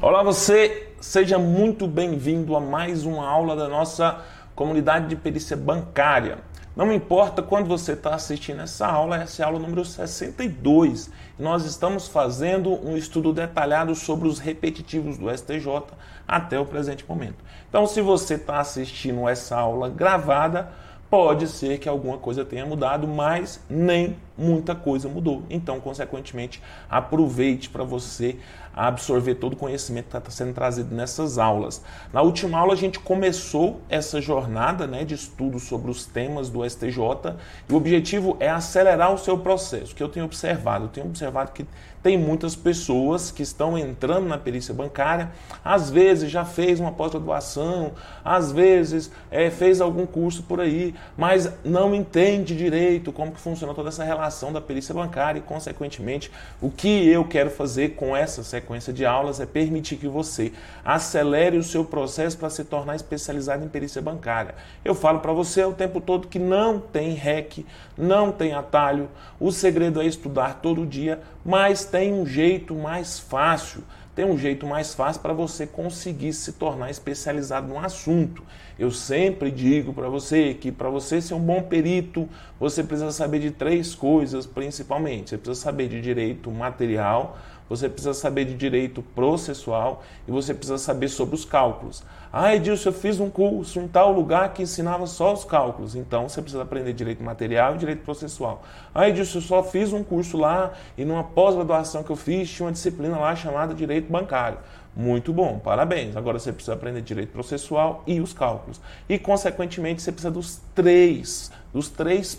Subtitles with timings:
[0.00, 4.24] Olá você, seja muito bem-vindo a mais uma aula da nossa
[4.54, 6.38] comunidade de perícia bancária.
[6.76, 11.10] Não importa quando você está assistindo essa aula, essa é a aula número 62.
[11.36, 15.82] Nós estamos fazendo um estudo detalhado sobre os repetitivos do STJ
[16.28, 17.44] até o presente momento.
[17.68, 20.70] Então, se você está assistindo essa aula gravada,
[21.10, 25.42] pode ser que alguma coisa tenha mudado, mas nem muita coisa mudou.
[25.48, 28.36] Então, consequentemente, aproveite para você
[28.74, 31.82] absorver todo o conhecimento que está sendo trazido nessas aulas.
[32.12, 36.68] Na última aula, a gente começou essa jornada né, de estudo sobre os temas do
[36.68, 37.34] STJ
[37.68, 39.94] e o objetivo é acelerar o seu processo.
[39.94, 40.84] Que eu tenho observado?
[40.84, 41.66] Eu tenho observado que
[42.08, 45.30] tem muitas pessoas que estão entrando na perícia bancária,
[45.62, 47.92] às vezes já fez uma pós-graduação,
[48.24, 53.74] às vezes é, fez algum curso por aí, mas não entende direito como que funciona
[53.74, 58.42] toda essa relação da perícia bancária e, consequentemente, o que eu quero fazer com essa
[58.42, 60.50] sequência de aulas é permitir que você
[60.82, 64.54] acelere o seu processo para se tornar especializado em perícia bancária.
[64.82, 67.66] Eu falo para você o tempo todo que não tem REC,
[67.98, 73.82] não tem atalho, o segredo é estudar todo dia, mas tem um jeito mais fácil
[74.18, 78.42] tem um jeito mais fácil para você conseguir se tornar especializado no assunto.
[78.76, 83.38] Eu sempre digo para você que para você ser um bom perito, você precisa saber
[83.38, 85.30] de três coisas principalmente.
[85.30, 87.38] Você precisa saber de direito material,
[87.68, 92.02] você precisa saber de direito processual e você precisa saber sobre os cálculos.
[92.32, 95.94] Ah, Edilson, eu fiz um curso em tal lugar que ensinava só os cálculos.
[95.94, 98.62] Então você precisa aprender direito material e direito processual.
[98.94, 102.66] Ah, Edilson, eu só fiz um curso lá e numa pós-graduação que eu fiz tinha
[102.66, 104.58] uma disciplina lá chamada direito bancário.
[104.96, 106.16] Muito bom, parabéns.
[106.16, 108.80] Agora você precisa aprender direito processual e os cálculos.
[109.08, 112.34] E, consequentemente, você precisa dos três, dos três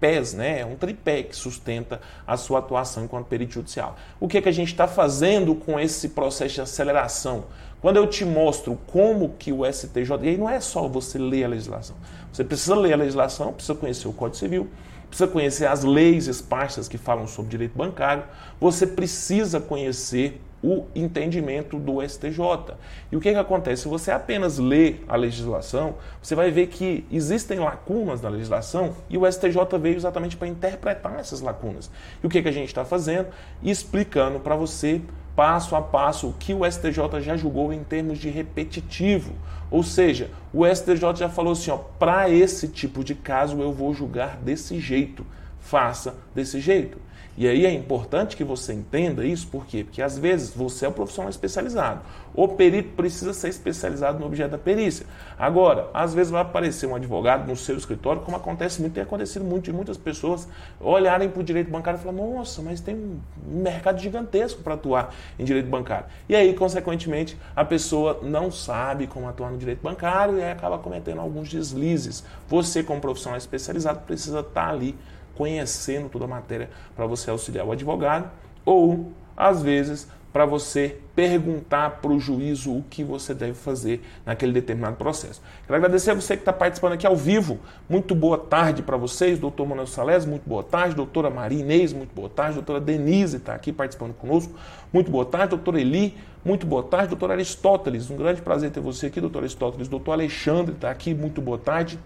[0.00, 0.60] pés, né?
[0.60, 3.96] É um tripé que sustenta a sua atuação enquanto perito judicial.
[4.18, 7.44] O que, é que a gente está fazendo com esse processo de aceleração?
[7.80, 11.44] Quando eu te mostro como que o STJ, e aí não é só você ler
[11.44, 11.96] a legislação,
[12.32, 14.68] você precisa ler a legislação, precisa conhecer o Código Civil,
[15.08, 18.24] precisa conhecer as leis esparsas que falam sobre direito bancário,
[18.60, 22.74] você precisa conhecer o entendimento do STJ.
[23.10, 23.82] E o que, que acontece?
[23.82, 29.16] Se você apenas lê a legislação, você vai ver que existem lacunas na legislação e
[29.16, 31.90] o STJ veio exatamente para interpretar essas lacunas.
[32.22, 33.28] E o que, que a gente está fazendo?
[33.62, 35.00] Explicando para você
[35.34, 39.32] passo a passo o que o STJ já julgou em termos de repetitivo.
[39.70, 44.36] Ou seja, o STJ já falou assim: para esse tipo de caso eu vou julgar
[44.36, 45.24] desse jeito.
[45.58, 46.98] Faça desse jeito.
[47.40, 49.82] E aí é importante que você entenda isso, por quê?
[49.82, 52.02] Porque às vezes você é um profissional especializado.
[52.34, 55.06] O perito precisa ser especializado no objeto da perícia.
[55.38, 59.42] Agora, às vezes vai aparecer um advogado no seu escritório, como acontece muito, tem acontecido
[59.42, 60.46] muito de muitas pessoas
[60.78, 65.14] olharem para o direito bancário e falar: nossa, mas tem um mercado gigantesco para atuar
[65.38, 66.08] em direito bancário.
[66.28, 71.22] E aí, consequentemente, a pessoa não sabe como atuar no direito bancário e acaba cometendo
[71.22, 72.22] alguns deslizes.
[72.48, 74.94] Você, como profissional especializado, precisa estar ali
[75.40, 78.30] conhecendo toda a matéria para você auxiliar o advogado,
[78.62, 84.52] ou, às vezes, para você perguntar para o juízo o que você deve fazer naquele
[84.52, 85.40] determinado processo.
[85.66, 87.58] Quero agradecer a você que está participando aqui ao vivo.
[87.88, 92.14] Muito boa tarde para vocês, doutor Manuel Salés, muito boa tarde, doutora Maria Inês, muito
[92.14, 94.52] boa tarde, doutora Denise está aqui participando conosco,
[94.92, 99.06] muito boa tarde, doutora Eli, muito boa tarde, doutor Aristóteles, um grande prazer ter você
[99.06, 101.98] aqui, doutor Aristóteles, doutor Alexandre está aqui, muito boa tarde.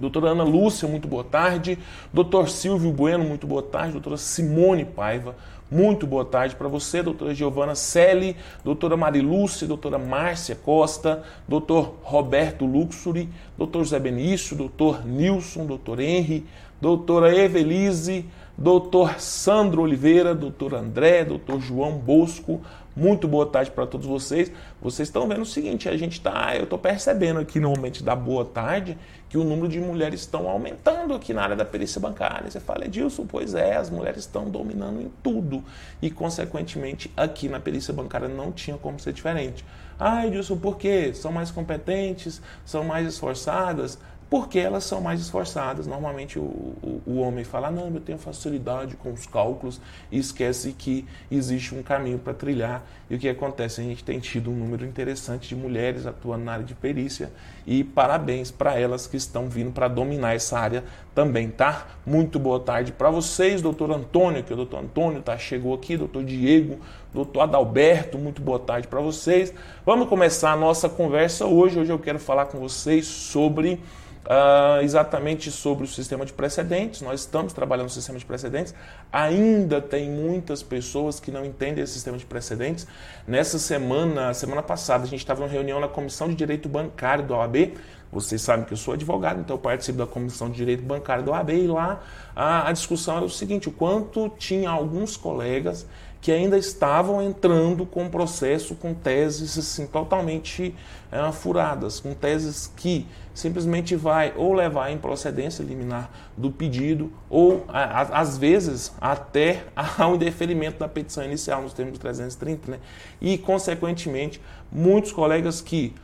[0.00, 1.78] Doutora Ana Lúcia, muito boa tarde.
[2.12, 3.92] Doutor Silvio Bueno, muito boa tarde.
[3.92, 5.36] Doutora Simone Paiva,
[5.70, 7.02] muito boa tarde para você.
[7.02, 15.06] Doutora Giovana Selle, doutora Marilúcia, doutora Márcia Costa, doutor Roberto Luxury, doutor Zé Benício, doutor
[15.06, 16.44] Nilson, doutor Henry,
[16.80, 18.26] doutora Evelise,
[18.56, 22.60] doutor Sandro Oliveira, doutor André, doutor João Bosco,
[22.96, 24.50] muito boa tarde para todos vocês.
[24.80, 28.14] Vocês estão vendo o seguinte, a gente tá, eu estou percebendo aqui no momento da
[28.14, 28.96] boa tarde
[29.28, 32.48] que o número de mulheres estão aumentando aqui na área da perícia bancária.
[32.48, 35.62] Você fala, Edilson, pois é, as mulheres estão dominando em tudo
[36.00, 39.64] e, consequentemente, aqui na perícia bancária não tinha como ser diferente.
[39.98, 41.12] Ah, Edilson, por quê?
[41.14, 43.98] São mais competentes, são mais esforçadas
[44.28, 45.86] porque elas são mais esforçadas.
[45.86, 49.80] Normalmente o, o, o, homem fala, não, eu tenho facilidade com os cálculos
[50.10, 52.84] e esquece que existe um caminho para trilhar.
[53.08, 53.80] E o que acontece?
[53.80, 57.30] A gente tem tido um número interessante de mulheres atuando na área de perícia
[57.66, 60.84] e parabéns para elas que estão vindo para dominar essa área
[61.14, 61.86] também, tá?
[62.04, 66.24] Muito boa tarde para vocês, doutor Antônio, que o doutor Antônio tá, chegou aqui, doutor
[66.24, 66.80] Diego,
[67.12, 69.54] doutor Adalberto, muito boa tarde para vocês.
[69.86, 71.78] Vamos começar a nossa conversa hoje.
[71.78, 73.80] Hoje eu quero falar com vocês sobre
[74.24, 77.02] Uh, exatamente sobre o sistema de precedentes.
[77.02, 78.74] Nós estamos trabalhando no sistema de precedentes.
[79.12, 82.86] Ainda tem muitas pessoas que não entendem esse sistema de precedentes.
[83.28, 87.36] Nessa semana, semana passada, a gente estava em reunião na Comissão de Direito Bancário da
[87.36, 87.74] OAB.
[88.10, 91.32] Vocês sabem que eu sou advogado, então eu participo da Comissão de Direito Bancário da
[91.32, 92.00] OAB e lá
[92.34, 95.86] a, a discussão era o seguinte: o quanto tinha alguns colegas
[96.24, 100.74] que ainda estavam entrando com processo com teses assim, totalmente
[101.12, 107.66] é, furadas, com teses que simplesmente vai ou levar à improcedência liminar do pedido ou,
[107.68, 109.64] a, às vezes, até
[109.98, 112.78] ao indeferimento da petição inicial, nos termos de 330, né?
[113.20, 114.40] e, consequentemente,
[114.72, 115.94] muitos colegas que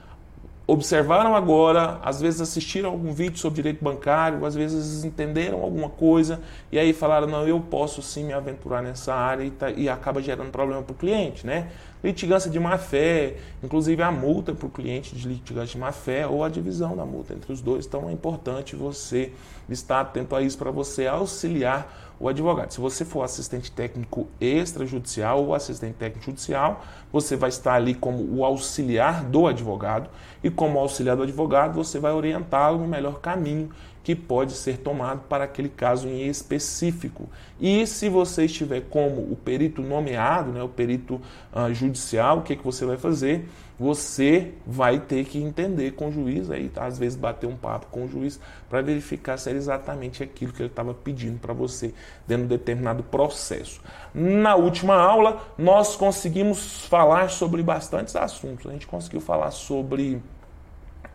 [0.73, 6.41] observaram agora, às vezes assistiram algum vídeo sobre direito bancário, às vezes entenderam alguma coisa
[6.71, 10.23] e aí falaram, não, eu posso sim me aventurar nessa área e, tá, e acaba
[10.23, 11.69] gerando problema para o cliente, né?
[12.03, 16.49] Litigância de má-fé, inclusive a multa para o cliente de litigância de má-fé ou a
[16.49, 17.87] divisão da multa entre os dois.
[17.87, 19.33] Então é importante você
[19.69, 22.71] estar atento a isso para você auxiliar o advogado.
[22.71, 28.23] Se você for assistente técnico extrajudicial ou assistente técnico judicial, você vai estar ali como
[28.37, 30.09] o auxiliar do advogado
[30.43, 33.71] e como auxiliar do advogado, você vai orientá-lo no melhor caminho
[34.03, 37.29] que pode ser tomado para aquele caso em específico.
[37.61, 41.21] E se você estiver como o perito nomeado, né, o perito
[41.55, 43.47] uh, judicial, o que, que você vai fazer?
[43.79, 48.05] Você vai ter que entender com o juiz, aí, às vezes bater um papo com
[48.05, 48.39] o juiz
[48.69, 51.95] para verificar se era exatamente aquilo que ele estava pedindo para você
[52.27, 53.81] dentro de determinado processo.
[54.15, 58.67] Na última aula, nós conseguimos falar sobre bastantes assuntos.
[58.67, 60.21] A gente conseguiu falar sobre.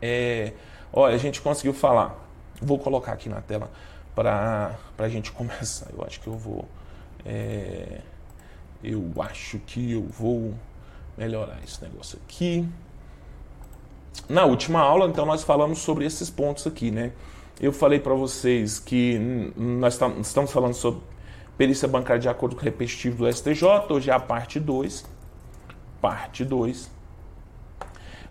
[0.02, 0.54] É,
[0.92, 2.25] olha, a gente conseguiu falar
[2.62, 3.70] Vou colocar aqui na tela
[4.14, 5.88] para a gente começar.
[5.96, 6.66] Eu acho que eu vou.
[7.26, 8.02] É,
[8.84, 10.54] eu acho que eu vou
[11.18, 12.68] melhorar esse negócio aqui.
[14.30, 17.12] Na última aula, então, nós falamos sobre esses pontos aqui, né?
[17.60, 19.18] Eu falei para vocês que
[19.56, 21.02] nós estamos falando sobre
[21.58, 25.06] perícia bancária de acordo com o repetitivo do STJ, hoje é a parte 2.
[26.02, 26.95] Parte 2.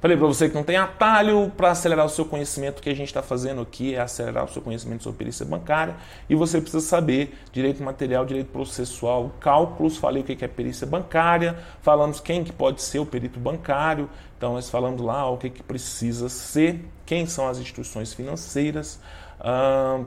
[0.04, 2.78] Falei para você que não tem atalho para acelerar o seu conhecimento.
[2.78, 5.96] O que a gente está fazendo aqui é acelerar o seu conhecimento sobre perícia bancária
[6.28, 9.96] e você precisa saber direito material, direito processual, cálculos.
[9.96, 14.10] Falei o que é perícia bancária, falamos quem que pode ser o perito bancário.
[14.36, 19.00] Então nós falamos lá o que, que precisa ser, quem são as instituições financeiras,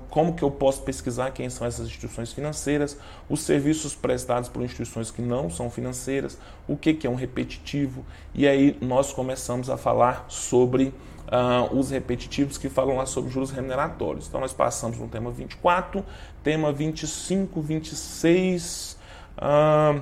[0.09, 2.97] como que eu posso pesquisar quem são essas instituições financeiras,
[3.29, 6.37] os serviços prestados por instituições que não são financeiras,
[6.67, 8.03] o que, que é um repetitivo,
[8.33, 10.93] e aí nós começamos a falar sobre
[11.27, 14.27] uh, os repetitivos que falam lá sobre juros remuneratórios.
[14.27, 16.03] Então nós passamos no tema 24,
[16.43, 18.97] tema 25, 26,
[19.37, 20.01] uh,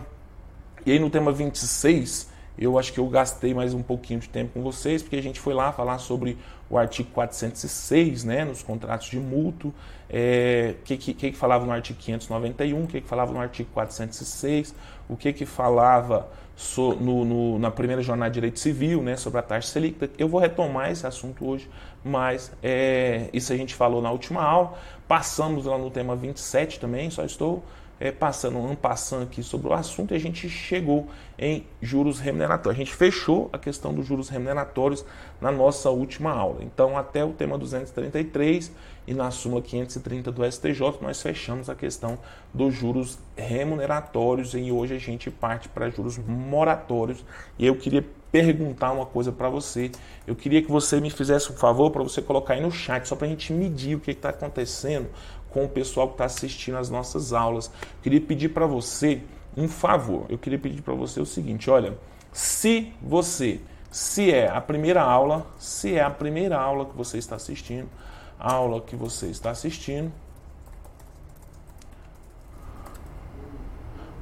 [0.86, 4.54] e aí no tema 26 eu acho que eu gastei mais um pouquinho de tempo
[4.54, 6.38] com vocês, porque a gente foi lá falar sobre
[6.70, 9.74] o artigo 406, né, nos contratos de mútuo,
[10.10, 14.74] é, que, que, que, falava no artigo 591, o que, que falava no artigo 406,
[15.08, 19.40] o que, que falava so, no, no, na primeira jornada de direito civil, né, sobre
[19.40, 20.10] a taxa Selic.
[20.18, 21.70] Eu vou retomar esse assunto hoje,
[22.04, 24.74] mas é, isso a gente falou na última aula.
[25.08, 27.64] Passamos lá no tema 27 também, só estou
[28.00, 31.08] é, passando um passando aqui sobre o assunto e a gente chegou
[31.38, 32.80] em juros remuneratórios.
[32.80, 35.06] A gente fechou a questão dos juros remuneratórios
[35.40, 36.62] na nossa última aula.
[36.62, 38.72] Então, até o tema 233
[39.08, 42.18] e na súmula 530 do STJ, nós fechamos a questão
[42.54, 47.24] dos juros remuneratórios e hoje a gente parte para juros moratórios.
[47.58, 49.90] E eu queria perguntar uma coisa para você.
[50.28, 53.16] Eu queria que você me fizesse um favor para você colocar aí no chat, só
[53.16, 55.08] para a gente medir o que está acontecendo
[55.56, 57.68] com o pessoal que está assistindo as nossas aulas.
[57.68, 59.22] Eu queria pedir para você
[59.56, 60.26] um favor.
[60.28, 61.98] Eu queria pedir para você o seguinte: olha,
[62.34, 67.38] se você, se é a primeira aula, se é a primeira aula que você está
[67.38, 67.88] assistindo,
[68.38, 70.12] aula que você está assistindo,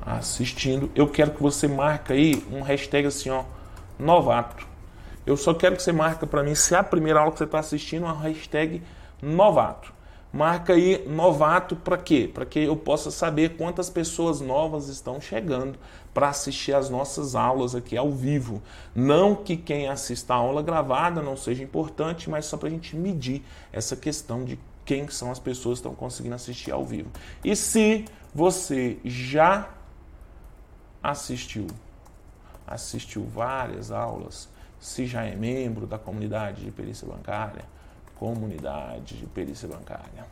[0.06, 3.44] assistindo, eu quero que você marque aí um hashtag assim, ó,
[3.98, 4.68] novato.
[5.26, 7.46] Eu só quero que você marque para mim se é a primeira aula que você
[7.46, 8.84] está assistindo, uma hashtag
[9.20, 9.93] novato.
[10.34, 12.28] Marca aí novato para quê?
[12.34, 15.78] Para que eu possa saber quantas pessoas novas estão chegando
[16.12, 18.60] para assistir as nossas aulas aqui ao vivo.
[18.96, 22.96] Não que quem assista a aula gravada não seja importante, mas só para a gente
[22.96, 27.12] medir essa questão de quem são as pessoas que estão conseguindo assistir ao vivo.
[27.44, 29.70] E se você já
[31.04, 31.68] assistiu,
[32.66, 34.50] assistiu várias aulas,
[34.80, 37.66] se já é membro da comunidade de perícia bancária,
[38.24, 40.26] comunidade de perícia bancária.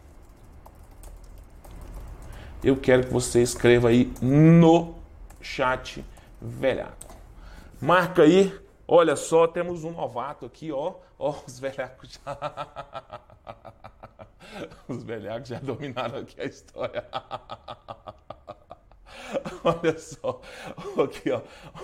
[2.63, 4.95] Eu quero que você escreva aí no
[5.41, 6.05] chat
[6.41, 7.13] velhaco.
[7.81, 8.57] Marca aí,
[8.87, 10.93] olha só, temos um novato aqui, ó.
[11.19, 13.21] Ó, os velhacos já.
[14.87, 17.05] Os velhacos já dominaram aqui a história.
[19.63, 20.41] Olha só,
[21.03, 21.41] aqui ó,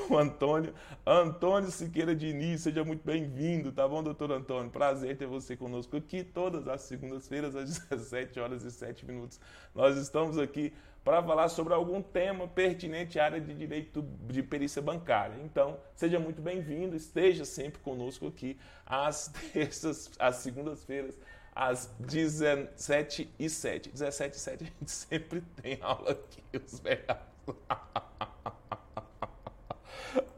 [0.09, 0.73] o Antônio,
[1.05, 4.71] Antônio Siqueira Diniz, seja muito bem-vindo, tá bom, doutor Antônio?
[4.71, 9.39] Prazer ter você conosco aqui todas as segundas-feiras às 17 horas e 7 minutos.
[9.73, 14.81] Nós estamos aqui para falar sobre algum tema pertinente à área de direito de perícia
[14.81, 15.35] bancária.
[15.41, 21.17] Então, seja muito bem-vindo, esteja sempre conosco aqui às terças, às segundas-feiras
[21.57, 23.89] às 17 e 7.
[23.89, 27.55] 17 e 7 a gente sempre tem aula aqui, os velhacos.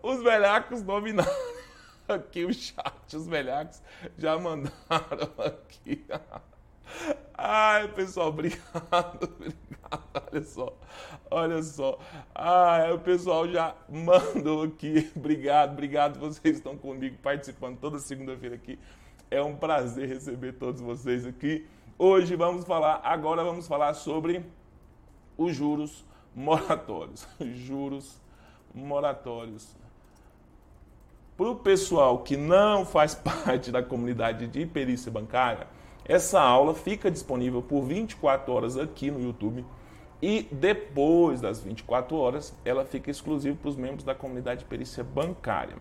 [0.01, 1.29] Os velhacos dominaram
[2.07, 3.81] aqui o chat, os velhacos
[4.17, 6.05] já mandaram aqui.
[7.37, 9.59] Ai, pessoal, obrigado, obrigado.
[10.31, 10.77] Olha só,
[11.29, 11.99] olha só.
[12.33, 15.11] Ai, o pessoal já mandou aqui.
[15.15, 16.19] Obrigado, obrigado.
[16.19, 18.79] Vocês estão comigo participando toda segunda-feira aqui.
[19.31, 21.63] É um prazer receber todos vocês aqui.
[21.99, 24.43] Hoje vamos falar, agora vamos falar sobre
[25.37, 26.03] os juros
[26.35, 27.27] moratórios.
[27.39, 28.19] Juros
[28.73, 29.75] moratórios.
[31.37, 35.67] Para o pessoal que não faz parte da comunidade de perícia bancária,
[36.05, 39.63] essa aula fica disponível por 24 horas aqui no YouTube
[40.19, 45.03] e depois das 24 horas ela fica exclusiva para os membros da comunidade de perícia
[45.03, 45.75] bancária.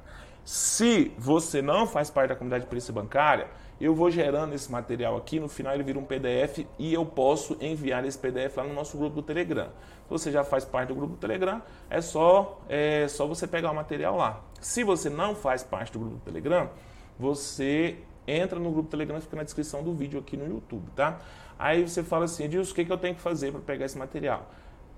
[0.48, 5.14] Se você não faz parte da comunidade de perícia bancária, eu vou gerando esse material
[5.14, 8.72] aqui, no final ele vira um PDF e eu posso enviar esse PDF lá no
[8.72, 9.66] nosso grupo do Telegram.
[9.66, 13.70] Se você já faz parte do grupo do Telegram, é só, é só você pegar
[13.72, 14.40] o material lá.
[14.58, 16.70] Se você não faz parte do grupo do Telegram,
[17.18, 21.18] você entra no grupo do Telegram, fica na descrição do vídeo aqui no YouTube, tá?
[21.58, 23.98] Aí você fala assim, Edilson, o que, que eu tenho que fazer para pegar esse
[23.98, 24.48] material?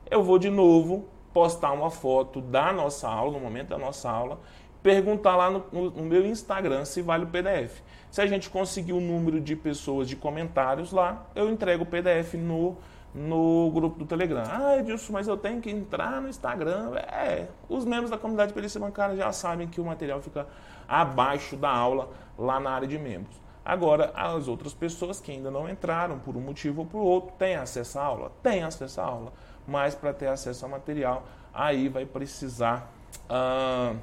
[0.09, 4.41] Eu vou de novo postar uma foto da nossa aula, no momento da nossa aula,
[4.83, 7.81] perguntar lá no, no, no, meu Instagram se vale o PDF.
[8.11, 12.35] Se a gente conseguir o número de pessoas de comentários lá, eu entrego o PDF
[12.35, 12.77] no,
[13.15, 14.43] no grupo do Telegram.
[14.47, 16.95] Ah, Edilson, mas eu tenho que entrar no Instagram.
[16.97, 20.47] É, os membros da comunidade de perícia bancária já sabem que o material fica
[20.89, 23.41] abaixo da aula lá na área de membros.
[23.65, 27.57] Agora, as outras pessoas que ainda não entraram por um motivo ou por outro, têm
[27.57, 28.33] acesso à aula?
[28.43, 29.33] Têm acesso à aula.
[29.69, 32.91] Mas para ter acesso ao material, aí vai precisar.
[33.29, 33.97] Uh,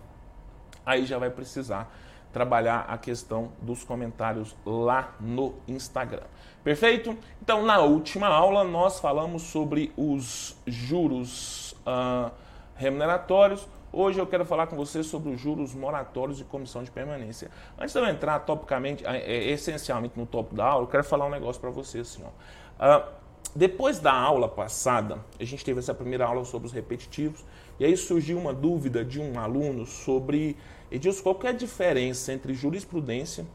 [0.87, 1.93] aí já vai precisar
[2.31, 6.23] trabalhar a questão dos comentários lá no Instagram.
[6.63, 7.17] Perfeito?
[7.41, 12.31] Então, na última aula, nós falamos sobre os juros uh,
[12.75, 13.67] remuneratórios.
[13.91, 17.49] Hoje eu quero falar com você sobre os juros moratórios e comissão de permanência.
[17.77, 21.25] Antes de eu entrar topicamente, é, é, essencialmente no topo da aula, eu quero falar
[21.25, 22.99] um negócio para você assim, ó.
[22.99, 23.17] Uh,
[23.55, 27.43] depois da aula passada, a gente teve essa primeira aula sobre os repetitivos,
[27.79, 30.55] e aí surgiu uma dúvida de um aluno sobre,
[30.91, 33.45] Edilson, qual é a diferença entre jurisprudência,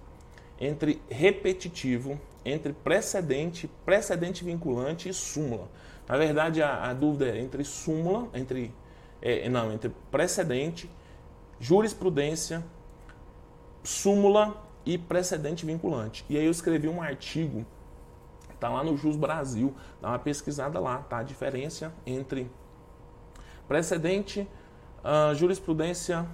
[0.61, 5.69] entre repetitivo, entre precedente, precedente vinculante e súmula.
[6.09, 8.73] Na verdade, a, a dúvida é entre súmula, entre
[9.21, 10.91] é, não, entre precedente,
[11.61, 12.63] jurisprudência,
[13.85, 16.25] súmula e precedente vinculante.
[16.29, 17.65] E aí eu escrevi um artigo,
[18.59, 21.19] tá lá no Jus Brasil, dá uma pesquisada lá, tá?
[21.19, 22.51] A diferença entre
[23.69, 24.47] precedente,
[25.05, 26.27] uh, jurisprudência,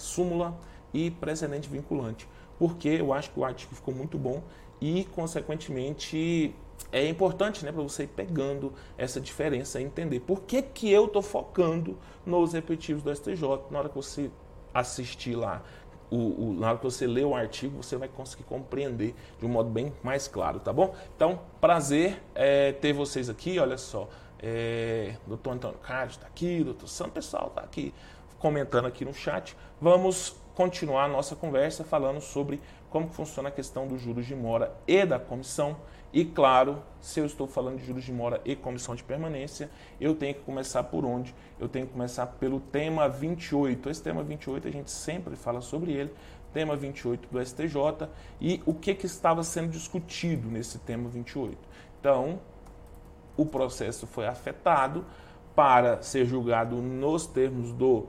[0.00, 0.58] súmula
[0.92, 2.28] e precedente vinculante.
[2.58, 4.42] Porque eu acho que o artigo ficou muito bom
[4.80, 6.54] e, consequentemente,
[6.92, 11.06] é importante né, para você ir pegando essa diferença e entender por que, que eu
[11.06, 13.42] estou focando nos repetitivos do STJ.
[13.70, 14.30] Na hora que você
[14.74, 15.62] assistir lá,
[16.10, 19.48] o, o, na hora que você ler o artigo, você vai conseguir compreender de um
[19.48, 20.94] modo bem mais claro, tá bom?
[21.14, 24.08] Então, prazer é, ter vocês aqui, olha só.
[24.42, 27.92] É, doutor Antônio Carlos está aqui, doutor São Pessoal está aqui
[28.40, 29.56] comentando aqui no chat.
[29.80, 34.74] Vamos continuar a nossa conversa falando sobre como funciona a questão dos juros de mora
[34.88, 35.76] e da comissão.
[36.12, 39.70] E claro, se eu estou falando de juros de mora e comissão de permanência,
[40.00, 41.32] eu tenho que começar por onde?
[41.58, 43.88] Eu tenho que começar pelo tema 28.
[43.88, 46.12] Esse tema 28 a gente sempre fala sobre ele,
[46.52, 48.08] tema 28 do STJ
[48.40, 51.56] e o que, que estava sendo discutido nesse tema 28.
[52.00, 52.40] Então,
[53.36, 55.04] o processo foi afetado
[55.54, 58.06] para ser julgado nos termos do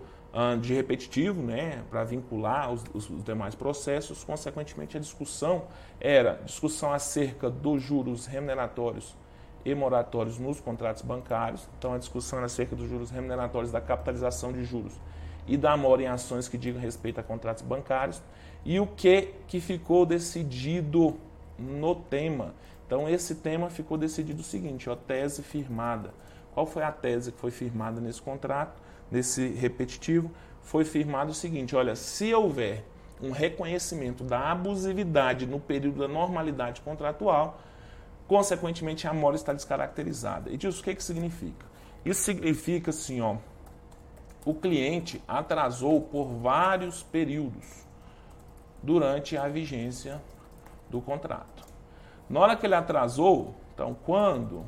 [0.61, 4.23] de repetitivo, né, para vincular os, os, demais processos.
[4.23, 5.63] Consequentemente, a discussão
[5.99, 9.15] era discussão acerca dos juros remuneratórios
[9.65, 11.67] e moratórios nos contratos bancários.
[11.77, 14.93] Então, a discussão era acerca dos juros remuneratórios da capitalização de juros
[15.47, 18.21] e da mora em ações que digam respeito a contratos bancários.
[18.63, 21.17] E o que, que ficou decidido
[21.59, 22.53] no tema?
[22.87, 26.13] Então, esse tema ficou decidido o seguinte: ó, tese firmada.
[26.53, 28.81] Qual foi a tese que foi firmada nesse contrato?
[29.11, 32.85] Nesse repetitivo, foi firmado o seguinte: olha, se houver
[33.21, 37.59] um reconhecimento da abusividade no período da normalidade contratual,
[38.27, 40.49] consequentemente a mora está descaracterizada.
[40.49, 41.65] E diz o que, que significa?
[42.03, 43.35] Isso significa assim, ó,
[44.43, 47.85] o cliente atrasou por vários períodos
[48.81, 50.19] durante a vigência
[50.89, 51.63] do contrato.
[52.27, 54.65] Na hora que ele atrasou, então quando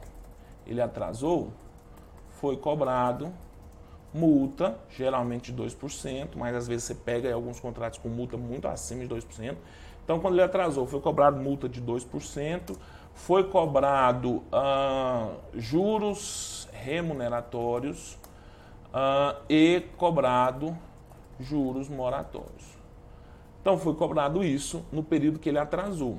[0.68, 1.52] ele atrasou,
[2.30, 3.34] foi cobrado
[4.13, 9.13] multa, geralmente 2%, mas às vezes você pega alguns contratos com multa muito acima de
[9.13, 9.55] 2%.
[10.03, 12.75] Então, quando ele atrasou, foi cobrado multa de 2%,
[13.13, 18.17] foi cobrado ah, juros remuneratórios
[18.93, 20.77] ah, e cobrado
[21.39, 22.77] juros moratórios.
[23.62, 26.17] Então, foi cobrado isso no período que ele atrasou.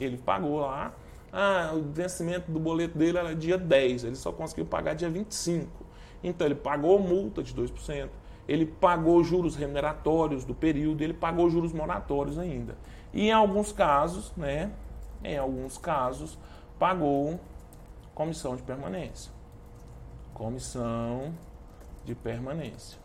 [0.00, 0.92] Ele pagou lá,
[1.32, 5.81] ah, o vencimento do boleto dele era dia 10, ele só conseguiu pagar dia 25.
[6.22, 8.08] Então ele pagou multa de 2%,
[8.46, 12.76] ele pagou juros remuneratórios do período, ele pagou juros moratórios ainda.
[13.12, 14.70] E em alguns casos, né,
[15.22, 16.38] em alguns casos,
[16.78, 17.38] pagou
[18.14, 19.32] comissão de permanência.
[20.34, 21.34] Comissão
[22.04, 22.98] de permanência.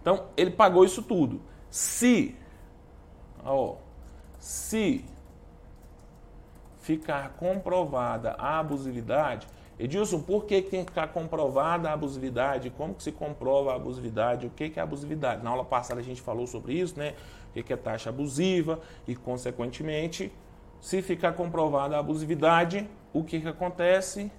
[0.00, 1.40] Então, ele pagou isso tudo.
[1.70, 2.36] Se,
[3.44, 3.76] ó,
[4.38, 5.04] se
[6.78, 9.46] ficar comprovada a abusividade,
[9.78, 12.70] Edilson, por que tem que ficar comprovada a abusividade?
[12.70, 14.46] Como que se comprova a abusividade?
[14.46, 15.42] O que, que é abusividade?
[15.42, 17.14] Na aula passada a gente falou sobre isso, né?
[17.50, 20.32] O que, que é taxa abusiva e, consequentemente,
[20.80, 24.30] se ficar comprovada a abusividade, o que, que acontece?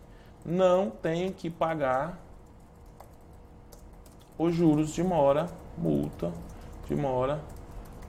[0.45, 2.21] Não tem que pagar
[4.37, 6.31] os juros de mora, multa
[6.87, 7.41] de mora,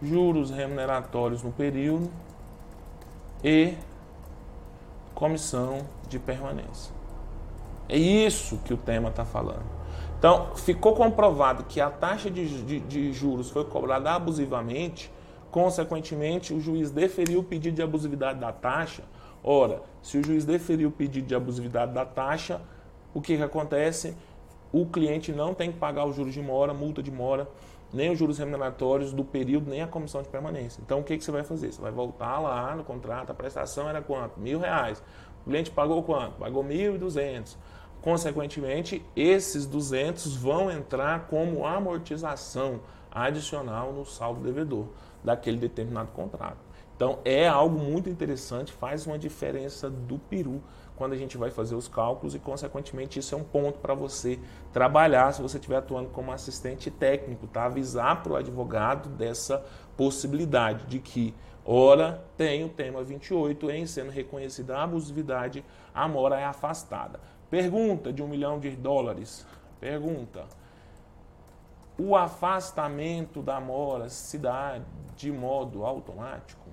[0.02, 2.10] juros remuneratórios no período
[3.42, 3.74] e
[5.14, 6.95] comissão de permanência.
[7.88, 9.64] É isso que o tema está falando.
[10.18, 15.12] Então, ficou comprovado que a taxa de, de, de, juros foi cobrada abusivamente,
[15.50, 19.04] consequentemente, o juiz deferiu o pedido de abusividade da taxa.
[19.44, 22.60] Ora, se o juiz deferiu o pedido de abusividade da taxa,
[23.14, 24.16] o que, que acontece?
[24.72, 27.48] O cliente não tem que pagar os juros de mora, multa de mora,
[27.92, 30.80] nem os juros remuneratórios do período, nem a comissão de permanência.
[30.84, 31.72] Então, o que, que você vai fazer?
[31.72, 34.40] Você vai voltar lá no contrato, a prestação era quanto?
[34.40, 35.02] Mil reais.
[35.46, 36.32] O cliente pagou quanto?
[36.38, 37.56] Pagou mil e duzentos.
[38.02, 42.80] Consequentemente, esses 200 vão entrar como amortização
[43.10, 44.86] adicional no saldo devedor
[45.22, 46.58] daquele determinado contrato.
[46.96, 50.62] Então, é algo muito interessante, faz uma diferença do peru
[50.96, 54.38] quando a gente vai fazer os cálculos e, consequentemente, isso é um ponto para você
[54.72, 57.66] trabalhar se você estiver atuando como assistente técnico, tá?
[57.66, 59.62] Avisar para o advogado dessa
[59.96, 61.34] possibilidade de que,
[61.66, 67.20] ora, tem o tema 28, em sendo reconhecida a abusividade, a mora é afastada.
[67.50, 69.46] Pergunta de um milhão de dólares.
[69.80, 70.44] Pergunta.
[71.98, 74.80] O afastamento da mora se dá
[75.16, 76.68] de modo automático?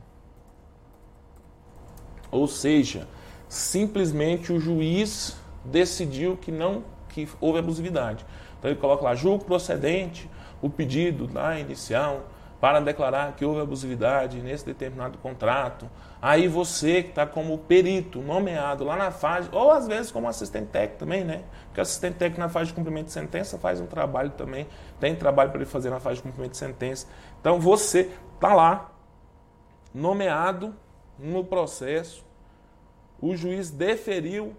[2.30, 3.08] Ou seja,
[3.48, 8.26] simplesmente o juiz decidiu que não que houve abusividade.
[8.58, 10.30] Então ele coloca lá julgo procedente
[10.62, 12.26] o pedido da inicial
[12.64, 15.90] para declarar que houve abusividade nesse determinado contrato.
[16.22, 20.68] Aí você que está como perito nomeado lá na fase, ou às vezes como assistente
[20.68, 21.44] técnico também, né?
[21.66, 24.66] Porque assistente técnico na fase de cumprimento de sentença faz um trabalho também,
[24.98, 27.06] tem trabalho para ele fazer na fase de cumprimento de sentença.
[27.42, 28.94] Então você está lá,
[29.94, 30.74] nomeado
[31.20, 32.24] no processo,
[33.20, 34.56] o juiz deferiu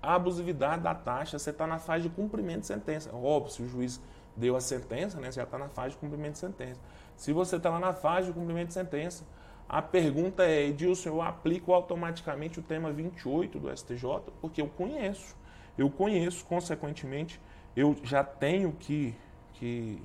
[0.00, 3.10] a abusividade da taxa, você está na fase de cumprimento de sentença.
[3.12, 4.00] Óbvio, se o juiz
[4.36, 6.78] deu a sentença, né, você já está na fase de cumprimento de sentença.
[7.20, 9.26] Se você está lá na fase de cumprimento de sentença,
[9.68, 14.32] a pergunta é, Edilson, eu aplico automaticamente o tema 28 do STJ?
[14.40, 15.36] Porque eu conheço.
[15.76, 17.38] Eu conheço, consequentemente,
[17.76, 19.14] eu já tenho que,
[19.52, 20.02] que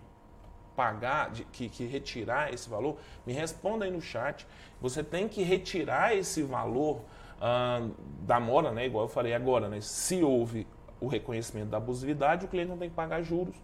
[0.75, 2.97] pagar, que, que retirar esse valor.
[3.25, 4.45] Me responda aí no chat.
[4.81, 6.99] Você tem que retirar esse valor
[7.39, 7.87] ah,
[8.23, 8.87] da mora, né?
[8.87, 9.79] Igual eu falei agora, né?
[9.79, 10.67] Se houve
[10.99, 13.55] o reconhecimento da abusividade, o cliente não tem que pagar juros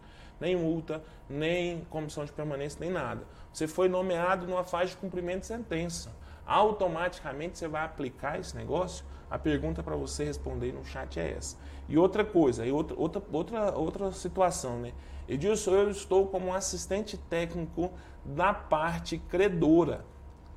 [0.41, 3.21] nem multa, nem comissão de permanência, nem nada.
[3.51, 6.11] Você foi nomeado numa fase de cumprimento de sentença.
[6.45, 9.05] Automaticamente você vai aplicar esse negócio?
[9.29, 11.57] A pergunta para você responder no chat é essa.
[11.87, 14.93] E outra coisa, e outra, outra, outra, outra situação, né?
[15.27, 17.91] Edilson, eu estou como assistente técnico
[18.25, 20.05] da parte credora.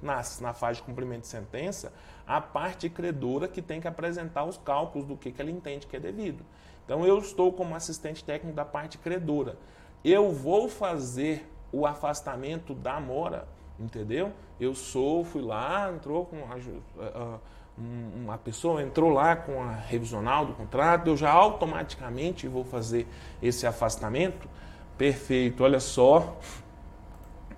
[0.02, 1.92] Na, na fase de cumprimento de sentença,
[2.26, 5.96] a parte credora que tem que apresentar os cálculos do que, que ela entende que
[5.96, 6.44] é devido.
[6.84, 9.56] Então eu estou como assistente técnico da parte credora.
[10.04, 14.32] Eu vou fazer o afastamento da mora, entendeu?
[14.60, 17.38] Eu sou, fui lá, entrou com a,
[17.76, 23.06] uma pessoa entrou lá com a revisional do contrato, eu já automaticamente vou fazer
[23.42, 24.48] esse afastamento.
[24.96, 26.36] Perfeito, olha só.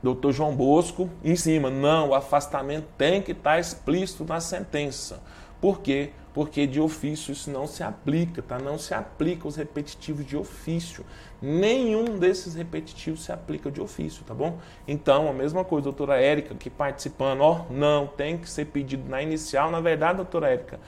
[0.02, 5.20] Doutor João Bosco, em cima, não, o afastamento tem que estar explícito na sentença.
[5.61, 6.12] Por quê?
[6.33, 8.59] Porque de ofício isso não se aplica, tá?
[8.59, 11.05] Não se aplica os repetitivos de ofício.
[11.48, 14.59] Nenhum desses repetitivos se aplica de ofício, tá bom?
[14.88, 19.22] Então, a mesma coisa, doutora Érica, que participando, ó, não, tem que ser pedido na
[19.22, 19.70] inicial.
[19.70, 20.80] Na verdade, doutora Érica,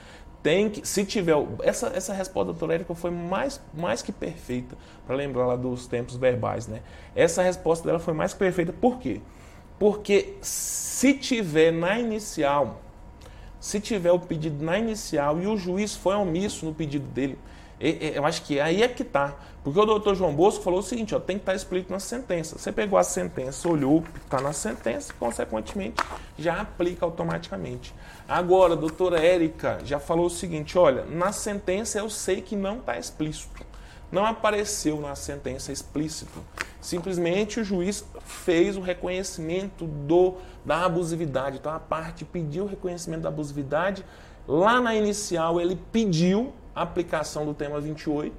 [0.43, 4.75] tem que, se tiver, essa, essa resposta doutora Érica foi mais, mais que perfeita,
[5.07, 6.81] para lembrar lá dos tempos verbais, né?
[7.15, 9.21] Essa resposta dela foi mais que perfeita, por quê?
[9.79, 12.81] Porque se tiver na inicial,
[13.61, 17.39] se tiver o pedido na inicial e o juiz foi omisso no pedido dele,
[17.79, 19.35] eu acho que aí é que tá.
[19.63, 21.99] Porque o doutor João Bosco falou o seguinte, ó, tem que estar tá explícito na
[21.99, 22.57] sentença.
[22.57, 26.01] Você pegou a sentença, olhou, está na sentença, consequentemente,
[26.37, 27.93] já aplica automaticamente.
[28.27, 32.79] Agora, a doutora Érica já falou o seguinte, olha, na sentença eu sei que não
[32.79, 33.65] está explícito.
[34.11, 36.43] Não apareceu na sentença explícito.
[36.81, 41.57] Simplesmente o juiz fez o reconhecimento do, da abusividade.
[41.57, 44.03] Então a parte pediu o reconhecimento da abusividade.
[44.47, 48.35] Lá na inicial ele pediu aplicação do tema 28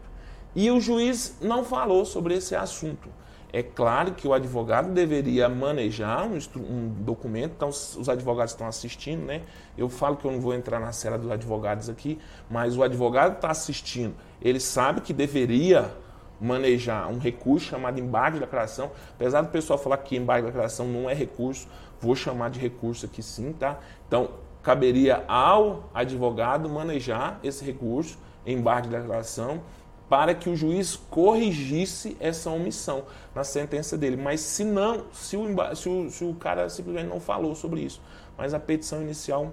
[0.54, 3.08] e o juiz não falou sobre esse assunto.
[3.52, 9.24] É claro que o advogado deveria manejar um, um, documento, então os advogados estão assistindo,
[9.24, 9.42] né?
[9.76, 13.34] Eu falo que eu não vou entrar na série dos advogados aqui, mas o advogado
[13.34, 15.92] está assistindo, ele sabe que deveria
[16.40, 18.90] manejar um recurso chamado embargo de declaração.
[19.14, 21.68] Apesar do pessoal falar que embargo de declaração não é recurso,
[22.00, 23.78] vou chamar de recurso aqui sim, tá?
[24.06, 24.30] Então,
[24.62, 29.62] caberia ao advogado manejar esse recurso, embargo de declaração,
[30.08, 34.16] para que o juiz corrigisse essa omissão na sentença dele.
[34.16, 35.46] Mas se não, se o,
[35.76, 38.02] se o, se o cara simplesmente não falou sobre isso,
[38.36, 39.52] mas a petição inicial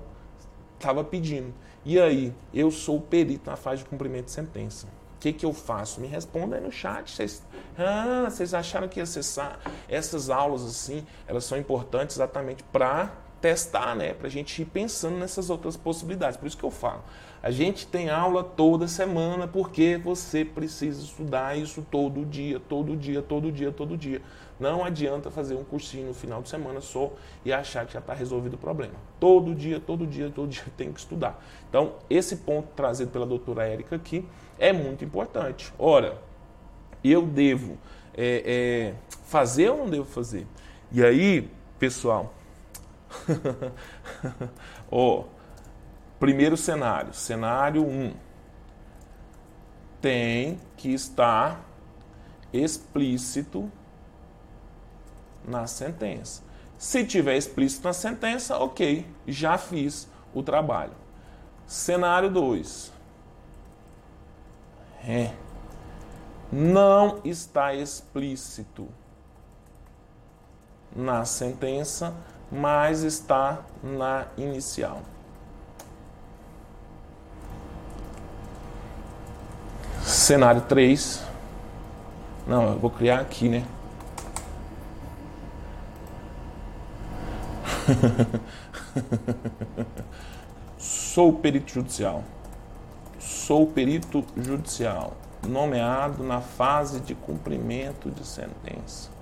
[0.75, 1.53] estava pedindo.
[1.85, 4.87] E aí, eu sou perito na fase de cumprimento de sentença.
[5.15, 6.01] O que, que eu faço?
[6.01, 7.11] Me responda aí no chat.
[7.11, 7.43] Vocês,
[7.77, 14.13] ah, vocês acharam que acessar essas aulas assim, elas são importantes exatamente para testar, né?
[14.13, 16.37] Para a gente ir pensando nessas outras possibilidades.
[16.37, 17.03] Por isso que eu falo.
[17.41, 23.21] A gente tem aula toda semana porque você precisa estudar isso todo dia, todo dia,
[23.21, 24.21] todo dia, todo dia.
[24.59, 27.13] Não adianta fazer um cursinho no final de semana só
[27.45, 28.95] e achar que já está resolvido o problema.
[29.19, 31.43] Todo dia, todo dia, todo dia tem que estudar.
[31.69, 34.25] Então, esse ponto trazido pela doutora Érica aqui
[34.57, 35.71] é muito importante.
[35.77, 36.17] Ora,
[37.03, 37.77] eu devo
[38.15, 38.93] é, é,
[39.25, 40.47] fazer ou não devo fazer?
[40.91, 41.47] E aí,
[41.77, 42.33] pessoal,
[44.91, 45.23] ó,
[46.19, 47.89] Primeiro cenário, cenário 1.
[47.89, 48.13] Um,
[50.01, 51.63] tem que estar
[52.51, 53.71] explícito
[55.45, 56.43] na sentença.
[56.77, 60.93] Se tiver explícito na sentença, ok, já fiz o trabalho.
[61.67, 62.91] Cenário 2.
[65.07, 65.33] É.
[66.51, 68.87] Não está explícito
[70.95, 72.15] na sentença,
[72.51, 75.01] mas está na inicial.
[80.03, 81.23] Cenário 3.
[82.47, 83.65] Não, eu vou criar aqui, né?
[90.77, 92.23] Sou perito judicial.
[93.19, 95.13] Sou perito judicial,
[95.45, 99.16] nomeado na fase de cumprimento de sentença.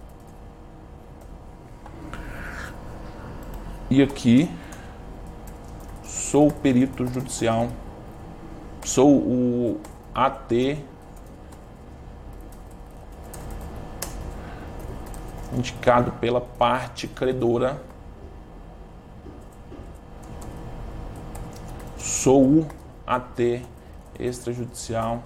[3.88, 4.50] E aqui,
[6.04, 7.70] sou perito judicial.
[8.84, 9.80] Sou o
[10.14, 10.80] AT
[15.54, 17.80] indicado pela parte credora.
[21.96, 22.68] Sou
[23.06, 23.62] AT
[24.20, 25.24] extrajudicial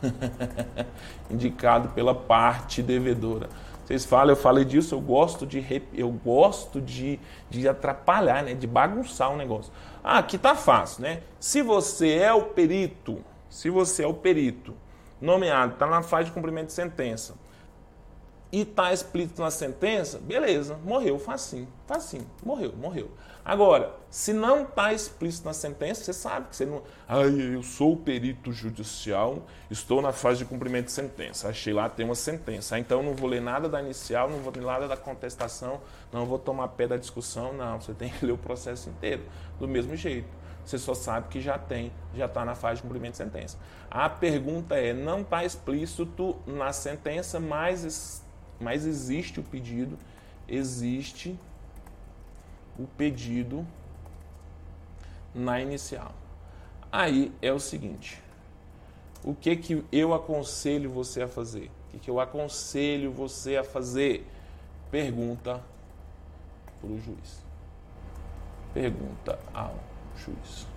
[1.28, 3.48] indicado pela parte devedora.
[3.84, 7.18] Vocês falam, eu falei disso, eu gosto de eu gosto de,
[7.50, 9.72] de atrapalhar, né, de bagunçar o negócio.
[10.02, 11.20] Ah, aqui tá fácil, né?
[11.38, 14.74] Se você é o perito se você é o perito
[15.20, 17.34] nomeado, está na fase de cumprimento de sentença
[18.52, 23.10] e está explícito na sentença, beleza, morreu, facinho, facinho, morreu, morreu.
[23.42, 26.82] Agora, se não está explícito na sentença, você sabe que você não.
[27.08, 31.48] Ai, eu sou o perito judicial, estou na fase de cumprimento de sentença.
[31.48, 32.78] Achei lá, tem uma sentença.
[32.78, 35.80] Então não vou ler nada da inicial, não vou ler nada da contestação,
[36.12, 37.80] não vou tomar pé da discussão, não.
[37.80, 39.22] Você tem que ler o processo inteiro,
[39.58, 43.12] do mesmo jeito você só sabe que já tem, já está na fase de cumprimento
[43.12, 43.58] de sentença.
[43.90, 48.21] A pergunta é, não está explícito na sentença, mas,
[48.62, 49.98] mas existe o pedido,
[50.48, 51.38] existe
[52.78, 53.66] o pedido
[55.34, 56.14] na inicial.
[56.90, 58.22] Aí é o seguinte,
[59.24, 61.70] o que que eu aconselho você a fazer?
[61.88, 64.26] O que, que eu aconselho você a fazer?
[64.90, 65.62] Pergunta
[66.80, 67.42] para o juiz.
[68.74, 69.74] Pergunta ao
[70.16, 70.71] juiz.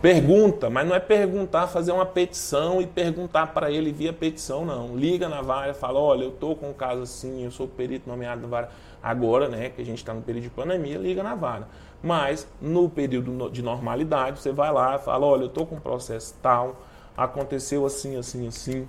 [0.00, 4.94] Pergunta, mas não é perguntar, fazer uma petição e perguntar para ele via petição, não.
[4.96, 8.42] Liga na vara, fala, olha, eu estou com um caso assim, eu sou perito nomeado
[8.42, 8.70] na vara.
[9.02, 11.68] Agora, né, que a gente está no período de pandemia, liga na vara.
[12.02, 15.80] Mas, no período de normalidade, você vai lá e fala, olha, eu estou com um
[15.80, 16.82] processo tal,
[17.16, 18.88] aconteceu assim, assim, assim.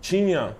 [0.00, 0.56] Tinha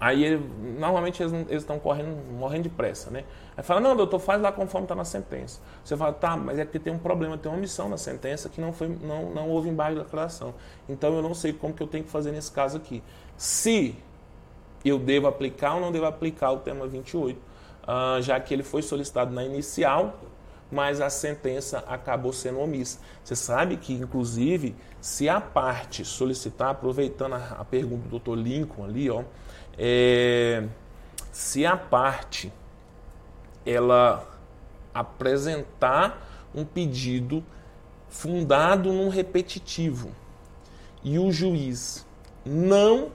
[0.00, 3.24] Aí ele, normalmente eles estão correndo, morrendo de pressa, né?
[3.56, 5.60] Aí fala, não, doutor, faz lá conforme está na sentença.
[5.84, 8.60] Você fala, tá, mas é que tem um problema, tem uma omissão na sentença que
[8.60, 10.54] não, foi, não, não houve embargo de declaração.
[10.88, 13.02] Então eu não sei como que eu tenho que fazer nesse caso aqui.
[13.36, 13.96] Se
[14.84, 17.40] eu devo aplicar ou não devo aplicar o tema 28, uh,
[17.86, 20.16] ah, já que ele foi solicitado na inicial,
[20.70, 23.00] mas a sentença acabou sendo omissa.
[23.24, 28.84] Você sabe que, inclusive, se a parte solicitar, aproveitando a, a pergunta do doutor Lincoln
[28.84, 29.24] ali, ó,
[29.78, 30.64] é,
[31.30, 32.52] se a parte
[33.64, 34.26] ela
[34.92, 37.44] apresentar um pedido
[38.08, 40.10] fundado num repetitivo
[41.04, 42.04] e o juiz
[42.44, 43.12] não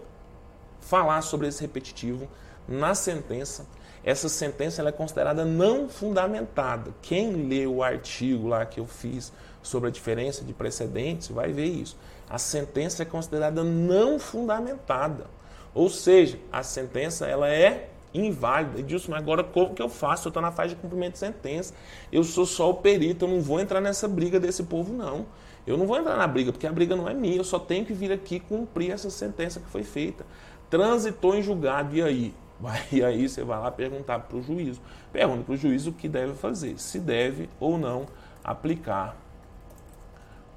[0.80, 2.28] falar sobre esse repetitivo
[2.68, 3.66] na sentença,
[4.04, 6.94] essa sentença ela é considerada não fundamentada.
[7.02, 11.66] Quem lê o artigo lá que eu fiz sobre a diferença de precedentes vai ver
[11.66, 11.98] isso.
[12.30, 15.26] A sentença é considerada não fundamentada.
[15.74, 18.80] Ou seja, a sentença ela é inválida.
[18.80, 20.28] Edilson, mas agora como que eu faço?
[20.28, 21.74] Eu estou na fase de cumprimento de sentença.
[22.12, 25.26] Eu sou só o perito, eu não vou entrar nessa briga desse povo, não.
[25.66, 27.38] Eu não vou entrar na briga, porque a briga não é minha.
[27.38, 30.26] Eu só tenho que vir aqui cumprir essa sentença que foi feita.
[30.70, 32.34] Transitou em julgado, e aí?
[32.92, 34.80] E aí você vai lá perguntar para o juízo.
[35.12, 36.80] Pergunta para o juízo o que deve fazer.
[36.80, 38.06] Se deve ou não
[38.44, 39.18] aplicar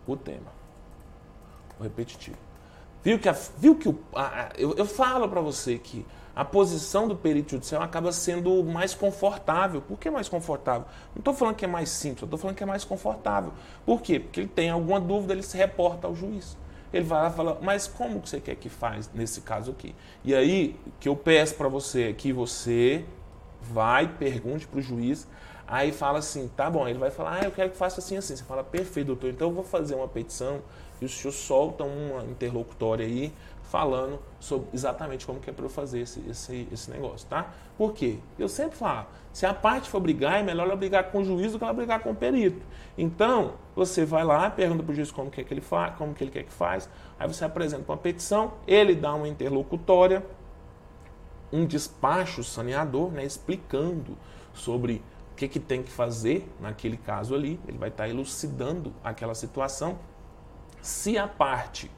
[0.07, 0.53] o tema.
[1.81, 2.46] O repetitivo.
[3.07, 7.07] Viu que, a, viu que o, a, eu, eu falo para você que a posição
[7.07, 9.81] do perito judicial acaba sendo mais confortável.
[9.81, 10.89] Por que mais confortável?
[11.15, 13.53] Não estou falando que é mais simples, estou falando que é mais confortável.
[13.85, 14.19] Por quê?
[14.19, 16.59] Porque ele tem alguma dúvida, ele se reporta ao juiz.
[16.93, 19.95] Ele vai lá e fala, mas como que você quer que faz nesse caso aqui?
[20.25, 23.05] E aí, que eu peço para você é que você
[23.63, 25.29] vai, pergunte para o juiz,
[25.65, 28.35] aí fala assim, tá bom, ele vai falar, ah, eu quero que faça assim, assim.
[28.35, 30.61] Você fala, perfeito, doutor, então eu vou fazer uma petição
[31.01, 33.33] e o senhor solta uma interlocutória aí
[33.71, 37.53] falando sobre exatamente como que é para eu fazer esse, esse, esse negócio, tá?
[37.77, 38.19] Por quê?
[38.39, 41.53] Eu sempre falo, se a parte for brigar, é melhor ela brigar com o juiz
[41.53, 42.65] do que ela brigar com o perito.
[42.97, 46.15] Então, você vai lá, pergunta para o juiz como que, é que ele faz, como
[46.15, 50.25] que ele quer que faz, aí você apresenta uma petição, ele dá uma interlocutória,
[51.53, 54.17] um despacho saneador, né, explicando
[54.55, 59.35] sobre o que, que tem que fazer naquele caso ali, ele vai estar elucidando aquela
[59.35, 59.99] situação
[60.87, 61.91] se a parte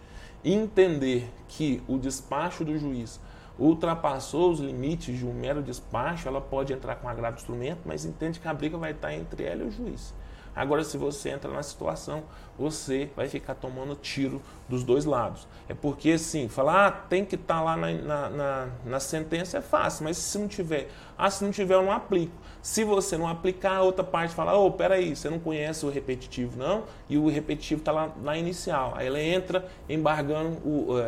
[0.42, 3.20] entender que o despacho do juiz
[3.59, 8.05] ultrapassou os limites de um mero despacho, ela pode entrar com agravo de instrumento, mas
[8.05, 10.14] entende que a briga vai estar entre ela e o juiz.
[10.58, 12.24] Agora, se você entra na situação,
[12.58, 15.46] você vai ficar tomando tiro dos dois lados.
[15.68, 19.58] É porque, sim, falar ah, tem que estar tá lá na, na, na, na, sentença
[19.58, 22.32] é fácil, mas se não tiver, ah, se não tiver, eu não aplico.
[22.60, 25.90] Se você não aplicar, a outra parte fala, ô, oh, peraí, você não conhece o
[25.90, 26.82] repetitivo, não?
[27.08, 28.94] E o repetitivo está lá na inicial.
[28.96, 30.98] Aí ela entra embargando o.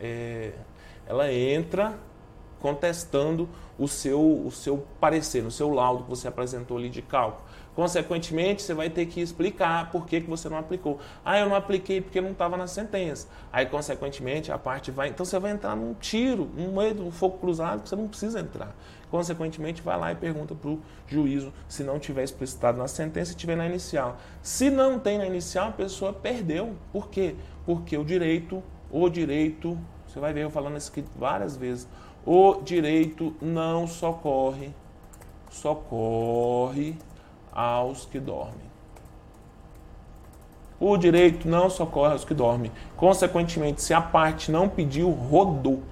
[0.00, 0.52] É,
[1.06, 1.96] ela entra
[2.60, 7.45] contestando o seu, o seu parecer, o seu laudo que você apresentou ali de cálculo.
[7.76, 10.98] Consequentemente, você vai ter que explicar por que, que você não aplicou.
[11.22, 13.28] Ah, eu não apliquei porque não estava na sentença.
[13.52, 15.10] Aí, consequentemente, a parte vai.
[15.10, 18.40] Então, você vai entrar num tiro, no meio um fogo cruzado, que você não precisa
[18.40, 18.74] entrar.
[19.10, 23.36] Consequentemente, vai lá e pergunta para o juízo se não tiver explicitado na sentença e
[23.36, 24.16] tiver na inicial.
[24.40, 26.74] Se não tem na inicial, a pessoa perdeu.
[26.90, 27.36] Por quê?
[27.66, 31.86] Porque o direito, o direito, você vai ver eu falando isso aqui várias vezes,
[32.24, 34.70] o direito não socorre,
[35.50, 36.96] socorre
[37.56, 38.66] aos que dormem.
[40.78, 42.70] O direito não socorre aos que dormem.
[42.98, 45.82] Consequentemente, se a parte não pediu, rodou,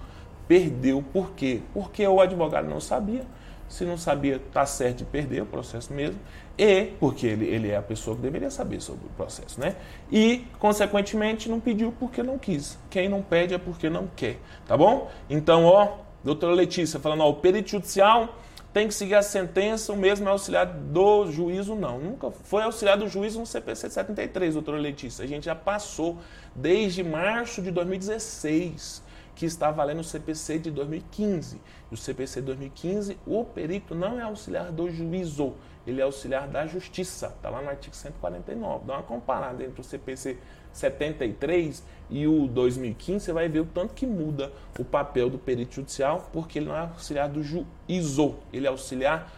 [0.46, 1.02] perdeu.
[1.10, 1.62] Por quê?
[1.72, 3.22] Porque o advogado não sabia.
[3.66, 6.20] Se não sabia, está certo de perder o processo mesmo.
[6.58, 9.74] E, porque ele, ele é a pessoa que deveria saber sobre o processo, né?
[10.12, 12.78] E, consequentemente, não pediu porque não quis.
[12.90, 15.10] Quem não pede é porque não quer, tá bom?
[15.30, 18.36] Então, ó, doutora Letícia falando, ó, o perito judicial
[18.74, 22.00] tem que seguir a sentença, o mesmo é auxiliar do juízo, não.
[22.00, 25.24] Nunca foi auxiliar do juízo no CPC 73, doutora Letícia.
[25.24, 26.18] A gente já passou
[26.56, 29.04] desde março de 2016.
[29.34, 31.60] que está valendo o CPC de 2015.
[31.90, 36.46] E o CPC de 2015, o perito não é auxiliar do juízo, ele é auxiliar
[36.46, 37.34] da justiça.
[37.36, 38.86] Está lá no artigo 149.
[38.86, 40.38] Dá uma comparada entre o CPC
[40.74, 45.76] 73 e o 2015, você vai ver o tanto que muda o papel do perito
[45.76, 49.32] judicial, porque ele não é auxiliar do juízo, ele é auxiliar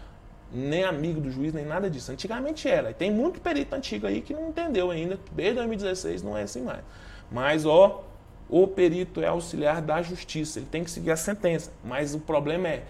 [0.52, 2.10] nem amigo do juiz, nem nada disso.
[2.10, 2.90] Antigamente era.
[2.90, 6.62] E tem muito perito antigo aí que não entendeu ainda, desde 2016 não é assim
[6.62, 6.82] mais.
[7.30, 8.04] Mas, ó,
[8.48, 11.72] o perito é auxiliar da justiça, ele tem que seguir a sentença.
[11.84, 12.84] Mas o problema é,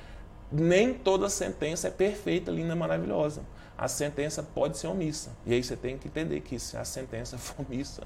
[0.50, 3.42] nem toda sentença é perfeita, linda, maravilhosa.
[3.76, 5.32] A sentença pode ser omissa.
[5.46, 8.02] E aí você tem que entender que se a sentença for omissa,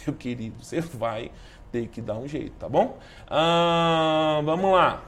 [0.06, 1.30] meu querido, você vai
[1.70, 2.98] ter que dar um jeito, tá bom?
[3.28, 5.02] Ah, vamos lá.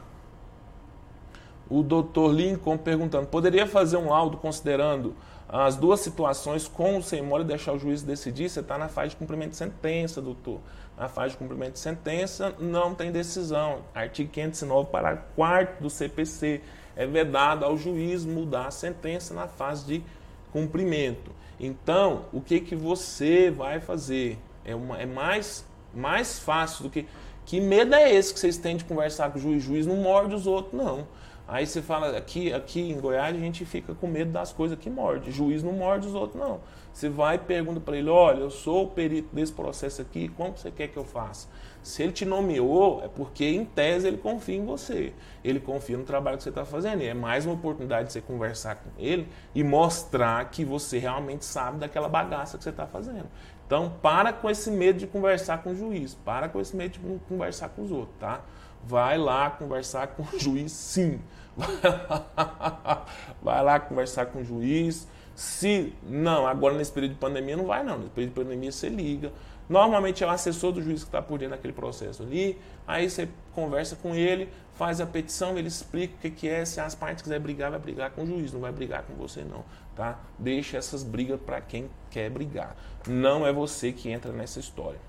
[1.68, 5.14] O doutor Lincoln perguntando: poderia fazer um laudo considerando
[5.48, 8.48] as duas situações com ou sem mora e deixar o juiz decidir?
[8.48, 10.60] Você está na fase de cumprimento de sentença, doutor.
[10.96, 13.80] Na fase de cumprimento de sentença não tem decisão.
[13.94, 16.62] Artigo 509, parágrafo 4 do CPC.
[16.96, 20.04] É vedado ao juiz mudar a sentença na fase de
[20.52, 21.30] cumprimento.
[21.60, 24.38] Então, o que, que você vai fazer?
[24.66, 27.06] É, uma, é mais, mais fácil do que.
[27.44, 29.62] Que medo é esse que vocês têm de conversar com o juiz?
[29.62, 31.06] O juiz não morde os outros, não.
[31.48, 34.90] Aí você fala, aqui, aqui em Goiás a gente fica com medo das coisas que
[34.90, 35.30] morde.
[35.30, 36.60] O juiz não morde os outros, não.
[36.92, 40.56] Você vai e pergunta para ele, olha, eu sou o perito desse processo aqui, como
[40.56, 41.46] você quer que eu faça?
[41.82, 45.12] Se ele te nomeou, é porque em tese ele confia em você.
[45.44, 47.02] Ele confia no trabalho que você está fazendo.
[47.02, 51.44] E é mais uma oportunidade de você conversar com ele e mostrar que você realmente
[51.44, 53.28] sabe daquela bagaça que você está fazendo.
[53.66, 56.14] Então, para com esse medo de conversar com o juiz.
[56.14, 58.40] Para com esse medo de conversar com os outros, tá?
[58.84, 61.20] Vai lá conversar com o juiz, sim.
[63.42, 65.08] Vai lá conversar com o juiz.
[65.34, 67.98] Se não, agora nesse período de pandemia não vai não.
[67.98, 69.32] Nesse período de pandemia você liga.
[69.68, 72.58] Normalmente é o assessor do juiz que está por dentro daquele processo ali.
[72.86, 76.64] Aí você conversa com ele, faz a petição, ele explica o que, que é.
[76.64, 79.42] Se as partes quiserem brigar, vai brigar com o juiz, não vai brigar com você
[79.42, 79.64] não.
[79.94, 80.18] Tá?
[80.38, 82.76] Deixa essas brigas para quem quer brigar.
[83.06, 85.00] Não é você que entra nessa história.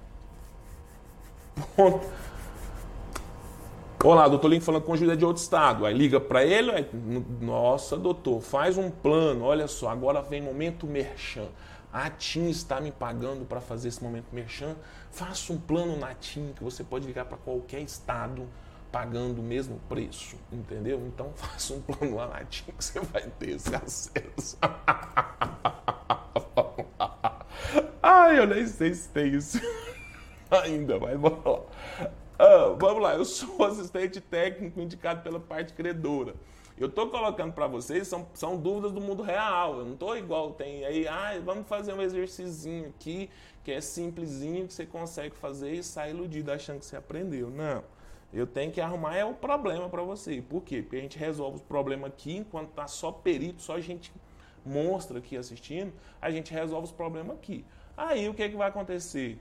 [1.75, 2.07] Ponto.
[4.03, 5.85] Olá, doutor Link falando com o juiz é de outro estado.
[5.85, 6.87] Aí liga para ele, aí,
[7.41, 9.43] nossa, doutor, faz um plano.
[9.43, 11.47] Olha só, agora vem momento merchan.
[11.91, 14.75] A TIM está me pagando para fazer esse momento merchan.
[15.09, 18.47] Faça um plano na TIM que você pode ligar para qualquer estado
[18.91, 20.99] pagando o mesmo preço, entendeu?
[21.07, 24.57] Então faça um plano lá na TIM que você vai ter esse acesso.
[28.01, 29.59] Ai, eu nem sei se tem isso
[30.49, 31.61] ainda, mas vamos lá.
[32.39, 36.35] Ah, vamos lá, eu sou assistente técnico indicado pela parte credora.
[36.77, 39.79] Eu estou colocando para vocês, são, são dúvidas do mundo real.
[39.79, 43.31] Eu não estou igual tem aí, ah, vamos fazer um exercício aqui,
[43.63, 47.49] que é simplesinho, que você consegue fazer e sai iludido achando que você aprendeu.
[47.49, 47.83] Não.
[48.33, 50.41] Eu tenho que arrumar é o problema para você.
[50.41, 50.81] Por quê?
[50.81, 54.11] Porque a gente resolve o problema aqui, enquanto tá só perito, só gente
[54.65, 57.65] monstro aqui assistindo, a gente resolve os problemas aqui.
[57.95, 59.39] Aí o que, é que vai acontecer?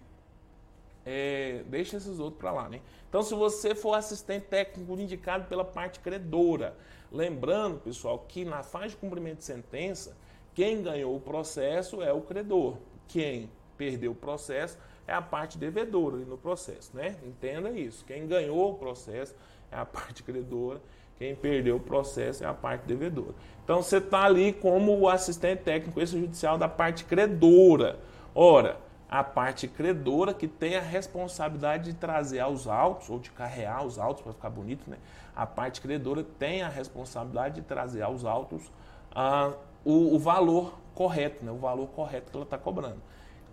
[1.06, 2.80] é, deixa esses outros para lá, né?
[3.08, 6.76] Então, se você for assistente técnico indicado pela parte credora,
[7.12, 10.16] lembrando, pessoal, que na fase de cumprimento de sentença,
[10.52, 12.76] quem ganhou o processo é o credor.
[13.06, 17.16] Quem perdeu o processo é a parte devedora no processo, né?
[17.24, 18.04] Entenda isso.
[18.04, 19.34] Quem ganhou o processo
[19.70, 20.80] é a parte credora,
[21.18, 23.34] quem perdeu o processo é a parte devedora.
[23.64, 27.98] Então, você está ali como o assistente técnico judicial da parte credora.
[28.34, 33.84] Ora, a parte credora que tem a responsabilidade de trazer aos autos, ou de carrear
[33.84, 34.98] os autos para ficar bonito, né?
[35.34, 38.70] A parte credora tem a responsabilidade de trazer aos autos
[39.14, 39.52] ah,
[39.84, 41.52] o, o, valor correto, né?
[41.52, 43.00] O valor correto que ela está cobrando.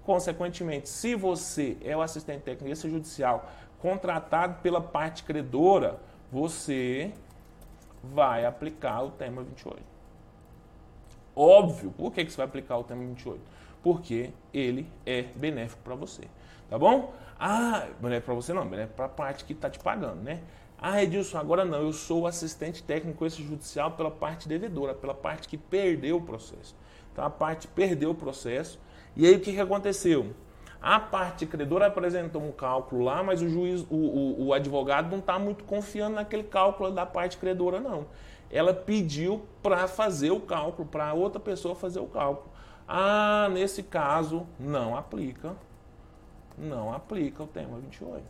[0.06, 6.00] Consequentemente, se você é o assistente técnico judicial contratado pela parte credora,
[6.32, 7.13] você
[8.04, 9.82] vai aplicar o tema 28.
[11.36, 13.54] Óbvio, por que, que você vai aplicar o tema 28?
[13.84, 16.24] porque ele é benéfico para você.
[16.70, 17.13] Tá bom?
[17.38, 20.42] Ah, benéfico para você não, benéfico para a parte que está te pagando, né?
[20.80, 25.58] Ah, Edilson, agora não, eu sou assistente técnico judicial pela parte devedora, pela parte que
[25.58, 26.76] perdeu o processo.
[27.12, 28.80] Então a parte perdeu o processo.
[29.15, 30.34] E aí o que, que aconteceu?
[30.82, 35.19] A parte credora apresentou um cálculo lá, mas o juiz, o, o, o advogado não
[35.19, 38.08] está muito confiando naquele cálculo da parte credora, não.
[38.52, 42.52] Ela pediu para fazer o cálculo, para outra pessoa fazer o cálculo.
[42.88, 45.56] Ah, nesse caso, não aplica.
[46.58, 48.23] Não aplica o tema 28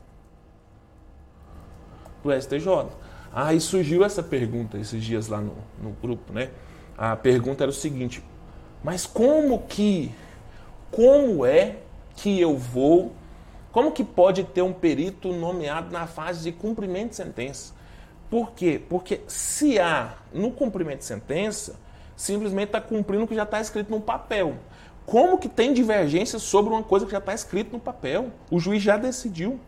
[2.24, 2.88] do STJ.
[3.34, 6.52] Aí surgiu essa pergunta esses dias lá no, no grupo, né?
[6.98, 8.24] A pergunta era o seguinte:
[8.84, 10.12] mas como que,
[10.94, 11.78] como é
[12.16, 13.12] que eu vou
[13.72, 17.74] Como que pode ter um perito nomeado na fase de cumprimento de sentença?
[18.30, 18.80] Por quê?
[18.88, 21.76] Porque se há no cumprimento de sentença,
[22.16, 24.56] simplesmente está cumprindo o que já está escrito no papel.
[25.06, 28.30] Como que tem divergência sobre uma coisa que já está escrito no papel?
[28.52, 29.60] O juiz já decidiu.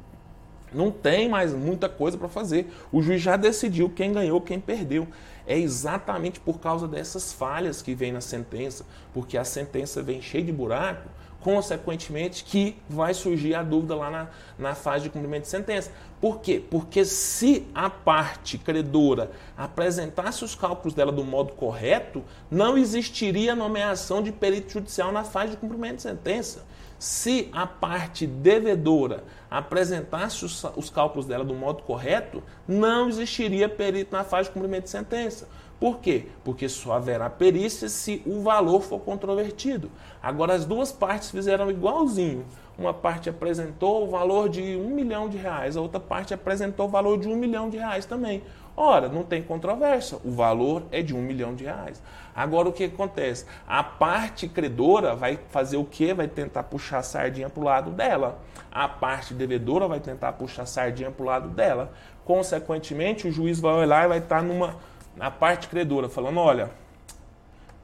[0.71, 2.71] Não tem mais muita coisa para fazer.
[2.91, 5.07] O juiz já decidiu quem ganhou, quem perdeu.
[5.47, 10.43] É exatamente por causa dessas falhas que vem na sentença, porque a sentença vem cheia
[10.43, 14.27] de buraco, consequentemente que vai surgir a dúvida lá na,
[14.57, 15.91] na fase de cumprimento de sentença.
[16.19, 16.59] Por quê?
[16.71, 24.23] Porque se a parte credora apresentasse os cálculos dela do modo correto, não existiria nomeação
[24.23, 26.65] de perito judicial na fase de cumprimento de sentença.
[26.97, 34.15] Se a parte devedora apresentasse os, os, cálculos dela do modo correto, não existiria perito
[34.15, 35.47] na fase de cumprimento de sentença.
[35.79, 36.27] Por quê?
[36.43, 39.91] Porque só haverá perícia se o valor for controvertido.
[40.23, 42.45] Agora, as duas partes fizeram igualzinho.
[42.77, 46.89] Uma parte apresentou o valor de um milhão de reais, a outra parte apresentou o
[46.89, 48.41] valor de um milhão de reais também.
[48.77, 52.01] Ora, não tem controvérsia, o valor é de um milhão de reais.
[52.35, 53.45] Agora o que acontece?
[53.65, 56.13] A parte credora vai fazer o quê?
[56.13, 58.37] Vai tentar puxar a sardinha para o lado dela.
[58.69, 61.93] A parte devedora vai tentar puxar a sardinha para o lado dela.
[62.25, 64.75] Consequentemente, o juiz vai olhar e vai estar numa
[65.15, 66.69] na parte credora, falando: olha,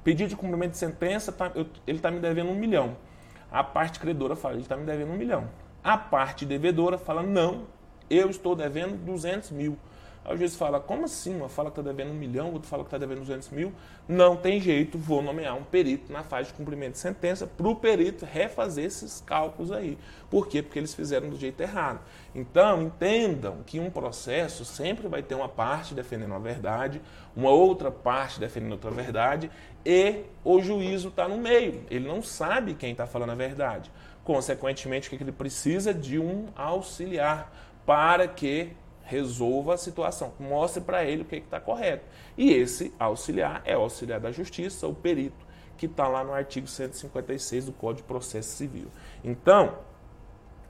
[0.04, 2.98] pedido de cumprimento de sentença, tá, eu, ele está me devendo um milhão.
[3.50, 5.48] A parte credora fala: ele está me devendo um milhão.
[5.82, 7.64] A parte devedora fala: não,
[8.10, 9.78] eu estou devendo 200 mil.
[10.24, 11.36] Aí o juiz fala, como assim?
[11.36, 13.74] Uma fala que está devendo um milhão, outro fala que está devendo 200 mil.
[14.08, 17.76] Não tem jeito, vou nomear um perito na fase de cumprimento de sentença para o
[17.76, 19.98] perito refazer esses cálculos aí.
[20.30, 20.62] Por quê?
[20.62, 22.02] Porque eles fizeram do jeito errado.
[22.36, 27.02] Então, entendam que um processo sempre vai ter uma parte defendendo a verdade,
[27.36, 29.50] uma outra parte defendendo outra verdade,
[29.84, 31.84] e o juízo está no meio.
[31.90, 33.92] Ele não sabe quem está falando a verdade.
[34.24, 35.92] Consequentemente, o que ele precisa?
[35.92, 37.52] De um auxiliar
[37.86, 38.74] para que
[39.12, 42.06] resolva a situação, mostre para ele o que está correto.
[42.38, 45.46] E esse auxiliar é o auxiliar da justiça, o perito,
[45.78, 48.88] que está lá no artigo 156 do Código de Processo Civil.
[49.22, 49.80] Então,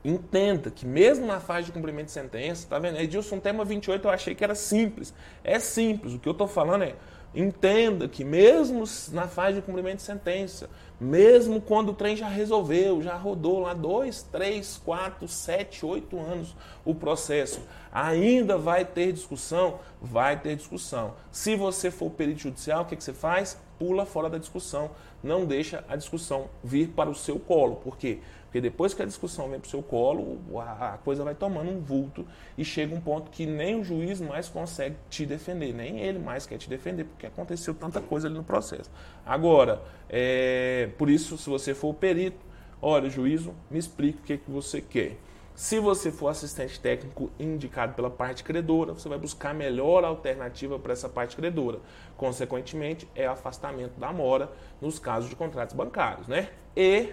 [0.04, 2.98] entenda que mesmo na fase de cumprimento de sentença, tá vendo?
[2.98, 5.14] Edilson, tema 28 eu achei que era simples.
[5.44, 6.96] É simples, o que eu estou falando é
[7.34, 8.84] Entenda que mesmo
[9.14, 10.70] na fase de cumprimento de sentença,
[11.02, 16.56] mesmo quando o trem já resolveu, já rodou lá dois, três, quatro, sete, oito anos
[16.86, 17.60] o processo,
[17.91, 19.80] ainda vai ter discussão?
[19.99, 21.16] Vai ter discussão.
[21.32, 23.58] Se você for perito judicial, o que, que você faz?
[23.80, 24.91] Pula fora da discussão.
[25.24, 27.78] Não deixa a discussão vir para o seu colo.
[27.78, 28.20] Por quê?
[28.52, 31.80] Porque depois que a discussão vem para o seu colo, a coisa vai tomando um
[31.80, 32.28] vulto
[32.58, 36.45] e chega um ponto que nem o juiz mais consegue te defender, nem ele mais
[36.45, 38.91] quer te defender, porque aconteceu tanta coisa ali no processo.
[39.26, 42.45] Agora, é, por isso, se você for perito,
[42.82, 45.16] olha, juízo, me explique o que, que você quer.
[45.56, 50.78] Se você for assistente técnico indicado pela parte credora, você vai buscar a melhor alternativa
[50.78, 51.80] para essa parte credora.
[52.18, 56.49] Consequentemente, é afastamento da mora nos casos de contratos bancários, né?
[56.76, 57.10] E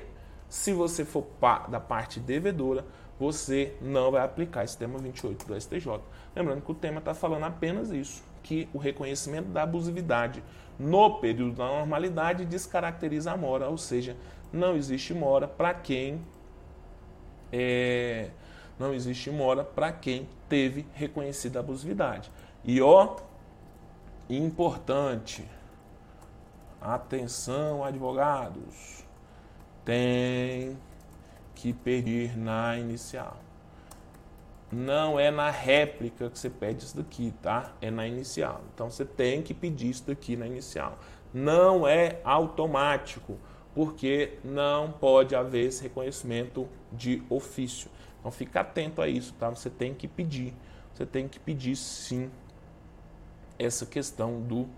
[0.48, 1.26] se você for
[1.68, 2.84] da parte devedora,
[3.18, 6.00] você não vai aplicar esse tema 28 do STJ.
[6.34, 10.42] Lembrando que o tema está falando apenas isso, que o reconhecimento da abusividade
[10.78, 14.16] no período da normalidade descaracteriza a mora, ou seja,
[14.52, 16.20] não existe mora para quem
[17.52, 18.30] é,
[18.78, 22.30] não existe mora para quem teve reconhecida abusividade.
[22.64, 23.16] E ó,
[24.28, 25.44] importante,
[26.80, 29.04] atenção advogados,
[29.88, 30.76] tem
[31.54, 33.38] que pedir na inicial.
[34.70, 37.72] Não é na réplica que você pede isso daqui, tá?
[37.80, 38.60] É na inicial.
[38.74, 40.98] Então você tem que pedir isso daqui na inicial.
[41.32, 43.38] Não é automático,
[43.74, 47.90] porque não pode haver esse reconhecimento de ofício.
[48.20, 49.48] Então fica atento a isso, tá?
[49.48, 50.52] Você tem que pedir.
[50.92, 52.30] Você tem que pedir sim
[53.58, 54.68] essa questão do,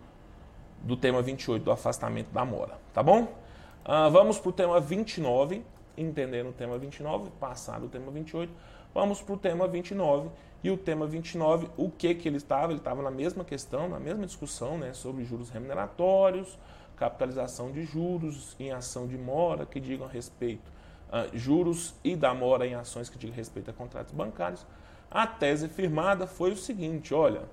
[0.85, 3.41] do tema 28, do afastamento da mora, tá bom?
[3.85, 5.65] Uh, vamos para o tema 29,
[5.97, 8.53] entendendo o tema 29, passado o tema 28.
[8.95, 10.29] Vamos para o tema 29.
[10.63, 12.73] E o tema 29, o que, que ele estava?
[12.73, 16.59] Ele estava na mesma questão, na mesma discussão né, sobre juros remuneratórios,
[16.97, 20.71] capitalização de juros em ação de mora que digam a respeito,
[21.09, 24.67] uh, juros e da mora em ações que digam respeito a contratos bancários.
[25.11, 27.45] A tese firmada foi o seguinte: olha,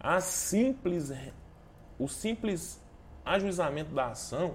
[0.00, 1.12] a simples,
[1.98, 2.80] o simples
[3.26, 4.54] ajuizamento da ação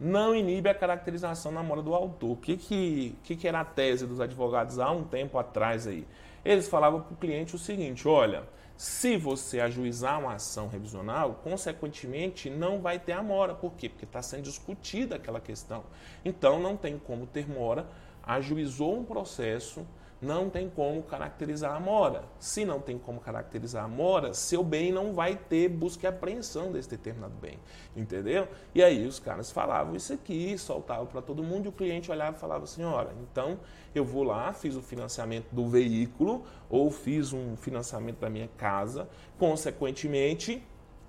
[0.00, 2.32] não inibe a caracterização na mora do autor.
[2.32, 6.06] O que, que, que, que era a tese dos advogados há um tempo atrás aí?
[6.44, 8.44] Eles falavam para o cliente o seguinte: olha,
[8.76, 13.54] se você ajuizar uma ação revisional, consequentemente não vai ter a mora.
[13.54, 13.88] Por quê?
[13.88, 15.82] Porque está sendo discutida aquela questão.
[16.24, 17.86] Então não tem como ter mora.
[18.22, 19.84] Ajuizou um processo,
[20.20, 22.24] não tem como caracterizar a mora.
[22.40, 26.72] Se não tem como caracterizar a mora, seu bem não vai ter busca e apreensão
[26.72, 27.58] desse determinado bem.
[27.96, 28.48] Entendeu?
[28.74, 32.36] E aí os caras falavam isso aqui, soltavam para todo mundo e o cliente olhava
[32.36, 32.82] e falava assim:
[33.22, 33.58] então
[33.94, 39.08] eu vou lá, fiz o financiamento do veículo ou fiz um financiamento da minha casa,
[39.38, 40.62] consequentemente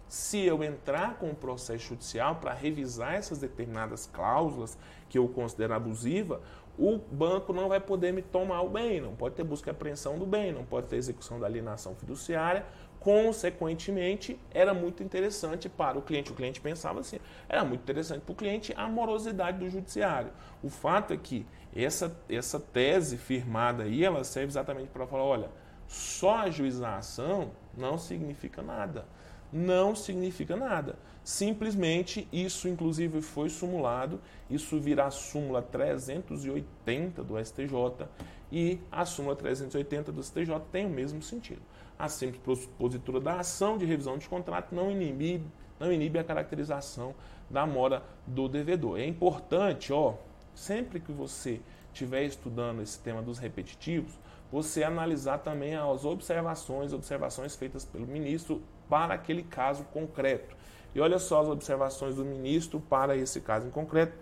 [0.07, 4.75] se eu entrar com o processo judicial para revisar essas determinadas cláusulas
[5.07, 6.41] que eu considero abusiva,
[6.79, 10.17] o banco não vai poder me tomar o bem, não pode ter busca e apreensão
[10.17, 12.65] do bem, não pode ter execução da alienação fiduciária.
[13.01, 16.31] Consequentemente, era muito interessante para o cliente.
[16.31, 17.19] O cliente pensava assim,
[17.49, 20.31] era muito interessante para o cliente a morosidade do judiciário.
[20.63, 25.49] O fato é que essa, essa tese firmada aí, ela serve exatamente para falar, olha,
[25.85, 29.05] só ajuizar a ação não significa nada
[29.51, 30.95] não significa nada.
[31.29, 34.19] Simplesmente isso, inclusive, foi sumulado,
[34.49, 38.07] isso virá a súmula 380 do STJ
[38.51, 41.61] e a súmula 380 do STJ tem o mesmo sentido.
[41.99, 45.43] A simples propositura da ação de revisão de contrato não inibe,
[45.79, 47.13] não inibe a caracterização
[47.47, 48.99] da mora do devedor.
[48.99, 50.15] É importante, ó,
[50.55, 51.61] sempre que você
[51.93, 54.19] estiver estudando esse tema dos repetitivos,
[54.51, 60.57] você analisar também as observações, observações feitas pelo ministro para aquele caso concreto.
[60.93, 64.17] E olha só as observações do ministro para esse caso em concreto.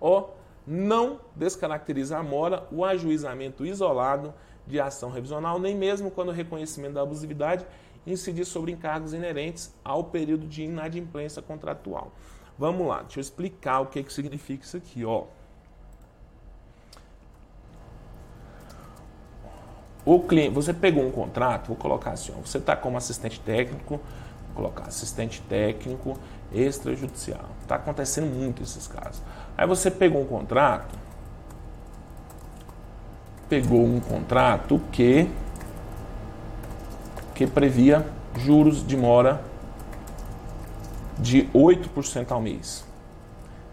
[0.00, 0.28] O
[0.66, 4.32] não descaracteriza a mora o ajuizamento isolado
[4.66, 7.66] de ação revisional, nem mesmo quando o reconhecimento da abusividade
[8.06, 12.12] incidir sobre encargos inerentes ao período de inadimplência contratual.
[12.58, 15.04] Vamos lá, deixa eu explicar o que, que significa isso aqui.
[15.04, 15.24] Ó.
[20.04, 23.98] O cliente, você pegou um contrato, vou colocar assim, ó, você está como assistente técnico,
[24.54, 26.18] colocar assistente técnico
[26.52, 27.44] extrajudicial.
[27.62, 29.20] Está acontecendo muito esses casos.
[29.56, 30.96] Aí você pegou um contrato,
[33.48, 35.28] pegou um contrato que
[37.34, 39.42] que previa juros de mora
[41.18, 42.84] de 8% ao mês.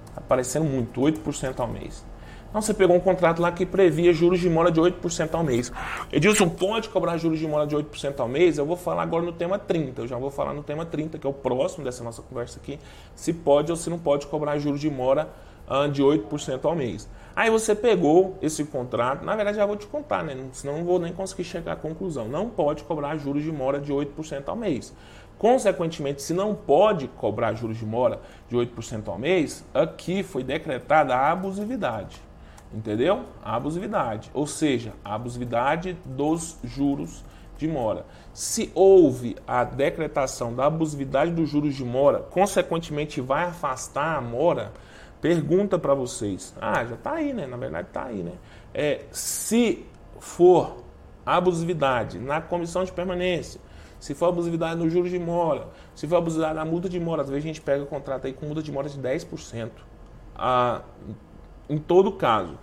[0.08, 2.04] Está aparecendo muito, 8% ao mês.
[2.52, 5.72] Então você pegou um contrato lá que previa juros de mora de 8% ao mês.
[6.12, 8.58] Edilson, pode cobrar juros de mora de 8% ao mês?
[8.58, 10.02] Eu vou falar agora no tema 30.
[10.02, 12.78] Eu já vou falar no tema 30, que é o próximo dessa nossa conversa aqui,
[13.16, 15.30] se pode ou se não pode cobrar juros de mora
[15.66, 17.08] uh, de 8% ao mês.
[17.34, 20.36] Aí você pegou esse contrato, na verdade já vou te contar, né?
[20.52, 22.28] Senão não vou nem conseguir chegar à conclusão.
[22.28, 24.94] Não pode cobrar juros de mora de 8% ao mês.
[25.38, 31.16] Consequentemente, se não pode cobrar juros de mora de 8% ao mês, aqui foi decretada
[31.16, 32.31] a abusividade.
[32.74, 33.24] Entendeu?
[33.44, 34.32] Abusividade.
[34.34, 37.24] Ou seja, abusividade dos juros
[37.58, 38.06] de mora.
[38.34, 44.72] Se houve a decretação da abusividade dos juros de mora, consequentemente vai afastar a mora,
[45.20, 46.56] pergunta para vocês.
[46.60, 47.46] Ah, já está aí, né?
[47.46, 48.34] Na verdade está aí, né?
[48.74, 49.86] É, se
[50.20, 50.78] for
[51.26, 53.60] abusividade na comissão de permanência,
[54.00, 57.30] se for abusividade no juros de mora, se for abusividade na multa de mora, às
[57.30, 59.70] vezes a gente pega o contrato aí com multa de mora de 10%.
[60.36, 60.82] Ah,
[61.70, 62.58] em todo caso.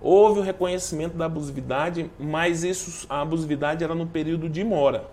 [0.00, 5.04] Houve o reconhecimento da abusividade, mas isso, a abusividade era no período de mora.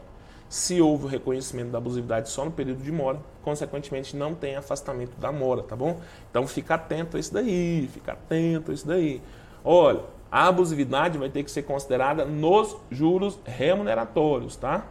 [0.47, 5.17] Se houve o reconhecimento da abusividade só no período de mora, consequentemente não tem afastamento
[5.19, 5.99] da mora, tá bom?
[6.31, 9.21] Então fica atento a isso daí, fica atento a isso daí.
[9.63, 14.85] Olha, a abusividade vai ter que ser considerada nos juros remuneratórios, tá?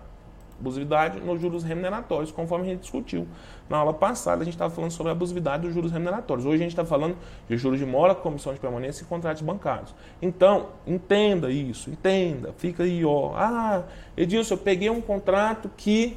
[0.60, 3.26] Abusividade nos juros remuneratórios, conforme a gente discutiu.
[3.68, 6.46] Na aula passada, a gente estava falando sobre a abusividade dos juros remuneratórios.
[6.46, 7.16] Hoje a gente está falando
[7.48, 9.94] de juros de mora, comissão de permanência e contratos bancários.
[10.22, 12.52] Então, entenda isso, entenda.
[12.56, 13.32] Fica aí, ó.
[13.34, 13.82] Ah,
[14.16, 16.16] Edilson, eu peguei um contrato que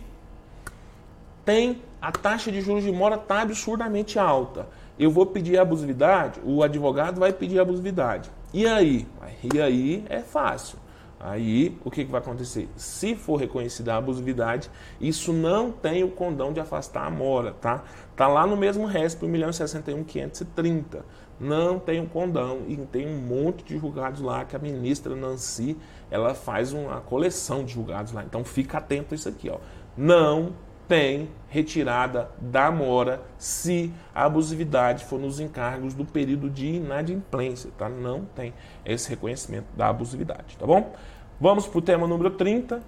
[1.44, 4.68] tem a taxa de juros de mora está absurdamente alta.
[4.98, 8.30] Eu vou pedir abusividade, o advogado vai pedir abusividade.
[8.54, 9.08] E aí?
[9.54, 10.78] E aí é fácil.
[11.20, 12.70] Aí, o que, que vai acontecer?
[12.78, 17.84] Se for reconhecida a abusividade, isso não tem o condão de afastar a mora, tá?
[18.16, 21.02] Tá lá no mesmo RESP, 1.061.530.
[21.38, 25.76] Não tem o condão e tem um monte de julgados lá que a ministra Nancy,
[26.10, 28.24] ela faz uma coleção de julgados lá.
[28.24, 29.58] Então, fica atento a isso aqui, ó.
[29.98, 30.54] Não
[30.90, 37.88] tem retirada da mora se a abusividade for nos encargos do período de inadimplência, tá?
[37.88, 40.92] Não tem esse reconhecimento da abusividade, tá bom?
[41.40, 42.82] Vamos para o tema número 30.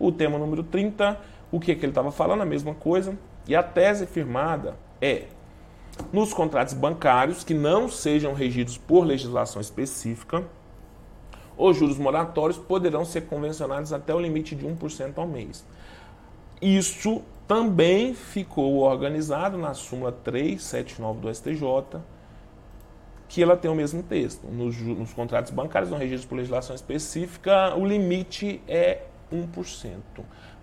[0.00, 1.18] O tema número 30,
[1.52, 2.42] o que, que ele estava falando?
[2.42, 3.16] A mesma coisa.
[3.46, 5.26] E a tese firmada é:
[6.12, 10.42] nos contratos bancários que não sejam regidos por legislação específica,
[11.56, 15.64] os juros moratórios poderão ser convencionados até o limite de 1% ao mês.
[16.62, 22.00] Isso também ficou organizado na súmula 379 do STJ,
[23.28, 24.46] que ela tem o mesmo texto.
[24.46, 29.02] Nos, nos contratos bancários, no registro por legislação específica, o limite é
[29.32, 29.96] 1%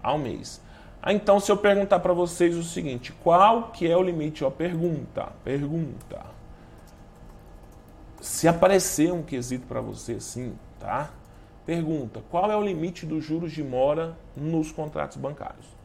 [0.02, 0.62] ao mês.
[1.02, 4.46] Ah, então, se eu perguntar para vocês o seguinte, qual que é o limite?
[4.46, 6.26] Ó, pergunta, pergunta.
[8.22, 11.12] Se aparecer um quesito para você assim, tá?
[11.66, 15.79] Pergunta, qual é o limite dos juros de mora nos contratos bancários?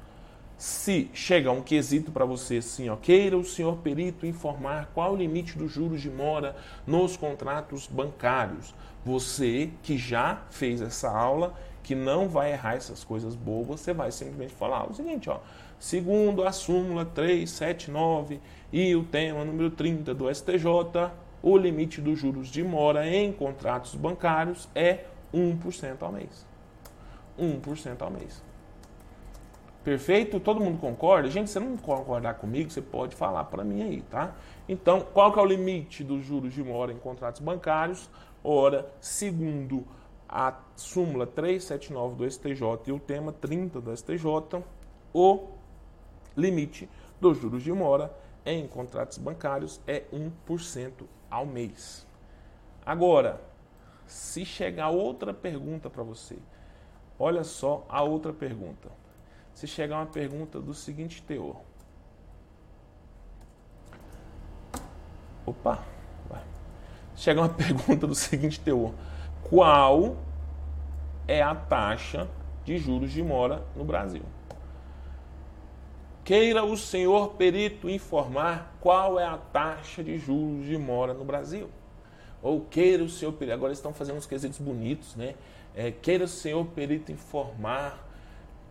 [0.57, 5.17] Se chega um quesito para você assim, ó, queira o senhor perito informar qual o
[5.17, 6.55] limite dos juros de mora
[6.87, 8.73] nos contratos bancários.
[9.05, 14.11] Você que já fez essa aula que não vai errar essas coisas bobas, você vai
[14.11, 15.41] simplesmente falar o seguinte, ó,
[15.79, 18.41] segundo a súmula 379
[18.73, 21.11] e o tema número 30 do STJ,
[21.43, 26.47] o limite dos juros de mora em contratos bancários é 1% ao mês.
[27.39, 28.54] 1% ao mês.
[29.85, 30.41] Perfeito?
[30.41, 31.29] Todo mundo concorda?
[31.29, 34.35] Gente, se não concordar comigo, você pode falar para mim aí, tá?
[34.67, 38.09] Então, qual que é o limite dos juros de mora em contratos bancários?
[38.43, 39.85] Ora, segundo
[40.27, 44.65] a súmula 379 do STJ e o tema 30 do STJ,
[45.13, 45.49] o
[46.35, 46.89] limite
[47.21, 48.11] dos juros de mora
[48.47, 50.05] em contratos bancários é
[50.49, 52.07] 1% ao mês.
[52.87, 53.39] Agora,
[54.07, 56.39] se chegar outra pergunta para você,
[57.19, 59.04] olha só a outra pergunta.
[59.55, 61.61] Se chegar uma pergunta do seguinte teor.
[65.47, 65.85] Opa,
[66.29, 66.43] vai.
[67.15, 68.93] Chega uma pergunta do seguinte teor
[69.45, 70.17] qual
[71.29, 72.29] é a taxa
[72.65, 74.23] de juros de mora no Brasil.
[76.25, 81.69] Queira o senhor perito informar qual é a taxa de juros de mora no Brasil.
[82.43, 85.35] Ou queira o senhor perito, agora estão fazendo uns quesitos bonitos, né?
[85.75, 88.04] É, queira o senhor perito informar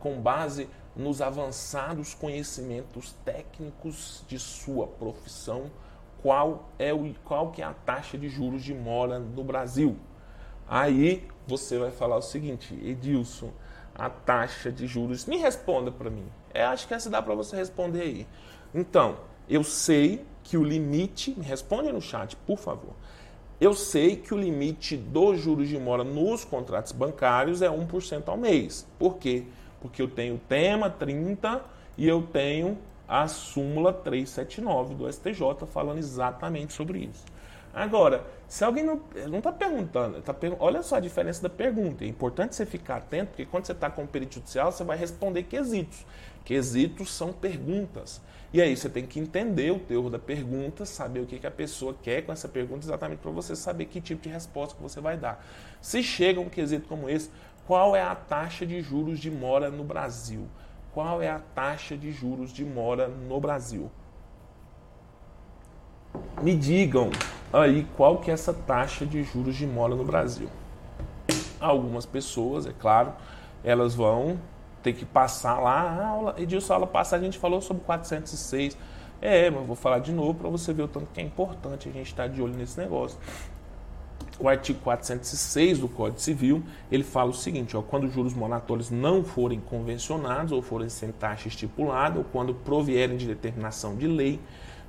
[0.04, 5.72] com base nos avançados conhecimentos técnicos de sua profissão
[6.22, 9.98] qual é o qual que é a taxa de juros de mora no Brasil.
[10.68, 13.52] Aí você vai falar o seguinte, Edilson,
[13.96, 15.26] a taxa de juros.
[15.26, 16.26] Me responda para mim.
[16.54, 18.28] É, acho que essa dá para você responder aí.
[18.76, 21.34] Então, eu sei que o limite.
[21.38, 22.94] Me responde no chat, por favor.
[23.60, 28.38] Eu sei que o limite dos juros de mora nos contratos bancários é 1% ao
[28.38, 28.86] mês.
[29.00, 29.46] Por quê?
[30.02, 31.62] Eu tenho o tema 30
[31.98, 32.78] e eu tenho
[33.08, 37.26] a súmula 379 do STJ falando exatamente sobre isso.
[37.74, 39.02] Agora, se alguém não
[39.40, 42.06] está perguntando, tá olha só a diferença da pergunta.
[42.06, 44.96] É importante você ficar atento, porque quando você está com o perito judicial, você vai
[44.96, 46.06] responder quesitos.
[46.46, 48.22] Quesitos são perguntas.
[48.54, 51.52] E aí você tem que entender o teor da pergunta, saber o que, que a
[51.52, 55.02] pessoa quer com essa pergunta, exatamente para você saber que tipo de resposta que você
[55.02, 55.44] vai dar.
[55.82, 57.32] Se chega um quesito como esse,
[57.66, 60.48] qual é a taxa de juros de mora no Brasil?
[60.94, 63.90] Qual é a taxa de juros de mora no Brasil?
[66.42, 67.10] Me digam
[67.52, 70.50] aí qual que é essa taxa de juros de mora no Brasil.
[71.60, 73.14] Algumas pessoas, é claro,
[73.64, 74.40] elas vão
[74.84, 78.78] ter que passar lá, aula, Edilson, a aula passada a gente falou sobre 406.
[79.22, 81.92] É, mas vou falar de novo para você ver o tanto que é importante a
[81.94, 83.18] gente estar tá de olho nesse negócio.
[84.40, 88.90] O artigo 406 do Código Civil, ele fala o seguinte, ó, quando os juros moratórios
[88.90, 94.40] não forem convencionados ou forem sem taxa estipulada, ou quando provierem de determinação de lei,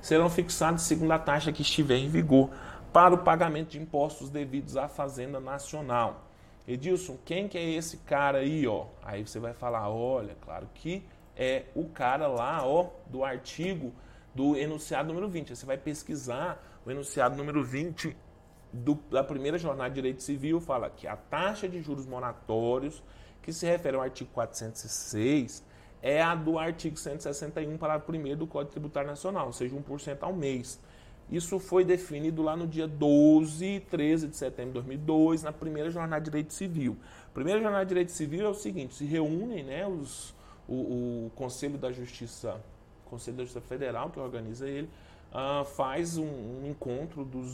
[0.01, 2.49] serão fixados segundo a taxa que estiver em vigor
[2.91, 6.25] para o pagamento de impostos devidos à Fazenda Nacional.
[6.67, 8.85] Edilson, quem que é esse cara aí, ó?
[9.03, 11.03] Aí você vai falar, olha, claro que
[11.37, 13.93] é o cara lá, ó, do artigo
[14.33, 15.55] do enunciado número 20.
[15.55, 18.15] Você vai pesquisar o enunciado número 20
[18.75, 23.01] do, da primeira jornada de direito civil, fala que a taxa de juros moratórios,
[23.41, 25.63] que se refere ao artigo 406,
[26.01, 30.33] é a do artigo 161, parágrafo 1 do Código Tributário Nacional, ou seja, 1% ao
[30.33, 30.79] mês.
[31.31, 35.89] Isso foi definido lá no dia 12 e 13 de setembro de 2002, na primeira
[35.89, 36.95] jornada de direito civil.
[37.33, 40.35] Primeira jornada de direito civil é o seguinte: se reúnem né, os,
[40.67, 42.61] o, o Conselho da Justiça,
[43.05, 44.87] Conselho da Justiça Federal, que organiza ele,
[45.35, 47.51] uh, faz um, um, encontro dos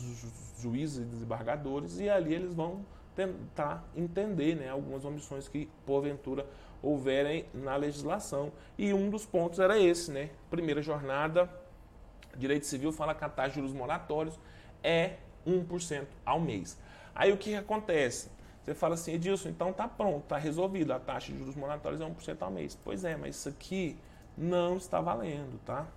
[0.60, 6.46] juízes e desembargadores e ali eles vão tentar entender né, algumas omissões que, porventura,
[6.82, 8.52] houverem na legislação.
[8.78, 10.30] E um dos pontos era esse, né?
[10.50, 11.50] Primeira jornada,
[12.38, 14.40] direito civil fala que a taxa de juros moratórios
[14.84, 16.80] é 1% ao mês.
[17.14, 18.30] Aí o que, acontece?
[18.64, 22.06] Você fala assim, Edilson, então tá pronto, tá resolvido, a taxa de juros moratórios é
[22.06, 22.78] 1% ao mês.
[22.84, 23.98] Pois é, mas isso aqui
[24.38, 25.88] não está valendo, tá?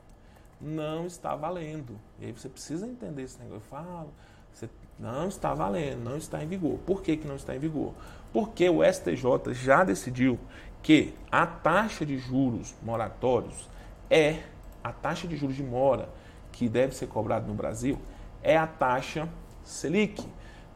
[0.64, 1.98] Não está valendo.
[2.18, 3.58] E aí você precisa entender esse negócio.
[3.58, 4.12] Eu falo,
[4.50, 6.78] você não está valendo, não está em vigor.
[6.86, 7.92] Por que, que não está em vigor?
[8.32, 10.38] Porque o STJ já decidiu
[10.82, 13.68] que a taxa de juros moratórios
[14.10, 14.42] é
[14.82, 16.08] a taxa de juros de mora
[16.52, 17.98] que deve ser cobrada no Brasil
[18.44, 19.28] é a taxa
[19.64, 20.22] Selic.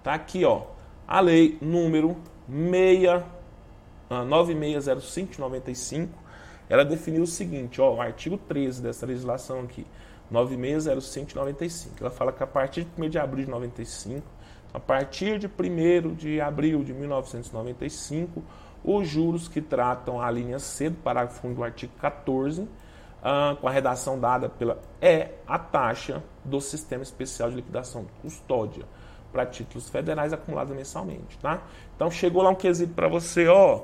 [0.03, 0.63] Tá aqui, ó,
[1.07, 2.17] a lei número
[2.49, 3.23] 6,
[4.09, 6.11] 960595, ah,
[6.69, 9.87] ela definiu o seguinte, ó, o artigo 13 dessa legislação aqui,
[10.31, 11.97] 960595.
[12.01, 14.27] Ela fala que a partir de 1 de abril de 95,
[14.73, 18.43] a partir de 1 de abril de 1995,
[18.85, 22.69] os juros que tratam a linha C do parágrafo 1 do artigo 14,
[23.23, 28.85] ah, com a redação dada pela é a taxa do Sistema Especial de Liquidação Custódia
[29.33, 31.63] para títulos federais acumulados mensalmente, tá?
[31.95, 33.83] Então chegou lá um quesito para você, ó,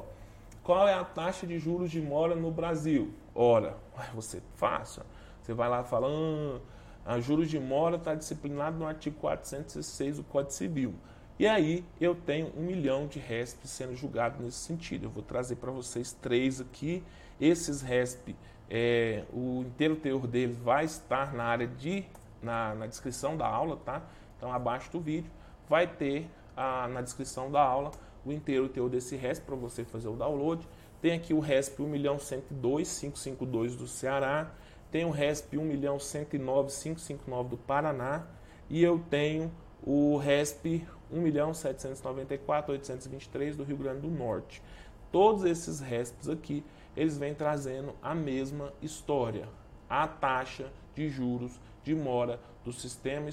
[0.64, 3.12] qual é a taxa de juros de mora no Brasil?
[3.34, 3.76] Ora,
[4.14, 5.02] você fácil.
[5.42, 6.62] Você vai lá falando,
[7.04, 10.94] ah, a juros de mora está disciplinado no artigo 406 do Código Civil.
[11.38, 15.04] E aí eu tenho um milhão de RESP sendo julgado nesse sentido.
[15.04, 17.02] Eu vou trazer para vocês três aqui.
[17.38, 18.34] Esses RESP,
[18.70, 22.06] é, o inteiro teor deles vai estar na área de,
[22.40, 24.00] na, na descrição da aula, tá?
[24.38, 25.30] Então abaixo do vídeo
[25.68, 27.90] vai ter a, na descrição da aula
[28.24, 30.66] o inteiro teor desse RESP para você fazer o download.
[31.00, 34.50] Tem aqui o RESP 1.102.552 do Ceará,
[34.90, 38.26] tem o RESP 1.109.559 do Paraná
[38.70, 39.52] e eu tenho
[39.82, 44.62] o RESP 1.794.823 do Rio Grande do Norte.
[45.12, 46.64] Todos esses RESPs aqui,
[46.96, 49.46] eles vêm trazendo a mesma história.
[49.88, 53.28] A taxa de juros de mora do sistema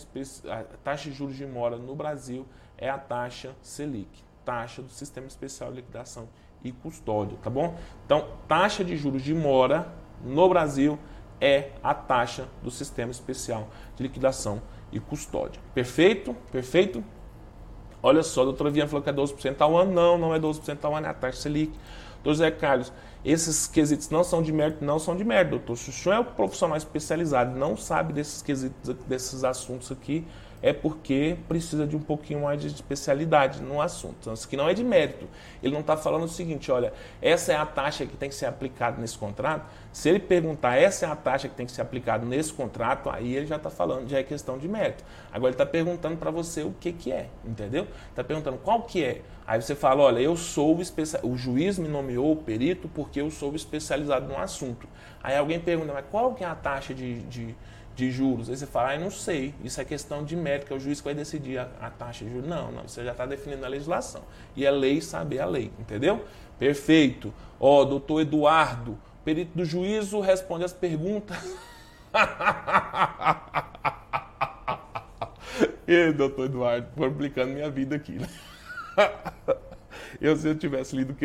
[0.50, 2.46] a taxa de juros de mora no Brasil
[2.78, 6.28] é a taxa Selic, taxa do Sistema Especial de Liquidação
[6.64, 7.76] e Custódia, tá bom?
[8.06, 9.92] Então, taxa de juros de mora
[10.24, 11.00] no Brasil
[11.40, 14.62] é a taxa do Sistema Especial de Liquidação
[14.92, 15.62] e Custódia.
[15.74, 16.36] Perfeito?
[16.52, 17.04] Perfeito?
[18.04, 19.92] Olha só, a doutora Viana falou que é 12% ao ano.
[19.92, 21.72] Não, não é 12% ao ano, é a taxa Selic.
[22.24, 22.94] Doutor Zé Carlos,
[23.26, 25.76] esses quesitos não são de mérito, não são de mérito, doutor.
[25.76, 30.26] Se o senhor é um profissional especializado não sabe desses quesitos, desses assuntos aqui,
[30.62, 34.16] é porque precisa de um pouquinho mais de especialidade no assunto.
[34.22, 35.28] Então, isso aqui não é de mérito.
[35.62, 38.46] Ele não está falando o seguinte, olha, essa é a taxa que tem que ser
[38.46, 39.66] aplicada nesse contrato.
[39.92, 43.36] Se ele perguntar essa é a taxa que tem que ser aplicada nesse contrato, aí
[43.36, 45.04] ele já está falando, já é questão de mérito.
[45.32, 47.88] Agora ele está perguntando para você o que, que é, entendeu?
[48.10, 49.22] Está perguntando qual que é.
[49.46, 53.20] Aí você fala, olha, eu sou o especial, o juiz me nomeou o perito porque
[53.20, 54.88] eu sou especializado no assunto.
[55.22, 57.56] Aí alguém pergunta, mas qual que é a taxa de, de
[57.96, 58.50] de juros.
[58.50, 61.06] Aí você fala, ah, não sei, isso é questão de mérito, é o juiz que
[61.06, 62.48] vai decidir a, a taxa de juros.
[62.48, 64.22] Não, não, você já está definindo a legislação.
[64.56, 66.26] E é lei saber a lei, entendeu?
[66.58, 67.34] Perfeito.
[67.60, 71.56] Ó, oh, doutor Eduardo, perito do juízo responde as perguntas.
[75.88, 78.20] e doutor Eduardo, complicando minha vida aqui.
[80.20, 81.16] Eu, se eu tivesse lido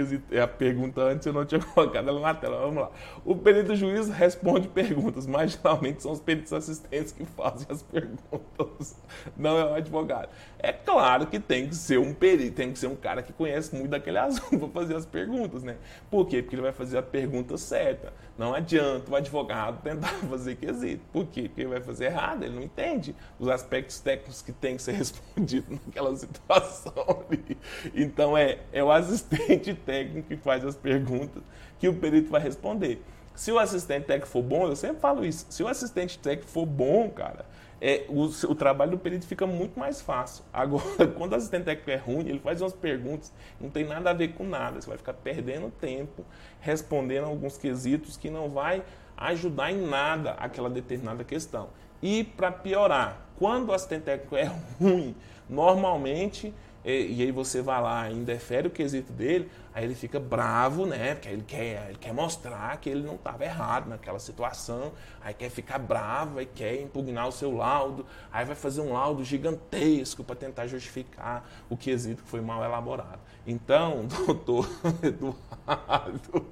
[0.42, 2.60] a pergunta antes, eu não tinha colocado ela na tela.
[2.60, 2.90] Vamos lá.
[3.24, 8.96] O perito juiz responde perguntas, mas geralmente são os peritos assistentes que fazem as perguntas,
[9.36, 10.28] não é o advogado.
[10.58, 13.74] É claro que tem que ser um perito, tem que ser um cara que conhece
[13.74, 15.76] muito daquele assunto para fazer as perguntas, né?
[16.10, 16.42] Por quê?
[16.42, 18.12] Porque ele vai fazer a pergunta certa.
[18.38, 21.02] Não adianta o advogado tentar fazer quesito.
[21.12, 21.42] Por quê?
[21.42, 24.92] Porque ele vai fazer errado, ele não entende os aspectos técnicos que tem que ser
[24.96, 26.92] respondido naquela situação
[27.28, 27.56] ali.
[27.94, 31.42] Então é, é o assistente técnico que faz as perguntas
[31.78, 33.02] que o perito vai responder.
[33.34, 36.64] Se o assistente técnico for bom, eu sempre falo isso, se o assistente técnico for
[36.64, 37.44] bom, cara,
[37.80, 40.44] é, o, o, trabalho do perito fica muito mais fácil.
[40.52, 44.12] Agora, quando o assistente técnico é ruim, ele faz umas perguntas, não tem nada a
[44.12, 44.80] ver com nada.
[44.80, 46.24] Você vai ficar perdendo tempo
[46.60, 48.82] respondendo alguns quesitos que não vai
[49.16, 51.68] ajudar em nada aquela determinada questão.
[52.02, 54.44] E para piorar, quando o assistente técnico é
[54.80, 55.14] ruim,
[55.48, 56.54] normalmente
[56.86, 60.86] e, e, aí você vai lá e indefere o quesito dele, aí ele fica bravo,
[60.86, 61.16] né?
[61.16, 65.50] Porque ele quer, ele quer mostrar que ele não estava errado naquela situação, aí quer
[65.50, 70.36] ficar bravo, aí quer impugnar o seu laudo, aí vai fazer um laudo gigantesco para
[70.36, 73.18] tentar justificar o quesito que foi mal elaborado.
[73.44, 74.68] Então, doutor
[75.02, 76.46] Eduardo,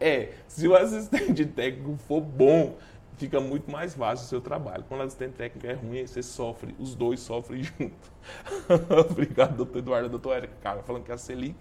[0.00, 2.78] é, se o assistente técnico for bom,
[3.18, 4.84] fica muito mais fácil o seu trabalho.
[4.88, 7.92] Quando a assistente técnica é ruim, você sofre, os dois sofrem junto.
[9.10, 11.56] Obrigado, doutor Eduardo, doutor Érica Cara, falando que a Selic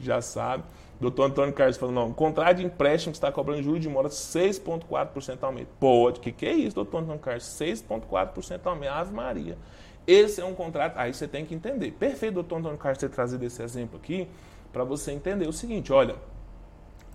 [0.00, 0.64] já sabe.
[1.00, 5.68] Doutor Antônio Carlos falando, não, contrato de empréstimo está cobrando juros de mora 6,4% aumento.
[5.78, 7.44] Pode, o que, que é isso, doutor Antônio Carlos?
[7.44, 9.58] 6,4% aumento, Ave Maria.
[10.06, 11.90] Esse é um contrato, aí você tem que entender.
[11.92, 14.28] Perfeito, doutor Antônio Carlos, ter trazido esse exemplo aqui,
[14.72, 16.16] para você entender o seguinte, olha,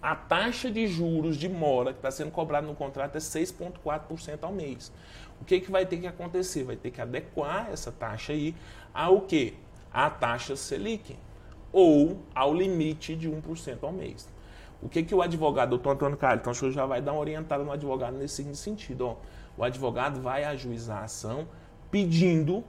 [0.02, 4.52] a taxa de juros de mora que está sendo cobrada no contrato é 6,4% ao
[4.52, 4.92] mês.
[5.42, 6.64] O que, que vai ter que acontecer?
[6.64, 8.56] Vai ter que adequar essa taxa aí
[8.94, 9.56] ao que?
[9.92, 11.16] A taxa Selic
[11.72, 14.30] ou ao limite de 1% ao mês.
[14.82, 17.72] O que, que o advogado, doutor Antônio Carlos, então já vai dar uma orientada no
[17.72, 19.08] advogado nesse sentido.
[19.08, 19.16] Ó.
[19.58, 21.48] O advogado vai ajuizar a ação
[21.90, 22.64] pedindo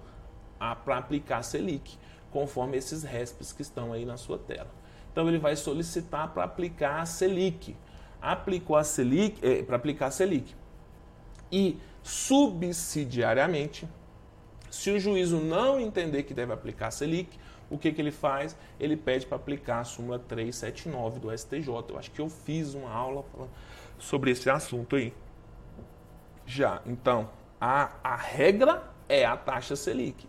[0.85, 1.99] para aplicar Selic,
[2.31, 4.78] conforme esses RESPs que estão aí na sua tela.
[5.19, 7.75] Então ele vai solicitar para aplicar a Selic.
[8.23, 10.55] Aplicou a Selic, é, para aplicar a Selic.
[11.51, 13.89] E subsidiariamente,
[14.71, 17.37] se o juízo não entender que deve aplicar a Selic,
[17.69, 18.57] o que, que ele faz?
[18.79, 21.69] Ele pede para aplicar a súmula 379 do STJ.
[21.89, 23.25] Eu acho que eu fiz uma aula
[23.99, 25.12] sobre esse assunto aí.
[26.47, 27.29] Já, então,
[27.61, 30.28] a, a regra é a taxa Selic.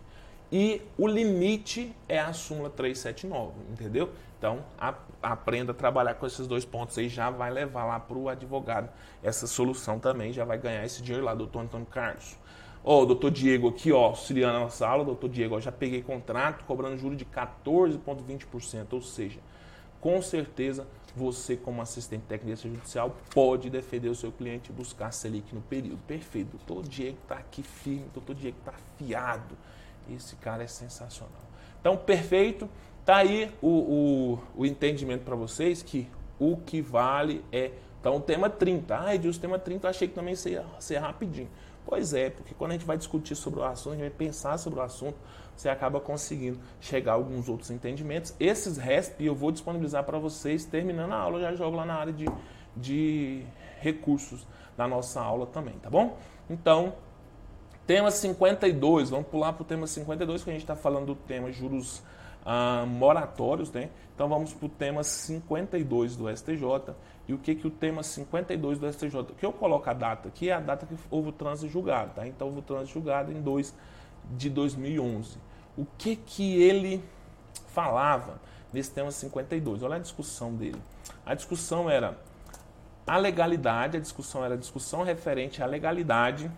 [0.51, 4.09] E o limite é a súmula 379, entendeu?
[4.37, 8.17] Então, a, aprenda a trabalhar com esses dois pontos aí, já vai levar lá para
[8.17, 8.89] o advogado
[9.21, 12.37] essa solução também, já vai ganhar esse dinheiro lá, doutor Antônio Carlos.
[12.83, 16.01] Ó, o doutor Diego aqui, ó, auxiliando a nossa aula, doutor Diego, ó, já peguei
[16.01, 19.39] contrato cobrando juro de 14,20%, ou seja,
[19.99, 25.53] com certeza você, como assistente técnico judicial, pode defender o seu cliente e buscar Selic
[25.53, 25.99] no período.
[26.07, 26.57] Perfeito.
[26.57, 29.57] Doutor Diego está aqui firme, doutor Diego está afiado.
[30.15, 31.41] Esse cara é sensacional.
[31.79, 32.69] Então, perfeito.
[33.05, 36.07] Tá aí o, o, o entendimento para vocês que
[36.39, 37.71] o que vale é.
[37.99, 38.99] Então, o tema 30.
[38.99, 41.49] Ah, Edilson, o tema 30 eu achei que também ia ser rapidinho.
[41.85, 44.59] Pois é, porque quando a gente vai discutir sobre o assunto, a gente vai pensar
[44.59, 45.17] sobre o assunto,
[45.55, 48.33] você acaba conseguindo chegar a alguns outros entendimentos.
[48.39, 51.95] Esses RESP eu vou disponibilizar para vocês, terminando a aula, eu já jogo lá na
[51.95, 52.25] área de,
[52.77, 53.43] de
[53.79, 54.45] recursos
[54.77, 56.15] da nossa aula também, tá bom?
[56.47, 56.93] Então,
[57.89, 61.51] tema 52, vamos pular para o tema 52, que a gente está falando do tema
[61.51, 62.03] juros
[62.45, 63.89] ah, moratórios, né?
[64.13, 66.93] Então vamos para o tema 52 do STJ.
[67.27, 69.33] E o que, que o tema 52 do STJ?
[69.35, 72.27] Que eu coloco a data aqui é a data que houve o trânsito julgado, tá?
[72.27, 73.73] Então houve o trânsito julgado em 2
[74.37, 75.39] de 2011.
[75.75, 77.03] O que que ele
[77.69, 78.39] falava
[78.71, 79.81] nesse tema 52?
[79.81, 80.79] Olha a discussão dele.
[81.25, 82.15] A discussão era
[83.07, 86.51] a legalidade, a discussão era a discussão referente à legalidade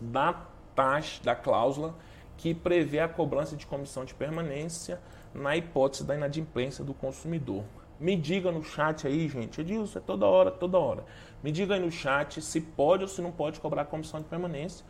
[0.00, 1.94] da taxa, da cláusula
[2.36, 5.00] que prevê a cobrança de comissão de permanência
[5.34, 7.64] na hipótese da inadimplência do consumidor.
[7.98, 9.60] Me diga no chat aí, gente.
[9.60, 11.04] Edilson, é toda hora, toda hora.
[11.42, 14.86] Me diga aí no chat se pode ou se não pode cobrar comissão de permanência.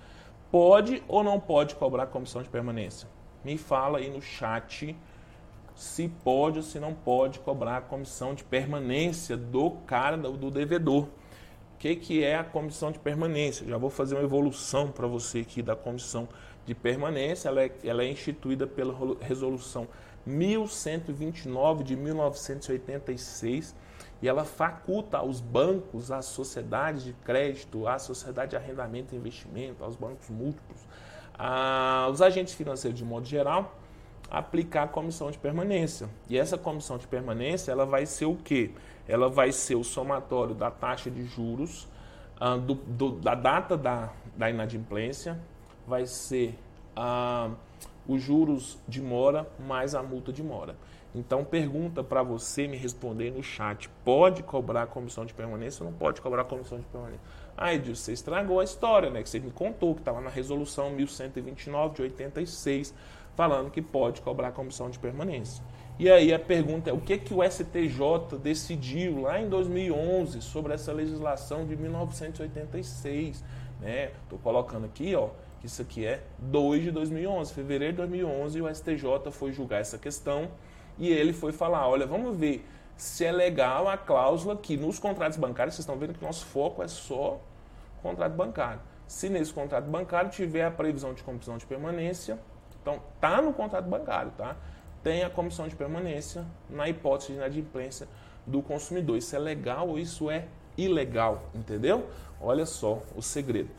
[0.51, 3.09] Pode ou não pode cobrar comissão de permanência?
[3.43, 4.95] Me fala aí no chat
[5.75, 11.09] se pode ou se não pode cobrar comissão de permanência do cara, do devedor.
[11.79, 13.65] O que, que é a comissão de permanência?
[13.65, 16.29] Já vou fazer uma evolução para você aqui da comissão
[16.67, 17.49] de permanência.
[17.49, 19.87] Ela é, ela é instituída pela resolução
[20.27, 23.77] 1129 de 1986
[24.21, 29.85] e ela faculta aos bancos, às sociedades de crédito, à sociedade de arrendamento e investimento,
[29.85, 30.81] aos bancos múltiplos,
[31.39, 33.79] aos agentes financeiros de modo geral,
[34.29, 36.09] aplicar a comissão de permanência.
[36.29, 38.73] E essa comissão de permanência, ela vai ser o quê?
[39.09, 41.89] Ela vai ser o somatório da taxa de juros,
[42.41, 45.41] uh, do, do, da data da, da inadimplência,
[45.87, 46.59] vai ser
[46.97, 47.55] uh,
[48.07, 50.77] os juros de mora mais a multa de mora.
[51.15, 55.99] Então pergunta para você me responder no chat, pode cobrar comissão de permanência ou não
[55.99, 57.21] pode cobrar comissão de permanência?
[57.57, 59.23] Ah, Edilson, você estragou a história, né?
[59.23, 62.95] Que você me contou que estava na resolução 1129 de 86,
[63.35, 65.65] falando que pode cobrar comissão de permanência.
[65.99, 70.73] E aí a pergunta é, o que, que o STJ decidiu lá em 2011 sobre
[70.73, 73.37] essa legislação de 1986?
[73.37, 73.49] Estou
[73.81, 74.11] né?
[74.41, 75.31] colocando aqui, ó,
[75.61, 79.99] que isso aqui é 2 de 2011, fevereiro de 2011, o STJ foi julgar essa
[79.99, 80.49] questão
[80.97, 82.65] e ele foi falar, olha, vamos ver
[82.97, 86.81] se é legal a cláusula que nos contratos bancários, vocês estão vendo que nosso foco
[86.81, 87.41] é só
[88.03, 88.81] contrato bancário.
[89.09, 92.39] Se nesse contrato bancário tiver a previsão de comissão de permanência,
[92.81, 94.57] então tá no contrato bancário, tá?
[95.09, 98.07] Tem a comissão de permanência na hipótese de inadimplência
[98.47, 99.17] do consumidor.
[99.17, 100.45] Isso é legal ou isso é
[100.77, 102.11] ilegal, entendeu?
[102.39, 103.71] Olha só o segredo.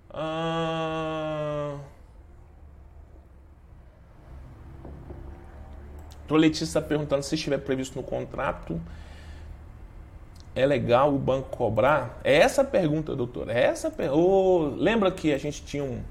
[0.10, 1.80] Ah...
[6.30, 8.80] O Letícia está perguntando se estiver previsto no contrato
[10.58, 12.20] é legal o banco cobrar?
[12.24, 13.48] É essa a pergunta, doutor.
[13.48, 14.12] É essa per...
[14.12, 16.02] oh, lembra que a gente tinha um,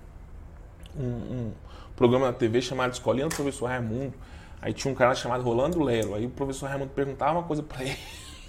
[0.96, 1.52] um, um
[1.96, 4.14] programa na TV chamado Escolinha do Professor Raimundo.
[4.62, 6.14] Aí tinha um cara chamado Rolando Lero.
[6.14, 7.98] Aí o professor Raimundo perguntava uma coisa para ele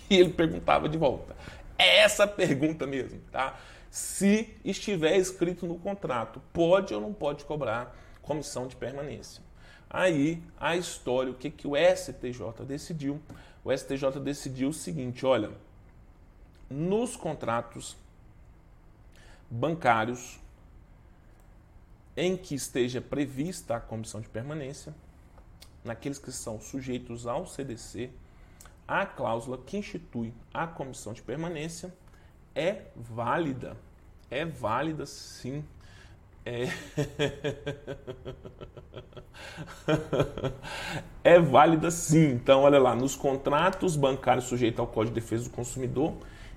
[0.08, 1.36] e ele perguntava de volta.
[1.80, 3.56] É essa pergunta mesmo, tá?
[3.90, 9.42] Se estiver escrito no contrato, pode ou não pode cobrar comissão de permanência.
[9.90, 13.22] Aí a história, o que, que o STJ decidiu?
[13.64, 15.52] O STJ decidiu o seguinte: olha,
[16.70, 17.96] nos contratos
[19.50, 20.40] bancários
[22.16, 24.94] em que esteja prevista a comissão de permanência,
[25.84, 28.10] naqueles que são sujeitos ao CDC,
[28.88, 31.94] a cláusula que institui a comissão de permanência
[32.56, 33.78] é válida.
[34.30, 35.64] É válida sim.
[36.48, 36.70] É...
[41.36, 42.32] é válida sim.
[42.32, 46.14] Então, olha lá, nos contratos bancários sujeitos ao Código de Defesa do Consumidor,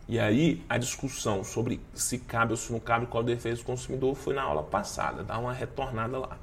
[0.09, 3.62] e aí a discussão sobre se cabe ou se não cabe o Código de Defesa
[3.62, 6.38] do Consumidor foi na aula passada, dá uma retornada lá.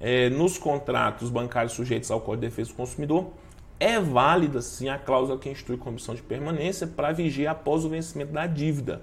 [0.00, 3.30] É, nos contratos bancários sujeitos ao Código de Defesa do Consumidor,
[3.78, 8.32] é válida sim a cláusula que institui comissão de permanência para vigiar após o vencimento
[8.32, 9.02] da dívida.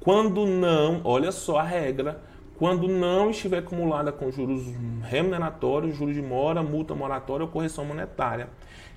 [0.00, 2.22] Quando não, olha só a regra,
[2.58, 4.62] quando não estiver acumulada com juros
[5.02, 8.48] remuneratórios, juros de mora, multa moratória ou correção monetária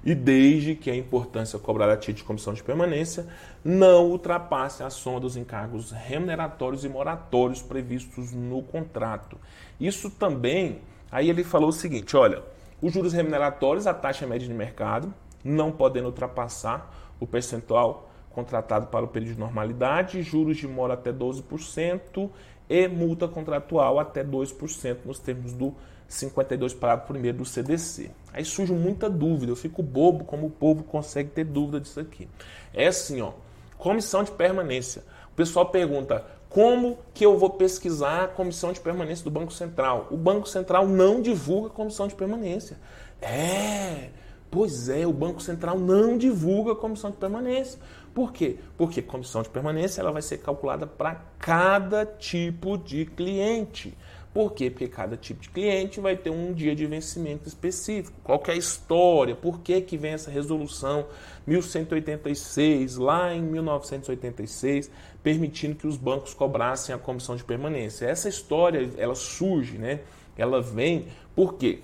[0.03, 3.28] e desde que a importância cobrada a título de comissão de permanência
[3.64, 9.38] não ultrapasse a soma dos encargos remuneratórios e moratórios previstos no contrato.
[9.80, 10.80] Isso também,
[11.12, 12.41] aí ele falou o seguinte, olha,
[12.82, 19.03] os juros remuneratórios, a taxa média de mercado, não podendo ultrapassar o percentual contratado para
[19.03, 22.30] o período de normalidade, juros de mora até 12%
[22.70, 25.74] e multa contratual até 2% nos termos do
[26.08, 28.12] 52 parágrafo 1 do CDC.
[28.32, 32.28] Aí surge muita dúvida, eu fico bobo como o povo consegue ter dúvida disso aqui.
[32.74, 33.34] É assim, ó,
[33.78, 35.04] comissão de permanência.
[35.32, 40.08] O pessoal pergunta, como que eu vou pesquisar a comissão de permanência do Banco Central?
[40.10, 42.78] O Banco Central não divulga a comissão de permanência.
[43.22, 44.10] É,
[44.50, 47.80] pois é, o Banco Central não divulga a comissão de permanência.
[48.20, 48.58] Por quê?
[48.78, 53.98] Porque comissão de permanência ela vai ser calculada para cada tipo de cliente.
[54.34, 54.70] Por quê?
[54.70, 58.20] Porque cada tipo de cliente vai ter um dia de vencimento específico.
[58.22, 59.38] Qual é a história?
[59.38, 61.08] Por que, que vem essa resolução
[61.48, 64.92] 1186, lá em 1986,
[65.24, 68.06] permitindo que os bancos cobrassem a comissão de permanência?
[68.06, 70.02] Essa história, ela surge, né?
[70.38, 71.80] Ela vem por quê?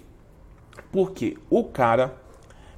[0.92, 2.25] Porque o cara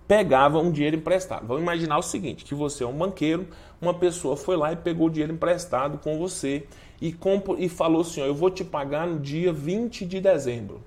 [0.08, 1.46] pegava um dinheiro emprestado.
[1.46, 3.48] Vamos imaginar o seguinte, que você é um banqueiro,
[3.82, 6.66] uma pessoa foi lá e pegou o dinheiro emprestado com você
[7.02, 7.16] e,
[7.58, 10.82] e falou assim: ó, eu vou te pagar no dia 20 de dezembro.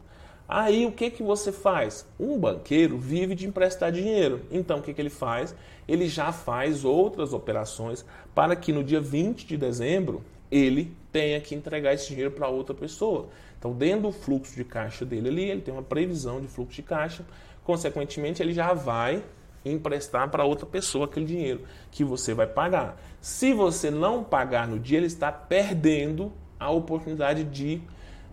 [0.49, 2.05] Aí o que, que você faz?
[2.19, 4.41] Um banqueiro vive de emprestar dinheiro.
[4.51, 5.55] Então o que, que ele faz?
[5.87, 8.05] Ele já faz outras operações
[8.35, 12.75] para que no dia 20 de dezembro ele tenha que entregar esse dinheiro para outra
[12.75, 13.29] pessoa.
[13.59, 16.83] Então, dentro do fluxo de caixa dele ali, ele tem uma previsão de fluxo de
[16.83, 17.25] caixa,
[17.65, 19.23] consequentemente, ele já vai
[19.65, 22.97] emprestar para outra pessoa aquele dinheiro que você vai pagar.
[23.21, 27.81] Se você não pagar no dia, ele está perdendo a oportunidade de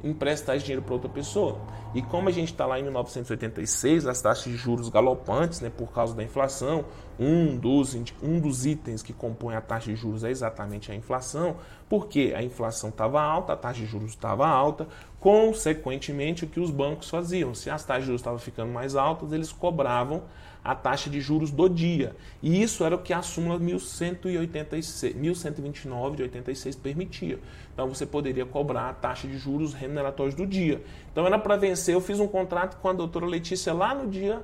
[0.04, 1.60] emprestar esse dinheiro para outra pessoa.
[1.94, 5.92] E como a gente está lá em 1986, as taxas de juros galopantes, né, por
[5.92, 6.86] causa da inflação,
[7.20, 11.56] um dos, um dos itens que compõe a taxa de juros é exatamente a inflação,
[11.90, 14.88] porque a inflação estava alta, a taxa de juros estava alta,
[15.20, 17.56] consequentemente o que os bancos faziam?
[17.56, 20.24] Se as taxas de juros estavam ficando mais altas, eles cobravam
[20.68, 22.14] a taxa de juros do dia.
[22.44, 27.40] E isso era o que a súmula 1186, 1129 de 86 permitia.
[27.74, 30.84] Então você poderia cobrar a taxa de juros remuneratórios do dia.
[31.10, 34.44] Então era para vencer, eu fiz um contrato com a doutora Letícia lá no dia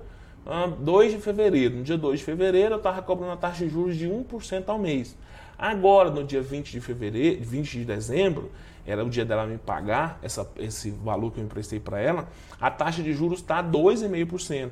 [0.80, 1.76] 2 de fevereiro.
[1.76, 4.80] No dia 2 de fevereiro eu estava cobrando a taxa de juros de 1% ao
[4.80, 5.18] mês.
[5.58, 8.50] Agora, no dia 20 de fevereiro, 20 de dezembro,
[8.88, 12.72] era o dia dela me pagar essa, esse valor que eu emprestei para ela, a
[12.72, 14.72] taxa de juros está 2,5%.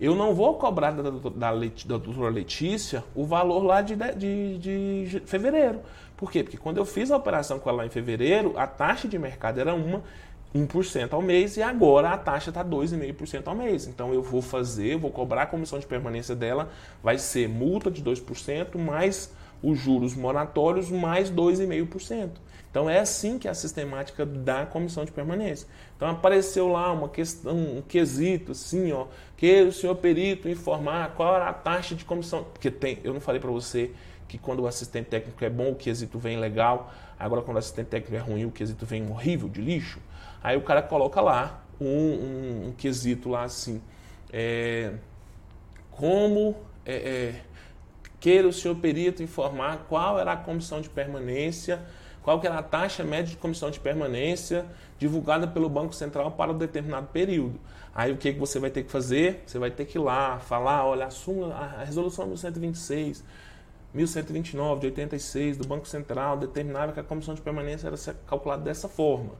[0.00, 4.58] Eu não vou cobrar da, da, da, doutora Letícia o valor lá de, de,
[5.06, 5.80] de, fevereiro.
[6.16, 6.42] Por quê?
[6.42, 9.74] Porque quando eu fiz a operação com ela em fevereiro, a taxa de mercado era
[9.74, 10.02] uma
[10.54, 13.86] 1% ao mês e agora a taxa está 2,5% ao mês.
[13.86, 16.70] Então eu vou fazer, vou cobrar a comissão de permanência dela,
[17.02, 19.32] vai ser multa de 2% mais
[19.62, 22.30] os juros moratórios mais 2,5%.
[22.70, 25.66] Então é assim que é a sistemática da comissão de permanência.
[25.96, 29.06] Então apareceu lá uma questão, um quesito assim, ó,
[29.36, 33.20] que o senhor perito informar qual era a taxa de comissão, porque tem, eu não
[33.20, 33.90] falei para você
[34.28, 37.86] que quando o assistente técnico é bom, o quesito vem legal, agora quando o assistente
[37.86, 39.98] técnico é ruim, o quesito vem horrível, de lixo.
[40.42, 43.80] Aí o cara coloca lá um, um, um quesito lá assim,
[44.30, 44.92] é,
[45.90, 46.54] como
[46.84, 47.34] é, é,
[48.20, 51.80] queira o senhor perito informar qual era a comissão de permanência
[52.22, 54.66] qual que era a taxa média de comissão de permanência
[54.98, 57.58] divulgada pelo Banco Central para um determinado período.
[57.94, 59.42] Aí o que, que você vai ter que fazer?
[59.46, 63.24] Você vai ter que ir lá, falar, olha, a, súmula, a resolução 1126,
[63.94, 67.96] 1129 de 86 do Banco Central determinava que a comissão de permanência era
[68.26, 69.32] calculada dessa forma.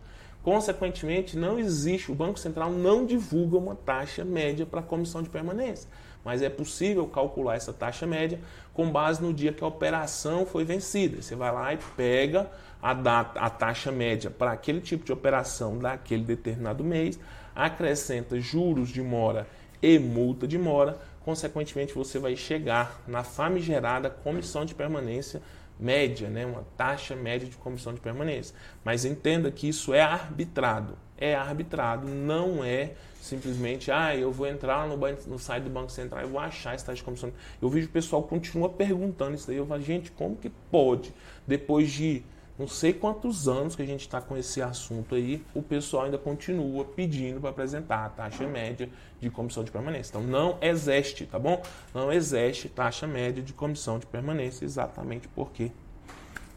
[0.43, 5.29] Consequentemente, não existe, o Banco Central não divulga uma taxa média para a comissão de
[5.29, 5.89] permanência
[6.25, 8.39] mas é possível calcular essa taxa média
[8.75, 11.23] com base no dia que a operação foi vencida.
[11.23, 12.51] Você vai lá e pega
[12.83, 17.19] a, data, a taxa média para aquele tipo de operação daquele determinado mês,
[17.55, 19.47] acrescenta juros de mora
[19.83, 25.43] e multa de mora, consequentemente você vai chegar na famigerada comissão de permanência
[25.79, 28.55] média, né, uma taxa média de comissão de permanência.
[28.85, 30.99] Mas entenda que isso é arbitrado.
[31.17, 36.25] É arbitrado, não é simplesmente, ah, eu vou entrar no, no site do Banco Central
[36.25, 37.33] e vou achar esse taxa de comissão.
[37.61, 39.57] Eu vejo o pessoal continua perguntando isso daí.
[39.57, 41.13] Eu falo, gente, como que pode,
[41.47, 42.23] depois de
[42.59, 46.19] não sei quantos anos que a gente está com esse assunto aí, o pessoal ainda
[46.19, 48.89] continua pedindo para apresentar a taxa média
[49.21, 50.11] de comissão de permanência.
[50.11, 51.63] Então não existe, tá bom?
[51.95, 55.71] Não existe taxa média de comissão de permanência, exatamente porque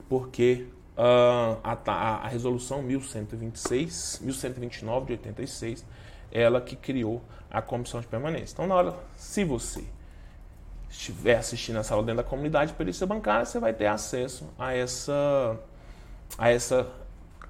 [0.09, 5.85] porque uh, a, a, a, resolução 1126, 1129 de 86,
[6.31, 8.53] ela que criou a comissão de permanência.
[8.53, 9.85] Então na hora, se você
[10.89, 14.73] estiver assistindo essa aula dentro da comunidade de perícia bancária, você vai ter acesso a
[14.73, 15.57] essa
[16.37, 16.87] a essa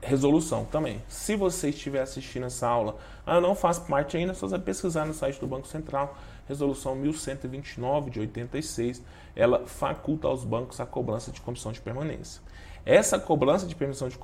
[0.02, 1.02] resolução também.
[1.08, 5.14] Se você estiver assistindo essa aula, ah, não faz parte ainda, só vai pesquisar no
[5.14, 6.18] site do Banco Central,
[6.48, 9.04] resolução 1129 de 86,
[9.36, 12.42] ela faculta aos bancos a cobrança de comissão de permanência.
[12.86, 14.18] Essa cobrança de permissão de,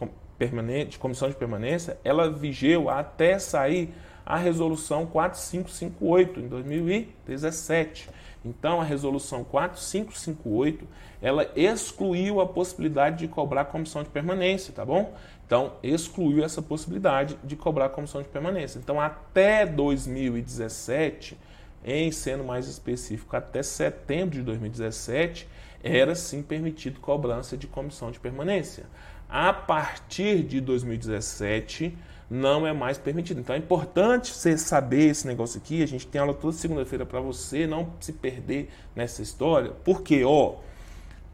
[0.86, 3.93] de comissão de permanência, ela vigeu até sair
[4.26, 8.10] a resolução 4558 em 2017.
[8.48, 10.88] Então, a resolução 4558,
[11.22, 15.14] ela excluiu a possibilidade de cobrar comissão de permanência, tá bom?
[15.45, 18.80] Então, excluiu essa possibilidade de cobrar comissão de permanência.
[18.80, 21.38] Então, até 2017,
[21.86, 25.48] em sendo mais específico, até setembro de 2017,
[25.84, 28.86] era sim permitido cobrança de comissão de permanência.
[29.30, 31.98] A partir de 2017,
[32.30, 33.39] não é mais permitido.
[33.39, 35.82] Então é importante você saber esse negócio aqui.
[35.82, 39.71] A gente tem aula toda segunda-feira para você não se perder nessa história.
[39.84, 40.55] Porque, ó,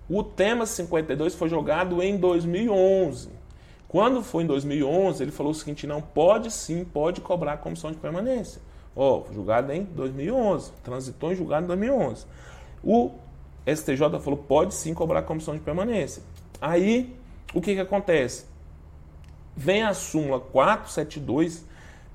[0.09, 3.29] o tema 52 foi jogado em 2011.
[3.87, 7.91] Quando foi em 2011, ele falou o seguinte: não pode sim, pode cobrar a comissão
[7.91, 8.61] de permanência.
[8.95, 12.25] Ó, julgado em 2011, transitou em julgado em 2011.
[12.83, 13.11] O
[13.67, 16.21] STJ falou: pode sim cobrar a comissão de permanência.
[16.61, 17.15] Aí,
[17.53, 18.45] o que, que acontece?
[19.55, 21.65] Vem a súmula 472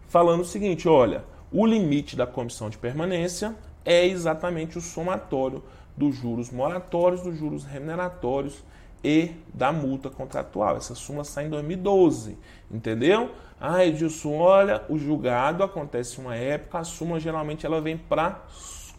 [0.09, 5.63] falando o seguinte: olha, o limite da comissão de permanência é exatamente o somatório
[5.97, 8.63] dos juros moratórios, dos juros remuneratórios
[9.03, 10.77] e da multa contratual.
[10.77, 12.37] Essa súmula sai em 2012,
[12.71, 13.31] entendeu?
[13.61, 18.43] Ah, Edilson, olha, o julgado acontece uma época, a súmula geralmente ela vem para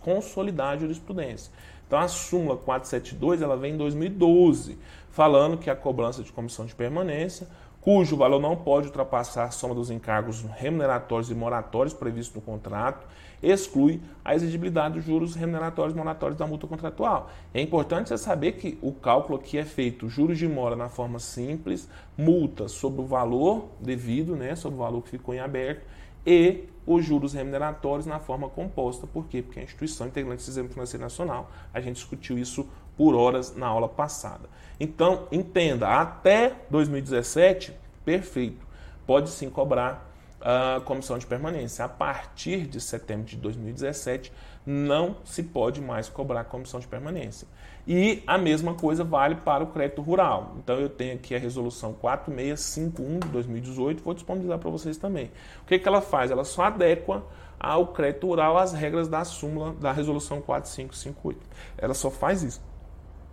[0.02, 1.52] consolidar a jurisprudência.
[1.88, 4.78] Então a súmula 472 ela vem em 2012,
[5.10, 7.48] falando que a cobrança de comissão de permanência
[7.90, 13.08] cujo valor não pode ultrapassar a soma dos encargos remuneratórios e moratórios previstos no contrato,
[13.42, 17.32] exclui a exigibilidade dos juros remuneratórios e moratórios da multa contratual.
[17.52, 21.18] É importante você saber que o cálculo aqui é feito juros de mora na forma
[21.18, 25.82] simples, multa sobre o valor devido, né, sobre o valor que ficou em aberto,
[26.24, 29.08] e os juros remuneratórios na forma composta.
[29.08, 29.42] Por quê?
[29.42, 32.68] Porque a instituição integrante do Sistema Financeiro Nacional, a gente discutiu isso
[33.00, 34.50] por horas na aula passada.
[34.78, 37.74] Então, entenda, até 2017,
[38.04, 38.68] perfeito,
[39.08, 41.86] pode sim cobrar a comissão de permanência.
[41.86, 44.34] A partir de setembro de 2017,
[44.66, 47.48] não se pode mais cobrar comissão de permanência.
[47.88, 50.56] E a mesma coisa vale para o crédito rural.
[50.58, 55.32] Então eu tenho aqui a resolução 4651 de 2018, vou disponibilizar para vocês também.
[55.64, 56.32] O que, que ela faz?
[56.32, 57.24] Ela só adequa
[57.58, 61.40] ao crédito rural as regras da súmula da resolução 4558.
[61.78, 62.69] Ela só faz isso.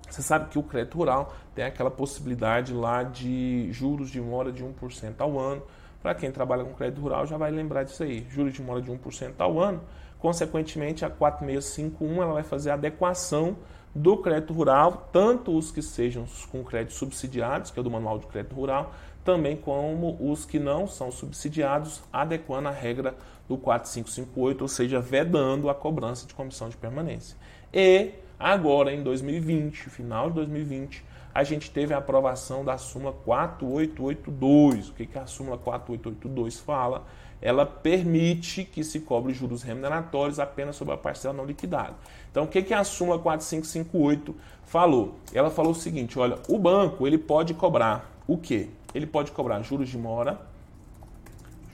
[0.08, 4.64] Você sabe que o crédito rural tem aquela possibilidade lá de juros de mora de
[4.64, 5.62] 1% ao ano.
[6.02, 8.26] Para quem trabalha com crédito rural já vai lembrar disso aí.
[8.30, 9.80] Juros de mora de 1% ao ano.
[10.18, 13.56] Consequentemente, a 4651 ela vai fazer a adequação
[13.94, 18.26] do crédito rural, tanto os que sejam com créditos subsidiados, que é do Manual de
[18.26, 18.92] Crédito Rural,
[19.24, 23.14] também como os que não são subsidiados, adequando a regra
[23.48, 27.36] do 4558, ou seja, vedando a cobrança de comissão de permanência.
[27.72, 31.02] E Agora, em 2020, final de 2020,
[31.34, 34.90] a gente teve a aprovação da súmula 4882.
[34.90, 37.04] O que, que a súmula 4882 fala?
[37.40, 41.94] Ela permite que se cobre juros remuneratórios apenas sobre a parcela não liquidada.
[42.30, 44.34] Então, o que, que a súmula 4558
[44.64, 45.16] falou?
[45.32, 48.70] Ela falou o seguinte: olha, o banco ele pode cobrar o que?
[48.94, 50.40] Ele pode cobrar juros de mora,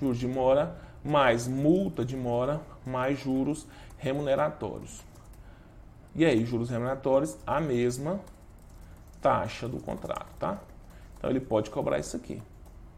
[0.00, 3.66] juros de mora, mais multa de mora, mais juros
[3.96, 5.04] remuneratórios.
[6.14, 8.20] E aí, juros remuneratórios, a mesma
[9.20, 10.58] taxa do contrato, tá?
[11.16, 12.42] Então ele pode cobrar isso aqui.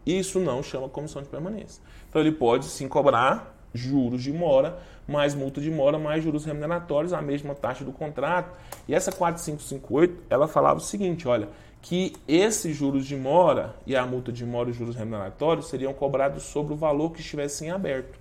[0.07, 1.83] Isso não chama comissão de permanência.
[2.09, 7.13] Então ele pode sim cobrar juros de mora, mais multa de mora, mais juros remuneratórios,
[7.13, 8.57] a mesma taxa do contrato.
[8.89, 11.49] E essa 4558, ela falava o seguinte, olha,
[11.83, 15.93] que esses juros de mora e a multa de mora e os juros remuneratórios seriam
[15.93, 18.19] cobrados sobre o valor que estivesse em aberto.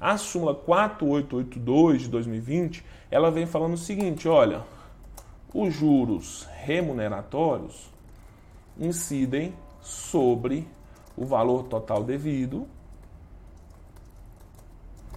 [0.00, 2.84] A súmula 4882 de 2020,
[3.14, 4.62] ela vem falando o seguinte, olha,
[5.54, 7.88] os juros remuneratórios
[8.76, 10.66] incidem sobre
[11.16, 12.66] o valor total devido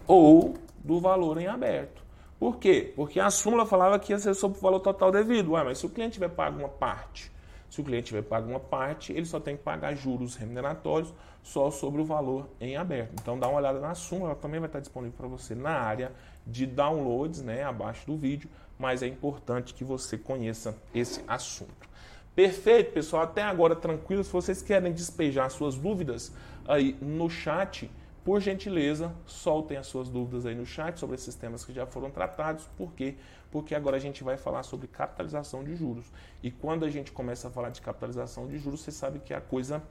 [0.06, 2.04] ou do valor em aberto.
[2.40, 2.94] Por quê?
[2.96, 5.54] Porque a súmula falava que ia ser sobre o valor total devido.
[5.54, 7.32] Ué, mas se o cliente tiver pago uma parte,
[7.68, 11.12] se o cliente tiver pago uma parte, ele só tem que pagar juros remuneratórios
[11.42, 13.14] só sobre o valor em aberto.
[13.20, 16.12] Então dá uma olhada na súmula, ela também vai estar disponível para você na área
[16.48, 18.50] de downloads, né, abaixo do vídeo,
[18.80, 21.88] mas é importante que você conheça esse assunto.
[22.36, 23.24] Perfeito, pessoal.
[23.24, 24.24] Até agora tranquilo.
[24.24, 26.32] Se vocês querem despejar suas dúvidas
[26.68, 27.90] aí no chat,
[28.24, 32.12] por gentileza, soltem as suas dúvidas aí no chat sobre esses temas que já foram
[32.12, 32.66] tratados.
[32.78, 33.16] Por quê?
[33.50, 36.12] Porque agora a gente vai falar sobre capitalização de juros.
[36.44, 39.42] E quando a gente começa a falar de capitalização de juros, você sabe que a
[39.42, 39.82] coisa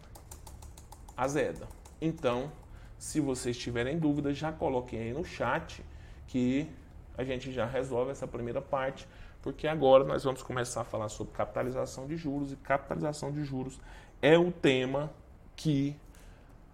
[1.16, 1.66] azeda.
[2.00, 2.52] Então,
[2.98, 5.82] se vocês tiverem dúvidas, já coloquem aí no chat
[6.26, 6.68] que
[7.16, 9.08] a gente já resolve essa primeira parte,
[9.42, 13.80] porque agora nós vamos começar a falar sobre capitalização de juros e capitalização de juros
[14.20, 15.10] é o tema
[15.54, 15.96] que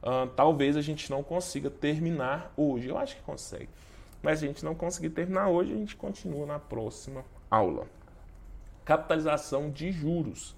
[0.02, 2.88] uh, talvez a gente não consiga terminar hoje.
[2.88, 3.68] Eu acho que consegue.
[4.22, 7.86] Mas a gente não conseguir terminar hoje, a gente continua na próxima aula.
[8.84, 10.56] Capitalização de juros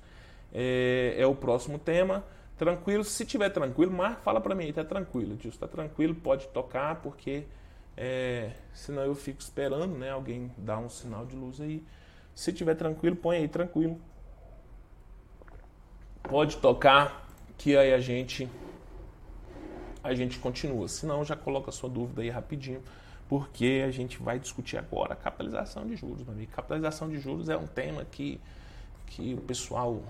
[0.52, 2.24] é, é o próximo tema.
[2.56, 7.00] Tranquilo, se tiver tranquilo, Marco, fala para mim, tá tranquilo, tio, tá tranquilo, pode tocar,
[7.02, 7.44] porque
[7.96, 10.10] é, senão eu fico esperando, né?
[10.10, 11.82] Alguém dar um sinal de luz aí.
[12.34, 14.00] Se tiver tranquilo, põe aí tranquilo.
[16.22, 18.48] Pode tocar, que aí a gente
[20.02, 20.86] a gente continua.
[20.88, 22.82] Se não, já coloca a sua dúvida aí rapidinho,
[23.28, 26.52] porque a gente vai discutir agora a capitalização de juros, meu amigo.
[26.52, 28.40] Capitalização de juros é um tema que,
[29.06, 30.02] que o pessoal.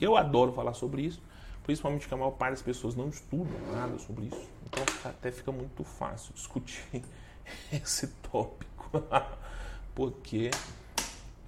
[0.00, 1.20] Eu adoro falar sobre isso,
[1.64, 4.55] principalmente que a maior parte das pessoas não estudam nada sobre isso.
[4.66, 7.02] Então até fica muito fácil discutir
[7.72, 9.02] esse tópico,
[9.94, 10.50] porque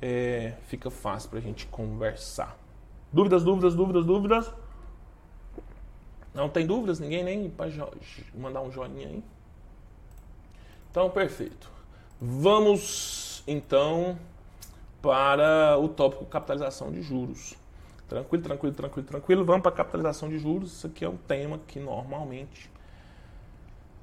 [0.01, 2.57] é, fica fácil para a gente conversar.
[3.13, 4.55] Dúvidas, dúvidas, dúvidas, dúvidas?
[6.35, 7.01] Não tem dúvidas?
[7.01, 7.69] Ninguém nem para
[8.35, 9.25] mandar um joinha aí?
[10.91, 11.71] Então, perfeito.
[12.21, 14.19] Vamos então
[15.03, 17.55] para o tópico capitalização de juros.
[18.09, 19.45] Tranquilo, tranquilo, tranquilo, tranquilo.
[19.45, 20.73] Vamos para capitalização de juros.
[20.73, 22.71] Isso aqui é um tema que normalmente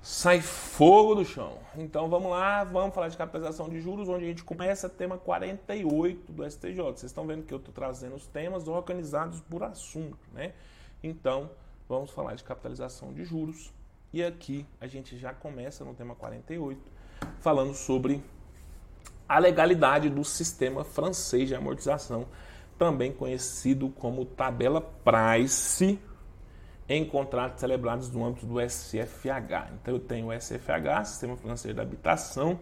[0.06, 1.58] sai fogo do chão.
[1.76, 6.32] Então vamos lá, vamos falar de capitalização de juros, onde a gente começa tema 48
[6.32, 6.76] do STJ.
[6.76, 10.54] Vocês estão vendo que eu estou trazendo os temas organizados por assunto, né?
[11.04, 11.50] Então,
[11.90, 13.74] vamos falar de capitalização de juros.
[14.14, 16.80] E aqui a gente já começa no tema 48,
[17.40, 18.24] falando sobre
[19.28, 22.28] a legalidade do sistema francês de amortização,
[22.78, 26.00] também conhecido como tabela Price,
[26.88, 29.72] em contratos celebrados no âmbito do SFH.
[29.74, 32.60] Então eu tenho o SFH, Sistema Financeiro da Habitação,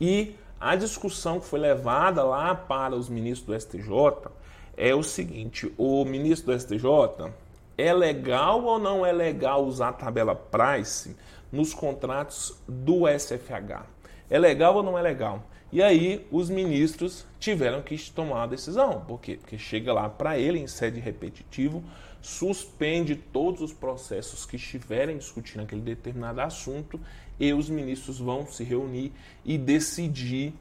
[0.00, 4.30] e a discussão que foi levada lá para os ministros do STJ
[4.76, 7.32] é o seguinte: o ministro do STJ
[7.76, 11.16] é legal ou não é legal usar a tabela price
[11.52, 13.84] nos contratos do SFH?
[14.30, 15.42] É legal ou não é legal?
[15.72, 19.00] E aí os ministros tiveram que tomar a decisão.
[19.06, 19.36] Por quê?
[19.36, 21.82] Porque chega lá para ele em sede repetitivo,
[22.26, 27.00] suspende todos os processos que estiverem discutindo aquele determinado assunto
[27.38, 29.12] e os ministros vão se reunir
[29.44, 30.52] e decidir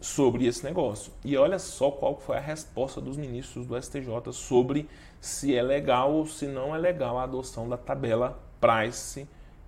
[0.00, 1.12] sobre esse negócio.
[1.24, 4.88] E olha só qual foi a resposta dos ministros do STJ sobre
[5.20, 9.24] se é legal ou se não é legal a adoção da tabela Price.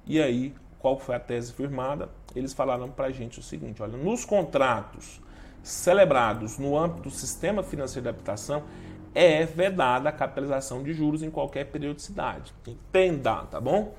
[0.08, 2.08] E aí, qual foi a tese firmada?
[2.34, 5.20] Eles falaram para a gente o seguinte: olha, nos contratos
[5.62, 8.64] celebrados no âmbito do sistema financeiro de habitação,
[9.14, 12.52] é vedada a capitalização de juros em qualquer periodicidade.
[12.66, 13.94] Entenda, tá bom?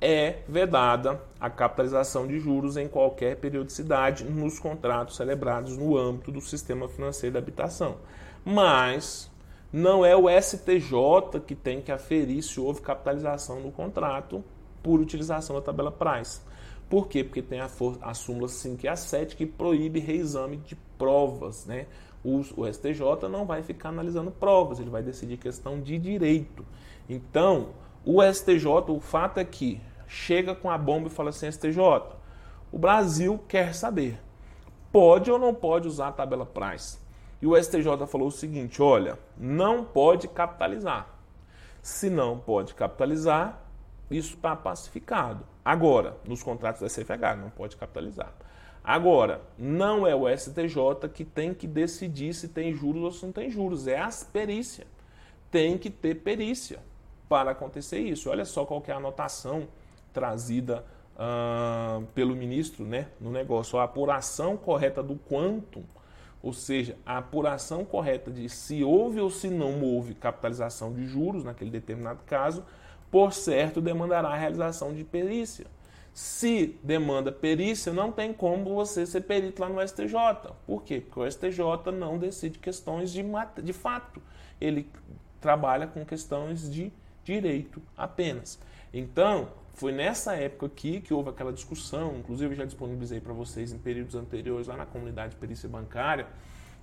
[0.00, 6.40] é vedada a capitalização de juros em qualquer periodicidade nos contratos celebrados no âmbito do
[6.40, 7.96] sistema financeiro da habitação.
[8.44, 9.30] Mas
[9.72, 14.42] não é o STJ que tem que aferir se houve capitalização no contrato
[14.82, 16.40] por utilização da tabela Price.
[16.88, 17.22] Por quê?
[17.22, 17.68] Porque tem a,
[18.00, 21.66] a súmula 5 e a 7 que proíbe reexame de provas.
[21.66, 21.86] Né?
[22.24, 26.64] O, STJ não vai ficar analisando provas, ele vai decidir questão de direito.
[27.08, 27.70] Então,
[28.04, 31.78] o STJ, o fato é que chega com a bomba e fala assim: STJ,
[32.72, 34.20] o Brasil quer saber,
[34.92, 36.98] pode ou não pode usar a tabela Price?
[37.40, 41.08] E o STJ falou o seguinte: olha, não pode capitalizar.
[41.80, 43.62] Se não pode capitalizar,
[44.10, 45.44] isso está pacificado.
[45.64, 48.32] Agora, nos contratos da CFH, não pode capitalizar.
[48.88, 53.32] Agora, não é o STJ que tem que decidir se tem juros ou se não
[53.34, 54.86] tem juros, é a perícia.
[55.50, 56.78] Tem que ter perícia
[57.28, 58.30] para acontecer isso.
[58.30, 59.68] Olha só qual é a anotação
[60.10, 60.86] trazida
[61.16, 63.78] uh, pelo ministro né, no negócio.
[63.78, 65.84] A apuração correta do quantum,
[66.42, 71.44] ou seja, a apuração correta de se houve ou se não houve capitalização de juros
[71.44, 72.64] naquele determinado caso,
[73.10, 75.66] por certo demandará a realização de perícia.
[76.12, 80.14] Se demanda perícia, não tem como você ser perito lá no STJ.
[80.66, 81.00] Por quê?
[81.00, 83.22] Porque o STJ não decide questões de,
[83.62, 84.20] de fato.
[84.60, 84.88] Ele
[85.40, 86.92] trabalha com questões de
[87.24, 88.58] direito apenas.
[88.92, 93.72] Então, foi nessa época aqui que houve aquela discussão, inclusive eu já disponibilizei para vocês
[93.72, 96.26] em períodos anteriores lá na comunidade de perícia bancária,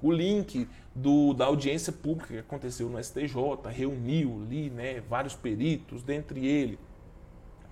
[0.02, 3.34] o link do, da audiência pública que aconteceu no STJ,
[3.70, 6.78] reuniu ali né, vários peritos, dentre eles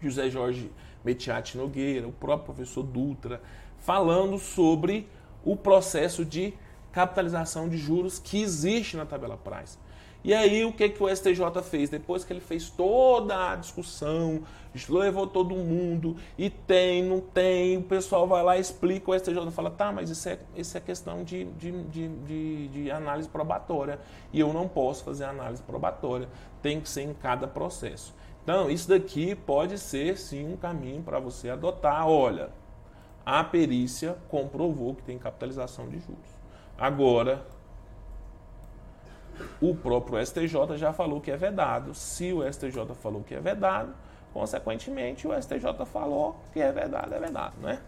[0.10, 0.72] José Jorge
[1.04, 3.42] Metiati Nogueira, o próprio professor Dutra,
[3.80, 5.08] falando sobre
[5.44, 6.54] o processo de
[6.92, 9.78] capitalização de juros que existe na tabela Price.
[10.24, 11.90] E aí o que, que o STJ fez?
[11.90, 14.44] Depois que ele fez toda a discussão,
[14.88, 19.70] levou todo mundo, e tem, não tem, o pessoal vai lá explica, o STJ fala,
[19.70, 24.00] tá, mas isso é, isso é questão de, de, de, de, de análise probatória,
[24.32, 26.30] e eu não posso fazer análise probatória,
[26.62, 28.16] tem que ser em cada processo.
[28.44, 32.06] Então, isso daqui pode ser sim um caminho para você adotar.
[32.08, 32.50] Olha,
[33.26, 36.30] a perícia comprovou que tem capitalização de juros.
[36.78, 37.46] Agora,
[39.62, 41.94] o próprio STJ já falou que é vedado.
[41.94, 43.94] Se o STJ falou que é vedado,
[44.34, 47.80] consequentemente o STJ falou que é vedado, é vedado, né?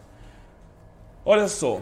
[1.26, 1.82] Olha só,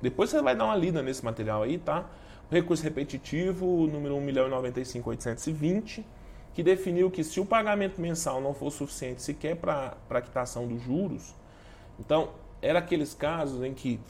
[0.00, 2.06] depois você vai dar uma lida nesse material aí, tá?
[2.50, 6.04] Recurso repetitivo, número 1.095.820,
[6.54, 10.82] que definiu que se o pagamento mensal não for suficiente sequer para a quitação dos
[10.82, 11.34] juros,
[11.98, 12.30] então,
[12.60, 14.00] era aqueles casos em que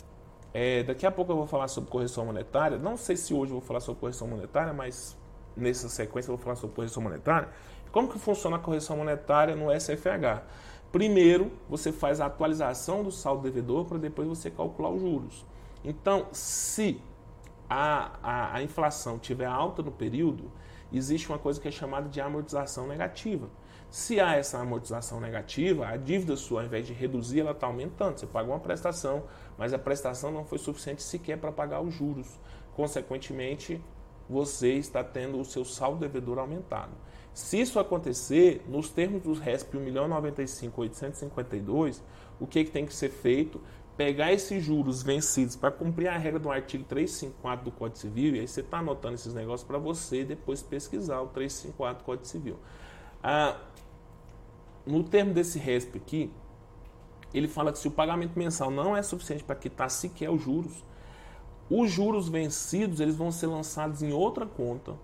[0.54, 2.78] é, daqui a pouco eu vou falar sobre correção monetária.
[2.78, 5.16] Não sei se hoje eu vou falar sobre correção monetária, mas
[5.56, 7.48] nessa sequência eu vou falar sobre correção monetária.
[7.90, 10.42] Como que funciona a correção monetária no SFH?
[10.90, 15.44] Primeiro, você faz a atualização do saldo devedor para depois você calcular os juros.
[15.82, 17.00] Então, se
[17.68, 20.50] a, a, a inflação tiver alta no período,
[20.92, 23.48] existe uma coisa que é chamada de amortização negativa.
[23.90, 28.18] Se há essa amortização negativa, a dívida sua, ao invés de reduzir, ela está aumentando.
[28.18, 29.24] Você pagou uma prestação,
[29.58, 32.38] mas a prestação não foi suficiente sequer para pagar os juros.
[32.74, 33.82] Consequentemente,
[34.28, 36.92] você está tendo o seu saldo devedor aumentado.
[37.34, 42.00] Se isso acontecer, nos termos dos RESP 1.095.852,
[42.40, 43.60] o que, que tem que ser feito?
[43.96, 48.40] Pegar esses juros vencidos para cumprir a regra do artigo 354 do Código Civil, e
[48.40, 52.56] aí você está anotando esses negócios para você depois pesquisar o 354 do Código Civil.
[53.22, 53.58] Ah,
[54.86, 56.30] no termo desse RESP aqui,
[57.34, 60.84] ele fala que se o pagamento mensal não é suficiente para quitar sequer os juros,
[61.70, 64.94] os juros vencidos eles vão ser lançados em outra conta.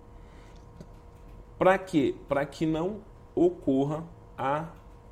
[1.57, 2.15] Para quê?
[2.27, 3.01] Para que não
[3.35, 4.03] ocorra
[4.37, 4.69] a,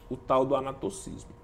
[0.09, 1.36] o tal do anatocismo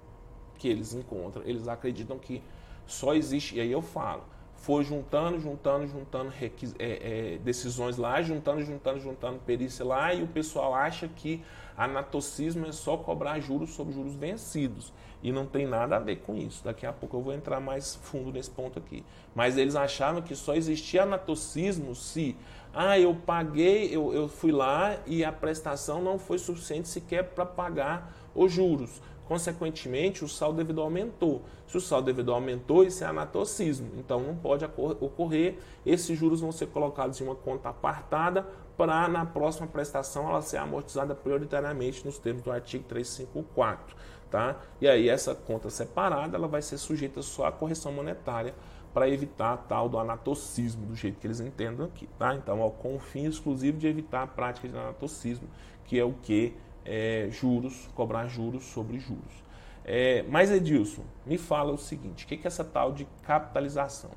[0.64, 1.42] que eles encontram.
[1.44, 2.42] Eles acreditam que
[2.86, 4.22] só existe, e aí eu falo,
[4.54, 10.26] foi juntando, juntando, juntando é, é, decisões lá, juntando, juntando, juntando perícia lá, e o
[10.26, 11.42] pessoal acha que
[11.76, 14.90] anatocismo é só cobrar juros sobre juros vencidos.
[15.22, 16.64] E não tem nada a ver com isso.
[16.64, 19.04] Daqui a pouco eu vou entrar mais fundo nesse ponto aqui.
[19.34, 22.36] Mas eles achavam que só existia anatocismo se,
[22.72, 27.44] ah, eu paguei, eu, eu fui lá e a prestação não foi suficiente sequer para
[27.44, 29.00] pagar os juros.
[29.26, 31.42] Consequentemente, o saldo devedor aumentou.
[31.66, 33.90] Se o saldo devedor aumentou, isso é anatocismo.
[33.96, 35.58] Então, não pode ocorrer.
[35.84, 38.46] Esses juros vão ser colocados em uma conta apartada
[38.76, 43.96] para, na próxima prestação, ela ser amortizada prioritariamente nos termos do artigo 354.
[44.30, 44.56] Tá?
[44.80, 48.54] E aí, essa conta separada ela vai ser sujeita só à correção monetária
[48.92, 52.08] para evitar tal do anatocismo, do jeito que eles entendam aqui.
[52.18, 52.34] Tá?
[52.34, 55.48] Então, ó, com o fim exclusivo de evitar a prática de anatocismo,
[55.84, 59.44] que é o que é, juros, cobrar juros sobre juros.
[59.84, 64.10] É, mas Edilson, me fala o seguinte: o que, que é essa tal de capitalização?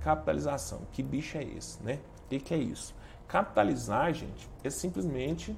[0.00, 1.98] Capitalização, que bicho é esse, né?
[2.24, 2.94] O que, que é isso?
[3.26, 5.56] Capitalizar, gente, é simplesmente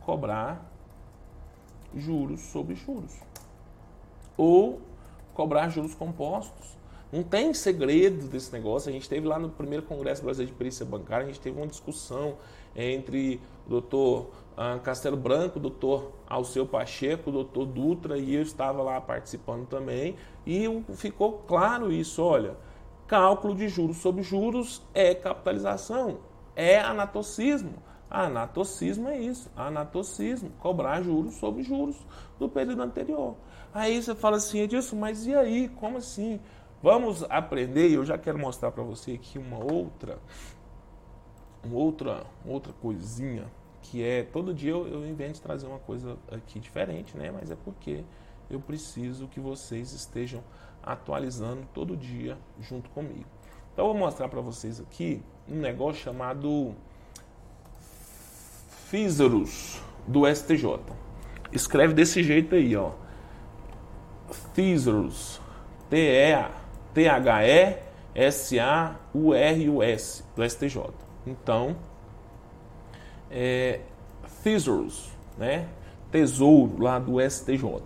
[0.00, 0.70] cobrar
[1.94, 3.14] juros sobre juros.
[4.36, 4.80] Ou
[5.34, 6.78] cobrar juros compostos.
[7.12, 8.88] Não tem segredo desse negócio.
[8.88, 11.66] A gente teve lá no primeiro Congresso Brasileiro de Perícia Bancária, a gente teve uma
[11.66, 12.36] discussão
[12.74, 18.42] entre o doutor ah, Castelo Branco, o doutor Alceu Pacheco, o doutor Dutra, e eu
[18.42, 20.16] estava lá participando também,
[20.46, 22.56] e ficou claro isso, olha,
[23.06, 26.18] cálculo de juros sobre juros é capitalização,
[26.54, 27.74] é anatocismo.
[28.10, 31.96] Anatocismo é isso, anatocismo, cobrar juros sobre juros
[32.40, 33.36] do período anterior.
[33.72, 36.40] Aí você fala assim, Edilson, mas e aí, como assim?
[36.82, 40.18] Vamos aprender, eu já quero mostrar para você aqui uma outra,
[41.62, 43.44] uma outra, outra coisinha,
[43.82, 47.30] que é, todo dia eu, eu invento trazer uma coisa aqui diferente, né?
[47.30, 48.02] Mas é porque
[48.48, 50.42] eu preciso que vocês estejam
[50.82, 53.26] atualizando todo dia junto comigo.
[53.74, 56.74] Então eu vou mostrar para vocês aqui um negócio chamado
[58.86, 60.80] Físaros do STJ.
[61.52, 62.92] Escreve desse jeito aí, ó.
[64.54, 65.42] Físaros,
[65.90, 66.59] T-E-A
[66.94, 67.84] T-H-E-S-A-U-R-U-S,
[70.34, 70.82] do STJ.
[71.26, 71.76] Então,
[73.30, 73.80] é,
[74.42, 75.66] Thesaurus, né?
[76.10, 77.82] Tesouro lá do STJ.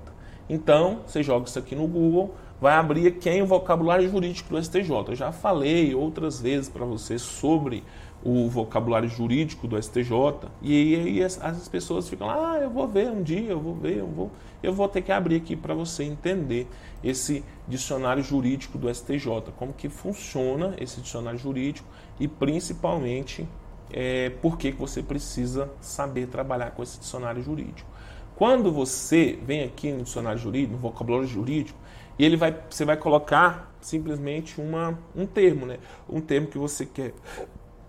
[0.49, 4.91] Então, você joga isso aqui no Google, vai abrir quem o vocabulário jurídico do STJ.
[5.09, 7.83] Eu já falei outras vezes para você sobre
[8.25, 12.89] o vocabulário jurídico do STJ e aí as, as, pessoas ficam lá, ah, eu vou
[12.89, 14.31] ver um dia, eu vou ver, eu vou,
[14.65, 16.67] eu vou ter que abrir aqui para você entender
[17.03, 21.87] esse dicionário jurídico do STJ, como que funciona esse dicionário jurídico
[22.19, 23.47] e principalmente
[23.93, 27.89] é, por que você precisa saber trabalhar com esse dicionário jurídico.
[28.37, 31.79] Quando você vem aqui no dicionário jurídico, no vocabulário jurídico,
[32.19, 35.79] e ele vai, você vai colocar simplesmente uma, um termo, né?
[36.09, 37.13] Um termo que você quer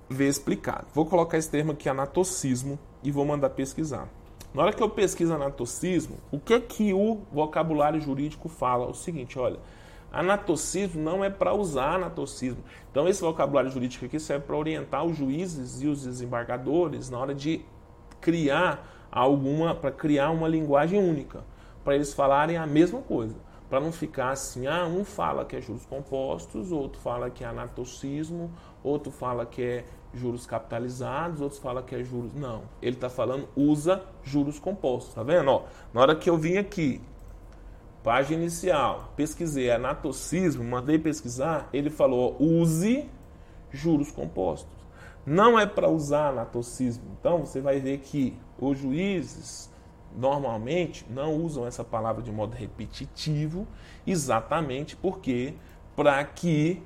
[0.10, 0.88] ver explicado.
[0.94, 4.08] Vou colocar esse termo aqui, anatocismo, e vou mandar pesquisar.
[4.56, 8.88] Na hora que eu pesquiso anatocismo, o que é que o vocabulário jurídico fala?
[8.88, 9.60] O seguinte, olha,
[10.10, 12.64] anatocismo não é para usar anatocismo.
[12.90, 17.36] Então esse vocabulário jurídico aqui serve para orientar os juízes e os desembargadores na hora
[17.36, 17.66] de
[18.22, 21.44] criar alguma, para criar uma linguagem única,
[21.84, 23.36] para eles falarem a mesma coisa
[23.70, 27.48] para não ficar assim, ah, um fala que é juros compostos, outro fala que é
[27.48, 28.52] anatocismo,
[28.84, 32.34] outro fala que é juros capitalizados, outros fala que é juros.
[32.34, 35.50] Não, ele está falando usa juros compostos, tá vendo?
[35.50, 35.64] Ó,
[35.94, 37.02] na hora que eu vim aqui,
[38.04, 43.10] página inicial, pesquisei anatocismo, mandei pesquisar, ele falou, use
[43.72, 44.74] juros compostos.
[45.26, 47.04] Não é para usar anatocismo.
[47.20, 49.72] Então você vai ver que os juízes
[50.16, 53.68] normalmente não usam essa palavra de modo repetitivo,
[54.06, 55.56] exatamente porque
[55.96, 56.82] para que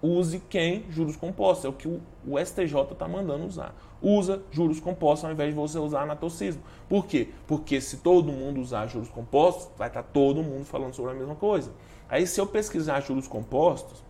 [0.00, 0.84] use quem?
[0.90, 1.64] Juros compostos.
[1.64, 3.74] É o que o, o STJ está mandando usar.
[4.02, 6.62] Usa juros compostos ao invés de você usar anatocismo.
[6.88, 7.30] Por quê?
[7.46, 11.14] Porque se todo mundo usar juros compostos, vai estar tá todo mundo falando sobre a
[11.14, 11.72] mesma coisa.
[12.08, 14.02] Aí se eu pesquisar juros compostos,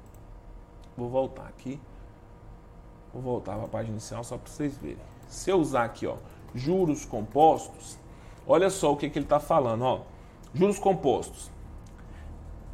[0.97, 1.81] vou voltar aqui.
[3.13, 4.99] Vou voltar para a página inicial só para vocês verem.
[5.29, 6.17] Se eu usar aqui, ó,
[6.55, 7.99] juros compostos,
[8.47, 9.83] Olha só o que, que ele está falando.
[9.83, 10.01] Ó.
[10.53, 11.51] Juros compostos.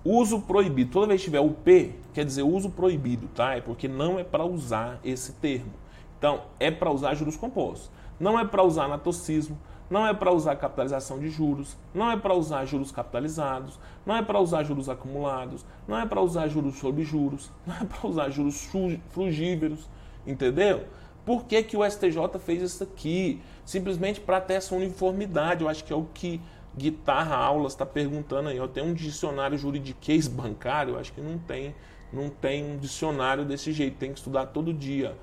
[0.05, 0.91] Uso proibido.
[0.91, 3.57] Toda vez que tiver o P, quer dizer uso proibido, tá?
[3.57, 5.73] É porque não é para usar esse termo.
[6.19, 7.91] Então, é para usar juros compostos.
[8.19, 9.59] Não é para usar anatocismo,
[9.91, 14.23] não é para usar capitalização de juros, não é para usar juros capitalizados, não é
[14.23, 18.31] para usar juros acumulados, não é para usar juros sobre juros, não é para usar
[18.31, 18.71] juros
[19.11, 19.89] frugíveros,
[20.27, 20.85] entendeu?
[21.25, 23.43] Por que, que o STJ fez isso aqui?
[23.65, 25.63] Simplesmente para ter essa uniformidade.
[25.63, 26.41] Eu acho que é o que
[26.77, 28.57] Guitarra Aulas está perguntando aí.
[28.57, 31.75] Eu tenho um dicionário juridiquês bancário, acho que não tem,
[32.13, 35.17] não tem um dicionário desse jeito, tem que estudar todo dia.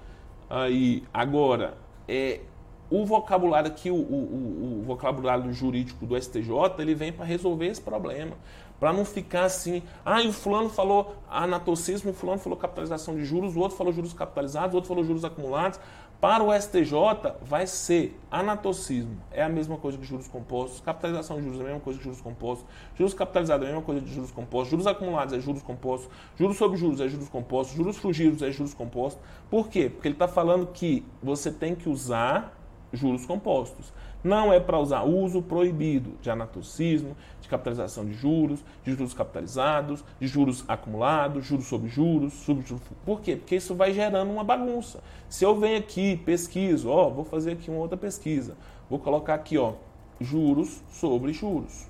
[0.49, 2.41] Aí, agora, é,
[2.89, 6.49] o vocabulário aqui, o, o, o, vocabulário jurídico do STJ,
[6.79, 8.37] ele vem para resolver esse problema.
[8.79, 13.55] Para não ficar assim, ah, o fulano falou anatocismo, o fulano falou capitalização de juros,
[13.55, 15.79] o outro falou juros capitalizados, o outro falou juros acumulados.
[16.19, 21.43] Para o STJ, vai ser anatocismo, é a mesma coisa que juros compostos, capitalização de
[21.43, 22.65] juros é a mesma coisa que juros compostos,
[22.95, 26.57] juros capitalizados é a mesma coisa que juros compostos, juros acumulados é juros compostos, juros
[26.57, 29.21] sobre juros é juros compostos, juros fugidos é juros compostos.
[29.47, 29.91] Por quê?
[29.91, 32.57] Porque ele está falando que você tem que usar
[32.91, 33.93] juros compostos.
[34.23, 37.15] Não é para usar uso proibido de anatocismo,
[37.47, 42.83] de capitalização de juros, de juros capitalizados, de juros acumulados, juros sobre juros, sobre juros.
[43.05, 43.37] Por quê?
[43.37, 45.01] Porque isso vai gerando uma bagunça.
[45.29, 48.57] Se eu venho aqui, pesquiso, ó, vou fazer aqui uma outra pesquisa.
[48.89, 49.73] Vou colocar aqui, ó,
[50.19, 51.87] juros sobre juros.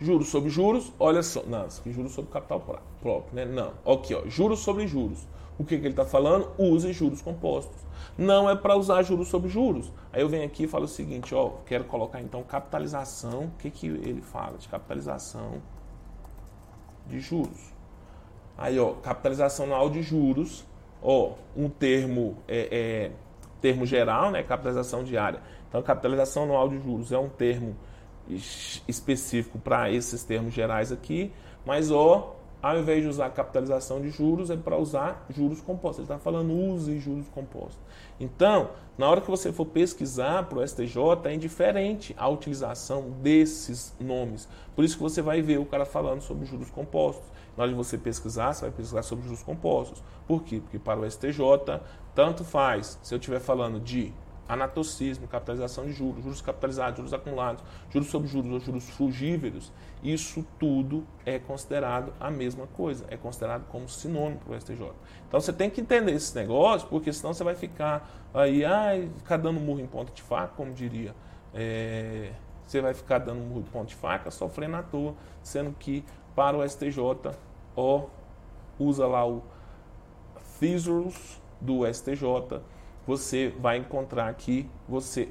[0.00, 1.44] Juros sobre juros, olha só.
[1.44, 3.44] Não, isso aqui juros sobre capital próprio, né?
[3.44, 3.72] Não.
[3.94, 5.28] Aqui, ó, juros sobre juros.
[5.56, 6.50] O que, que ele está falando?
[6.58, 7.80] Use juros compostos.
[8.16, 9.90] Não é para usar juros sobre juros.
[10.12, 13.44] Aí eu venho aqui e falo o seguinte, ó, quero colocar então capitalização.
[13.44, 15.62] O que, que ele fala de capitalização
[17.06, 17.72] de juros?
[18.56, 20.64] Aí, ó, capitalização anual de juros,
[21.02, 23.12] ó, um termo, é, é,
[23.60, 25.40] termo geral, né, capitalização diária.
[25.68, 27.74] Então, capitalização anual de juros é um termo
[28.86, 31.32] específico para esses termos gerais aqui,
[31.64, 35.98] mas, ó, ao invés de usar capitalização de juros, é para usar juros compostos.
[35.98, 37.80] Ele está falando use juros compostos.
[38.20, 43.92] Então, na hora que você for pesquisar para o STJ, é indiferente a utilização desses
[43.98, 44.48] nomes.
[44.76, 47.24] Por isso que você vai ver o cara falando sobre juros compostos.
[47.56, 50.02] Na hora de você pesquisar, você vai pesquisar sobre juros compostos.
[50.28, 50.60] Por quê?
[50.60, 51.80] Porque para o STJ,
[52.14, 54.12] tanto faz se eu estiver falando de
[54.48, 60.44] anatocismo, capitalização de juros, juros capitalizados, juros acumulados, juros sobre juros ou juros frugíveros, isso
[60.58, 64.92] tudo é considerado a mesma coisa, é considerado como sinônimo para o STJ.
[65.28, 69.36] Então você tem que entender esse negócio, porque senão você vai ficar aí, ai, ficar
[69.36, 71.14] dando murro em ponta de faca, como diria.
[71.54, 72.32] É,
[72.66, 76.04] você vai ficar dando murro em ponta de faca, sofrendo à toa, sendo que
[76.34, 76.98] para o STJ,
[77.76, 78.06] ó,
[78.78, 79.42] usa lá o
[80.58, 82.60] thesaurus do STJ,
[83.06, 85.28] você vai encontrar aqui, você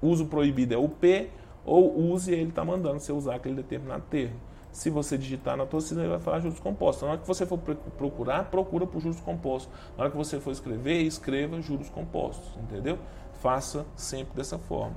[0.00, 1.30] uso proibido é o P,
[1.64, 4.40] ou use, ele está mandando você usar aquele determinado termo.
[4.70, 7.02] Se você digitar na torcida, ele vai falar juros compostos.
[7.02, 9.72] Na hora que você for procurar, procura por juros compostos.
[9.96, 12.98] Na hora que você for escrever, escreva juros compostos, entendeu?
[13.40, 14.96] Faça sempre dessa forma.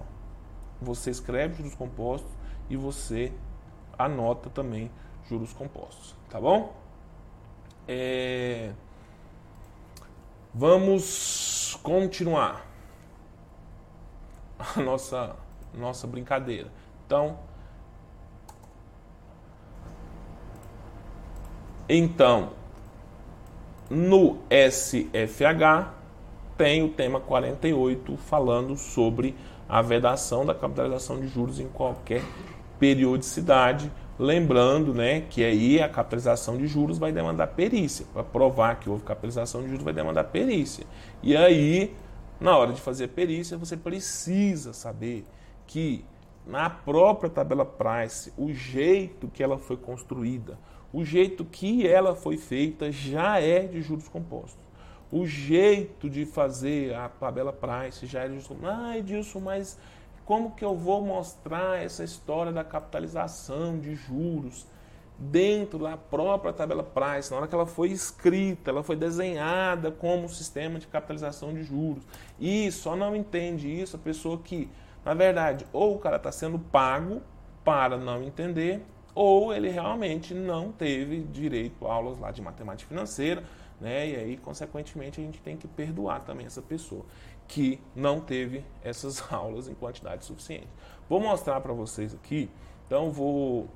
[0.81, 2.31] Você escreve juros compostos
[2.69, 3.31] e você
[3.97, 4.91] anota também
[5.27, 6.73] juros compostos, tá bom?
[7.87, 8.71] É...
[10.53, 12.65] Vamos continuar
[14.59, 15.35] a nossa,
[15.73, 16.71] nossa brincadeira.
[17.05, 17.39] Então,
[21.89, 22.51] então,
[23.89, 25.93] no SFH
[26.57, 29.35] tem o tema 48 falando sobre
[29.67, 32.21] a vedação da capitalização de juros em qualquer
[32.79, 33.91] periodicidade
[34.21, 38.05] Lembrando né, que aí a capitalização de juros vai demandar perícia.
[38.13, 40.85] Para provar que houve capitalização de juros, vai demandar perícia.
[41.23, 41.95] E aí,
[42.39, 45.25] na hora de fazer perícia, você precisa saber
[45.65, 46.05] que
[46.45, 50.55] na própria tabela price, o jeito que ela foi construída,
[50.93, 54.61] o jeito que ela foi feita já é de juros compostos.
[55.11, 58.69] O jeito de fazer a tabela price já é de juros compostos.
[58.69, 59.79] Ah, Edilson, mas
[60.25, 64.67] como que eu vou mostrar essa história da capitalização de juros
[65.21, 70.27] dentro da própria tabela price, na hora que ela foi escrita, ela foi desenhada como
[70.27, 72.03] sistema de capitalização de juros.
[72.39, 74.67] E só não entende isso a pessoa que,
[75.05, 77.21] na verdade, ou o cara está sendo pago
[77.63, 78.83] para não entender,
[79.13, 83.43] ou ele realmente não teve direito a aulas lá de matemática financeira,
[83.79, 84.07] né?
[84.09, 87.05] E aí, consequentemente, a gente tem que perdoar também essa pessoa
[87.51, 90.69] que não teve essas aulas em quantidade suficiente.
[91.09, 92.49] Vou mostrar para vocês aqui,
[92.87, 93.67] então vou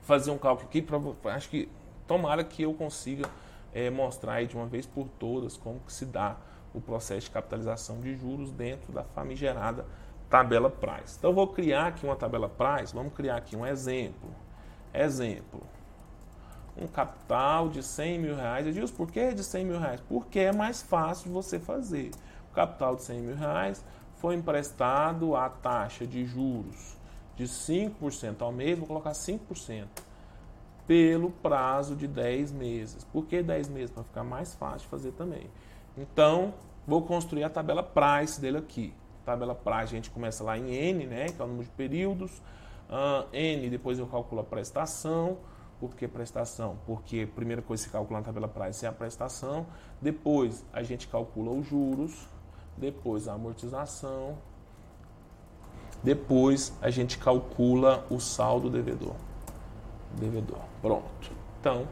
[0.00, 0.98] fazer um cálculo aqui, para
[1.34, 1.68] acho que
[2.06, 3.28] tomara que eu consiga
[3.74, 6.36] é, mostrar de uma vez por todas como que se dá
[6.72, 9.84] o processo de capitalização de juros dentro da famigerada
[10.30, 11.16] tabela Price.
[11.18, 14.30] Então vou criar aqui uma tabela Price, vamos criar aqui um exemplo.
[14.94, 15.62] Exemplo,
[16.74, 18.72] um capital de 100 mil reais.
[18.72, 20.00] Digo, por que de 100 mil reais?
[20.08, 22.10] Porque é mais fácil você fazer
[22.56, 23.84] capital de 100 mil reais
[24.16, 26.96] foi emprestado à taxa de juros
[27.36, 29.86] de 5% ao mês, vou colocar 5%,
[30.86, 33.04] pelo prazo de 10 meses.
[33.04, 33.90] Por que 10 meses?
[33.90, 35.50] Para ficar mais fácil de fazer também.
[35.98, 36.54] Então,
[36.86, 38.94] vou construir a tabela price dele aqui.
[39.24, 42.38] Tabela price, a gente começa lá em N, né, que é o número de períodos.
[42.88, 45.36] Uh, N, depois eu calculo a prestação.
[45.78, 46.78] Por que prestação?
[46.86, 49.66] Porque a primeira coisa que se calcula na tabela price é a prestação.
[50.00, 52.26] Depois a gente calcula os juros
[52.76, 54.36] depois a amortização,
[56.02, 59.14] depois a gente calcula o saldo devedor.
[60.14, 60.60] Devedor.
[60.80, 61.32] Pronto.
[61.58, 61.88] Então,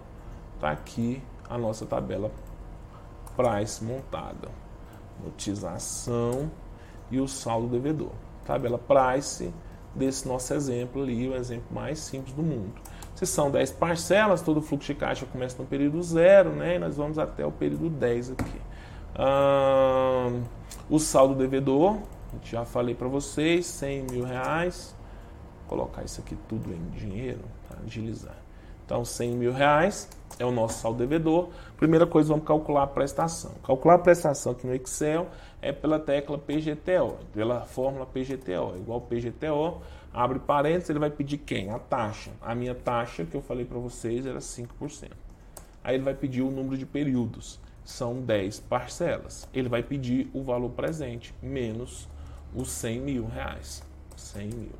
[0.61, 2.31] tá aqui a nossa tabela
[3.37, 4.49] price montada.
[5.19, 6.51] Amortização
[7.11, 8.13] e o saldo devedor.
[8.47, 9.53] Tabela price
[9.95, 12.73] desse nosso exemplo ali, o exemplo mais simples do mundo.
[13.15, 16.77] Se são 10 parcelas, todo fluxo de caixa começa no período zero, né?
[16.77, 18.61] E nós vamos até o período 10 aqui.
[19.17, 20.43] Hum,
[20.89, 21.99] o saldo devedor,
[22.43, 24.95] já falei para vocês, 100 mil reais.
[25.61, 28.37] Vou colocar isso aqui tudo em dinheiro para agilizar.
[28.85, 30.09] Então, 100 mil reais
[30.39, 31.49] é o nosso saldo devedor.
[31.77, 33.53] Primeira coisa, vamos calcular a prestação.
[33.65, 35.29] Calcular a prestação aqui no Excel
[35.63, 38.77] é pela tecla PGTO, pela fórmula PGTO.
[38.77, 39.81] Igual PGTO,
[40.13, 41.71] abre parênteses, ele vai pedir quem?
[41.71, 42.33] A taxa.
[42.43, 45.13] A minha taxa, que eu falei para vocês, era 5%.
[45.83, 49.49] Aí ele vai pedir o número de períodos são 10 parcelas.
[49.53, 52.09] Ele vai pedir o valor presente menos
[52.55, 53.83] os 100 mil reais.
[54.17, 54.73] 100 mil.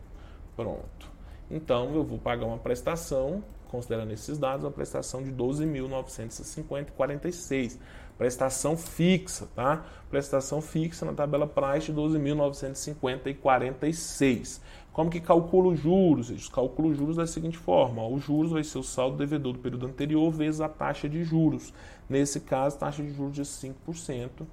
[0.57, 1.13] Pronto.
[1.51, 3.43] Então eu vou pagar uma prestação
[3.75, 7.77] considerando esses dados, uma prestação de 12.950,46.
[8.17, 9.85] Prestação fixa, tá?
[10.09, 14.61] Prestação fixa na tabela Price de 12.950,46.
[14.93, 16.31] Como que calcula os juros?
[16.31, 19.55] Eles calculam os juros da seguinte forma: ó, o juros vai ser o saldo devedor
[19.55, 21.75] do período anterior vezes a taxa de juros.
[22.09, 24.47] Nesse caso, taxa de juros de 5%.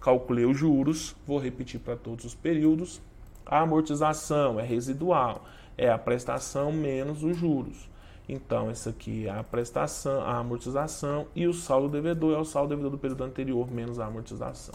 [0.00, 3.00] Calculei os juros, vou repetir para todos os períodos.
[3.44, 5.44] A amortização é residual,
[5.78, 7.88] é a prestação menos os juros.
[8.28, 12.70] Então, essa aqui é a prestação, a amortização e o saldo devedor é o saldo
[12.70, 14.74] devedor do período anterior menos a amortização.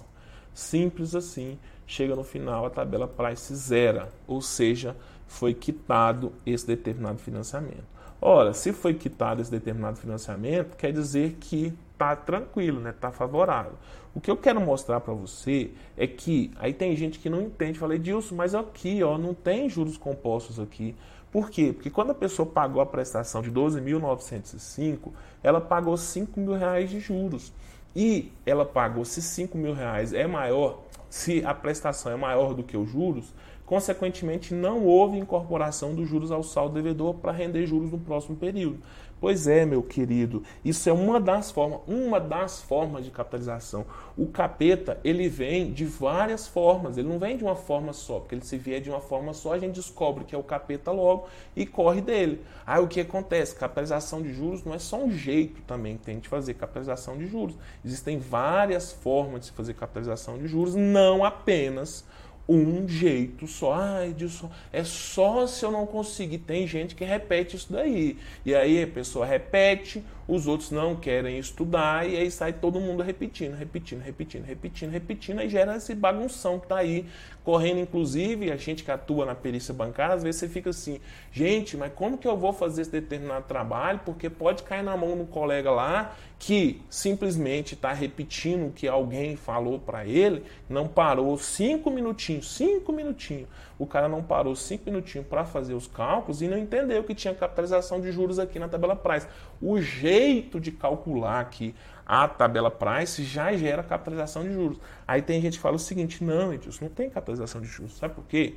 [0.54, 4.96] Simples assim, chega no final a tabela price zero, ou seja,
[5.28, 7.92] foi quitado esse determinado financiamento.
[8.22, 12.92] Ora, se foi quitado esse determinado financiamento, quer dizer que está tranquilo, né?
[12.92, 13.74] Está favorável.
[14.14, 17.80] O que eu quero mostrar para você é que aí tem gente que não entende.
[17.80, 20.96] Falei, Dilson, mas aqui, ó, não tem juros compostos aqui.
[21.32, 21.72] Por quê?
[21.74, 27.00] Porque quando a pessoa pagou a prestação de 12.905, ela pagou 5 mil reais de
[27.00, 27.54] juros.
[27.96, 32.64] E ela pagou, se 5 mil reais é maior, se a prestação é maior do
[32.64, 33.34] que os juros,
[33.72, 38.80] consequentemente não houve incorporação dos juros ao saldo devedor para render juros no próximo período.
[39.18, 43.86] Pois é, meu querido, isso é uma das formas, uma das formas de capitalização.
[44.18, 48.36] O capeta, ele vem de várias formas, ele não vem de uma forma só, porque
[48.36, 51.30] ele se vier de uma forma só, a gente descobre que é o capeta logo
[51.56, 52.42] e corre dele.
[52.68, 53.56] Aí o que acontece?
[53.56, 57.26] Capitalização de juros não é só um jeito também que tem de fazer capitalização de
[57.26, 57.56] juros.
[57.86, 62.04] Existem várias formas de se fazer capitalização de juros, não apenas
[62.48, 63.74] um jeito só.
[63.74, 66.40] Ai, Edilson, é só se eu não conseguir.
[66.40, 68.18] Tem gente que repete isso daí.
[68.46, 73.04] E aí a pessoa repete, os outros não querem estudar, e aí sai todo mundo
[73.04, 77.06] repetindo, repetindo, repetindo, repetindo, repetindo, aí gera esse bagunção que tá aí,
[77.44, 81.00] correndo, inclusive, a gente que atua na perícia bancária, às vezes você fica assim,
[81.32, 84.02] gente, mas como que eu vou fazer esse determinado trabalho?
[84.06, 89.36] Porque pode cair na mão do colega lá que simplesmente está repetindo o que alguém
[89.36, 93.48] falou para ele, não parou cinco minutinhos, cinco minutinhos.
[93.82, 97.34] O cara não parou cinco minutinhos para fazer os cálculos e não entendeu que tinha
[97.34, 99.26] capitalização de juros aqui na tabela Price.
[99.60, 101.74] O jeito de calcular aqui
[102.06, 104.78] a tabela Price já gera capitalização de juros.
[105.08, 107.98] Aí tem gente que fala o seguinte: não, Edilson, não tem capitalização de juros.
[107.98, 108.54] Sabe por quê?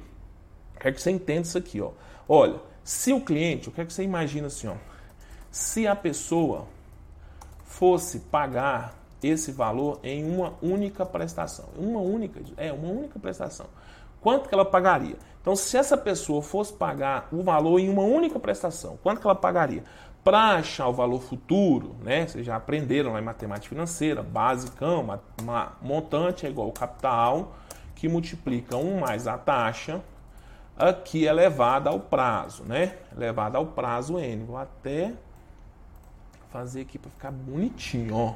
[0.79, 1.81] Quero que você entenda isso aqui.
[1.81, 1.93] Ó.
[2.29, 4.75] Olha, se o cliente, eu quero que você imagine assim: ó,
[5.51, 6.67] se a pessoa
[7.65, 13.67] fosse pagar esse valor em uma única prestação, uma única, é uma única prestação,
[14.25, 15.17] quanto que ela pagaria?
[15.43, 19.35] Então, se essa pessoa fosse pagar o valor em uma única prestação, quanto que ela
[19.35, 19.85] pagaria?
[20.25, 22.27] Para achar o valor futuro, né?
[22.27, 27.53] Vocês já aprenderam lá em matemática financeira, basicão, uma, montante é igual ao capital,
[27.95, 30.01] que multiplica 1 mais a taxa,
[30.75, 32.97] aqui elevada ao prazo, né?
[33.15, 34.45] Elevada ao prazo N.
[34.45, 35.13] Vou até
[36.49, 38.35] fazer aqui para ficar bonitinho, ó.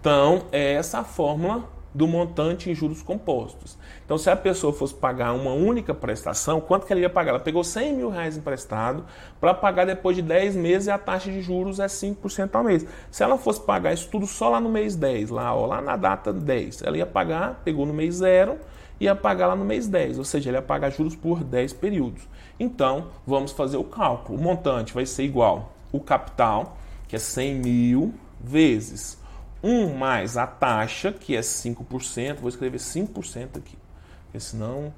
[0.00, 3.78] Então, é essa a fórmula do montante em juros compostos.
[4.04, 7.30] Então, se a pessoa fosse pagar uma única prestação, quanto que ela ia pagar?
[7.30, 9.04] Ela pegou 100 mil reais emprestado
[9.40, 12.86] para pagar depois de 10 meses e a taxa de juros é 5% ao mês.
[13.10, 15.96] Se ela fosse pagar isso tudo só lá no mês 10, lá, ó, lá na
[15.96, 18.56] data 10, ela ia pagar, pegou no mês 0,
[19.00, 22.28] ia pagar lá no mês 10, ou seja, ela ia pagar juros por 10 períodos.
[22.60, 24.38] Então, vamos fazer o cálculo.
[24.38, 29.18] O montante vai ser igual o capital, que é 100 mil, vezes
[29.62, 33.76] 1 mais a taxa, que é 5%, vou escrever 5% aqui,
[34.24, 34.92] porque senão,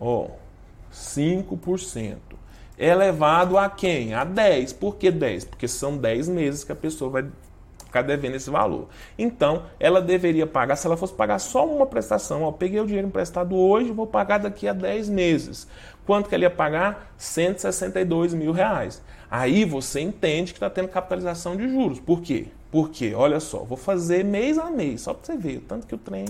[0.00, 0.28] ó,
[0.92, 2.16] 5%.
[2.76, 4.14] É elevado a quem?
[4.14, 4.72] A 10.
[4.72, 5.44] Por que 10?
[5.44, 7.24] Porque são 10 meses que a pessoa vai
[7.84, 8.88] ficar devendo esse valor.
[9.16, 13.06] Então, ela deveria pagar, se ela fosse pagar só uma prestação, ó, peguei o dinheiro
[13.06, 15.68] emprestado hoje, vou pagar daqui a 10 meses.
[16.04, 17.14] Quanto que ela ia pagar?
[17.16, 19.00] 162 mil reais.
[19.30, 22.00] Aí você entende que está tendo capitalização de juros.
[22.00, 22.48] Por quê?
[22.74, 25.98] Porque, olha só, vou fazer mês a mês, só para você ver, tanto que o
[25.98, 26.24] trem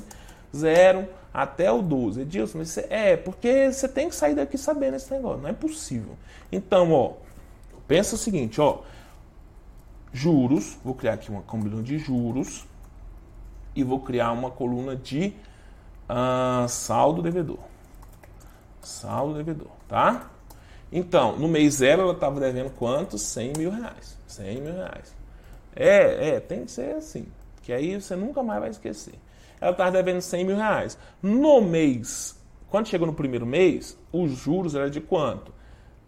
[0.54, 2.20] zero até o 12.
[2.20, 5.54] Edilson, mas você, é, porque você tem que sair daqui sabendo esse negócio, não é
[5.54, 6.18] possível.
[6.52, 7.14] Então, ó,
[7.88, 8.80] pensa o seguinte, ó,
[10.12, 12.66] juros, vou criar aqui uma coluna de juros
[13.74, 15.32] e vou criar uma coluna de
[16.10, 17.60] uh, saldo devedor.
[18.82, 20.30] Saldo devedor, tá?
[20.92, 23.16] Então, no mês zero ela estava devendo quanto?
[23.16, 24.18] 100 mil reais.
[24.26, 25.23] 100 mil reais.
[25.74, 27.26] É, é, tem que ser assim.
[27.62, 29.14] Que aí você nunca mais vai esquecer.
[29.60, 30.98] Ela estava devendo 100 mil reais.
[31.22, 32.38] No mês,
[32.68, 35.52] quando chegou no primeiro mês, os juros eram de quanto?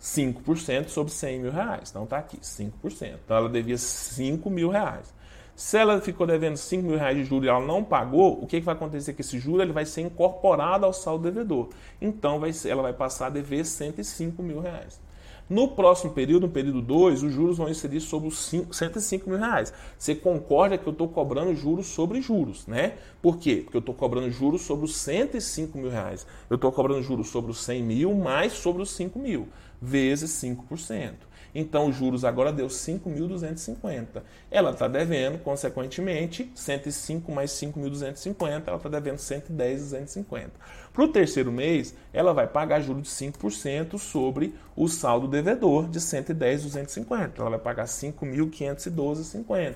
[0.01, 1.91] 5% sobre 100 mil reais.
[1.91, 3.19] Então tá aqui, 5%.
[3.25, 5.15] Então ela devia 5 mil reais.
[5.55, 8.61] Se ela ficou devendo 5 mil reais de juros e ela não pagou, o que,
[8.61, 9.63] que vai acontecer com esse juro?
[9.63, 11.71] Ele vai ser incorporado ao saldo devedor.
[11.99, 15.01] Então vai ser, ela vai passar a dever 105 mil reais.
[15.49, 19.39] No próximo período, no período 2, os juros vão incidir sobre os 5, 105 mil
[19.39, 19.73] reais.
[19.97, 22.95] Você concorda que eu estou cobrando juros sobre juros, né?
[23.23, 23.61] Por quê?
[23.63, 26.27] Porque eu estou cobrando juros sobre os 105 mil reais.
[26.51, 29.49] Eu estou cobrando juros sobre os 100 mil mais sobre os 5 mil,
[29.81, 31.15] vezes 5%.
[31.59, 34.23] Então, os juros agora deu 5.250.
[34.51, 40.51] Ela está devendo, consequentemente, 105 mais 5.250, ela está devendo 110.250.
[40.97, 46.01] Para o terceiro mês, ela vai pagar juros de 5% sobre o saldo devedor de
[46.01, 47.33] 110.250.
[47.39, 49.75] Ela vai pagar 5.512,50.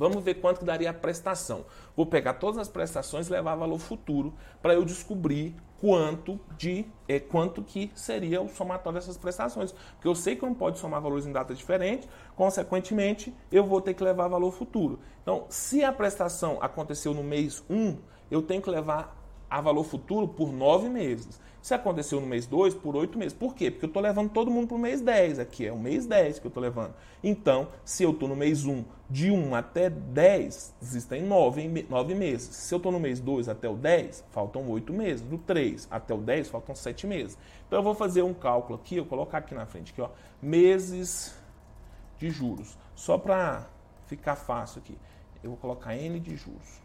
[0.00, 1.66] Vamos ver quanto daria a prestação.
[1.94, 4.32] Vou pegar todas as prestações e levar valor futuro
[4.62, 9.72] para eu descobrir quanto de é, quanto que seria o somatório dessas prestações.
[9.94, 13.94] Porque eu sei que não pode somar valores em datas diferentes, consequentemente, eu vou ter
[13.94, 15.00] que levar valor futuro.
[15.22, 17.96] Então, se a prestação aconteceu no mês 1,
[18.30, 19.16] eu tenho que levar
[19.48, 21.40] a valor futuro por nove meses.
[21.60, 23.34] Se aconteceu no mês 2, por oito meses.
[23.34, 23.70] Por quê?
[23.70, 25.38] Porque eu estou levando todo mundo para o mês 10.
[25.40, 26.94] Aqui é o mês 10 que eu estou levando.
[27.22, 32.54] Então, se eu estou no mês 1, de 1 até 10, existem nove, nove meses.
[32.54, 35.20] Se eu estou no mês 2 até o 10, faltam oito meses.
[35.22, 37.36] Do 3 até o 10, faltam sete meses.
[37.66, 40.10] Então, eu vou fazer um cálculo aqui, eu colocar aqui na frente, aqui, ó,
[40.40, 41.34] meses
[42.18, 42.78] de juros.
[42.94, 43.66] Só para
[44.06, 44.96] ficar fácil aqui.
[45.42, 46.80] Eu vou colocar N de juros.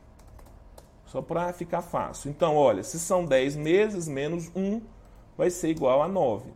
[1.06, 2.32] Só para ficar fácil.
[2.32, 4.82] Então, olha, se são 10 meses, menos 1
[5.38, 6.50] vai ser igual a 9.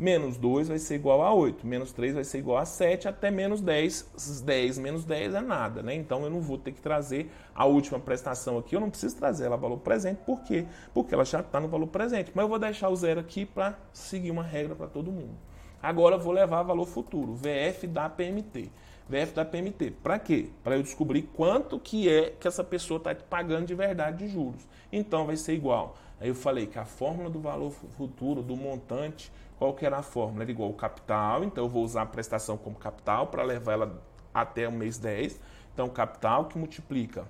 [0.00, 1.66] Menos 2 vai ser igual a 8.
[1.66, 3.06] Menos 3 vai ser igual a 7.
[3.06, 4.42] Até menos 10.
[4.42, 5.94] 10 menos 10 é nada, né?
[5.94, 8.74] Então, eu não vou ter que trazer a última prestação aqui.
[8.74, 10.22] Eu não preciso trazer ela valor presente.
[10.24, 10.64] Por quê?
[10.94, 12.32] Porque ela já está no valor presente.
[12.34, 15.36] Mas eu vou deixar o zero aqui para seguir uma regra para todo mundo.
[15.82, 17.34] Agora, eu vou levar valor futuro.
[17.34, 18.70] VF da PMT.
[19.06, 19.90] VF da PMT.
[20.02, 20.46] Para quê?
[20.64, 24.66] Para eu descobrir quanto que é que essa pessoa está pagando de verdade de juros.
[24.90, 25.98] Então vai ser igual.
[26.18, 30.02] Aí eu falei que a fórmula do valor futuro, do montante, qual que era a
[30.02, 30.42] fórmula?
[30.42, 34.02] Era igual ao capital, então eu vou usar a prestação como capital para levar ela
[34.32, 35.38] até o mês 10.
[35.74, 37.26] Então, capital que multiplica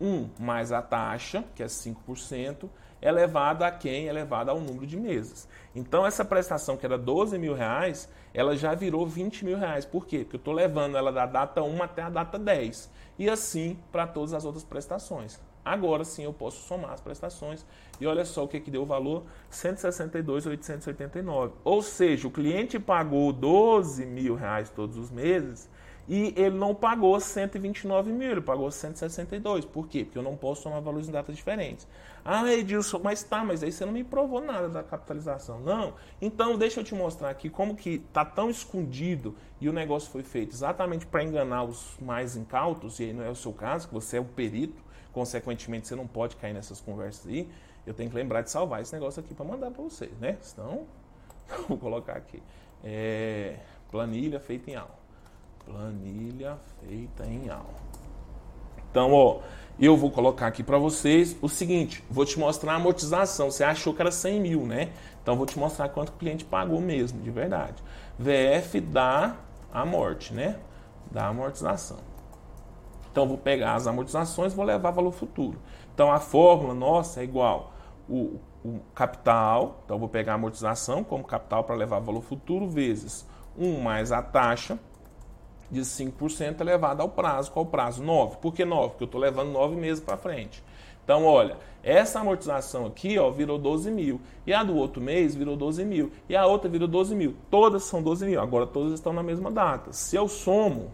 [0.00, 2.70] 1 mais a taxa, que é 5%,
[3.02, 4.06] elevado a quem?
[4.06, 5.48] Elevado ao número de meses.
[5.74, 9.84] Então, essa prestação que era 12 mil reais, ela já virou 20 mil reais.
[9.84, 10.18] Por quê?
[10.18, 12.88] Porque eu estou levando ela da data 1 até a data 10.
[13.18, 15.40] E assim para todas as outras prestações.
[15.68, 17.64] Agora sim eu posso somar as prestações.
[18.00, 21.54] E olha só o que, que deu o valor: 162,889.
[21.64, 25.68] Ou seja, o cliente pagou 12 mil reais todos os meses
[26.08, 29.66] e ele não pagou 129 mil, ele pagou 162.
[29.66, 30.04] Por quê?
[30.04, 31.86] Porque eu não posso tomar valores em datas diferentes.
[32.24, 35.60] Ah, Edilson, mas tá, mas aí você não me provou nada da capitalização.
[35.60, 35.92] Não.
[36.20, 40.22] Então, deixa eu te mostrar aqui como que tá tão escondido e o negócio foi
[40.22, 43.94] feito exatamente para enganar os mais incautos, e aí não é o seu caso, que
[43.94, 44.82] você é o perito,
[45.12, 47.48] consequentemente você não pode cair nessas conversas aí.
[47.86, 50.36] Eu tenho que lembrar de salvar esse negócio aqui para mandar para vocês, né?
[50.42, 50.86] Senão,
[51.68, 52.42] vou colocar aqui.
[52.84, 53.56] É,
[53.90, 54.98] planilha feita em aula.
[55.64, 57.74] Planilha feita em aula.
[58.90, 59.40] Então, ó,
[59.78, 63.50] eu vou colocar aqui para vocês o seguinte: vou te mostrar a amortização.
[63.50, 64.90] Você achou que era 100 mil, né?
[65.22, 67.82] Então, vou te mostrar quanto o cliente pagou mesmo, de verdade.
[68.18, 69.36] VF da
[69.72, 70.58] amorte, né?
[71.10, 71.98] Da amortização.
[73.10, 75.58] Então, vou pegar as amortizações vou levar valor futuro.
[75.94, 77.72] Então, a fórmula nossa é igual
[78.08, 79.82] o, o capital.
[79.84, 83.26] Então, vou pegar a amortização como capital para levar valor futuro vezes
[83.58, 84.78] 1 mais a taxa
[85.70, 87.50] de 5% elevado ao prazo.
[87.50, 88.02] Qual o prazo?
[88.02, 88.36] 9.
[88.38, 88.90] Por que 9?
[88.90, 90.62] Porque eu estou levando 9 meses para frente.
[91.04, 94.20] Então, olha, essa amortização aqui ó, virou 12 mil.
[94.46, 96.12] E a do outro mês virou 12 mil.
[96.28, 97.34] E a outra virou 12 mil.
[97.50, 98.40] Todas são 12 mil.
[98.40, 99.92] Agora todas estão na mesma data.
[99.92, 100.90] Se eu somo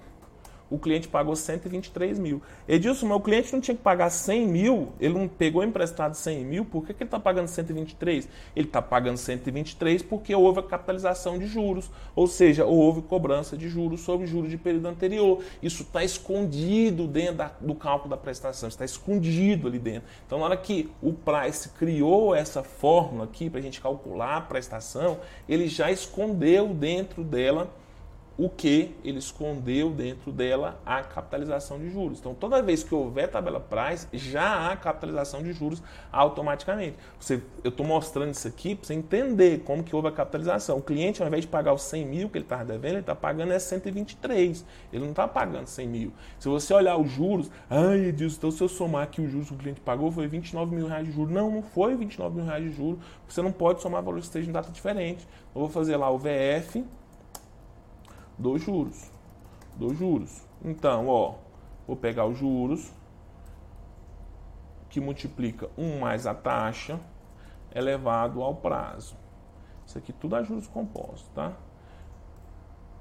[0.75, 2.43] o cliente pagou 123 mil.
[2.67, 6.65] Edilson, meu cliente não tinha que pagar 100 mil, ele não pegou emprestado 100 mil,
[6.65, 8.29] por que, que ele está pagando 123?
[8.57, 13.69] Ele está pagando 123 porque houve a capitalização de juros, ou seja, houve cobrança de
[13.69, 15.45] juros sobre juros de período anterior.
[15.63, 20.09] Isso está escondido dentro da, do cálculo da prestação, está escondido ali dentro.
[20.27, 24.41] Então, na hora que o Price criou essa fórmula aqui para a gente calcular a
[24.41, 25.19] prestação,
[25.49, 27.71] ele já escondeu dentro dela
[28.37, 32.19] o que ele escondeu dentro dela a capitalização de juros.
[32.19, 36.97] Então, toda vez que houver tabela price, já há capitalização de juros automaticamente.
[37.19, 40.79] Você, eu estou mostrando isso aqui para você entender como que houve a capitalização.
[40.79, 43.15] O cliente, ao invés de pagar os 100 mil que ele estava devendo, ele está
[43.15, 44.65] pagando é 123.
[44.93, 46.13] Ele não está pagando 100 mil.
[46.39, 49.55] Se você olhar os juros, ai, Deus, então se eu somar que o juros que
[49.55, 51.33] o cliente pagou foi 29 mil reais de juros.
[51.33, 52.99] Não, não foi 29 mil reais de juros.
[53.29, 55.27] Você não pode somar valores que estejam em data diferente.
[55.55, 56.85] Eu vou fazer lá o VF
[58.39, 59.11] dos juros.
[59.77, 60.43] Dos juros.
[60.65, 61.35] Então, ó,
[61.87, 62.93] vou pegar os juros,
[64.89, 67.01] que multiplica 1 mais a taxa
[67.75, 69.17] elevado ao prazo.
[69.85, 71.53] Isso aqui tudo é juros compostos, tá?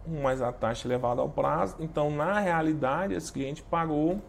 [0.08, 1.78] 1 mais a taxa elevado ao prazo.
[1.80, 4.20] Então, na realidade, esse cliente pagou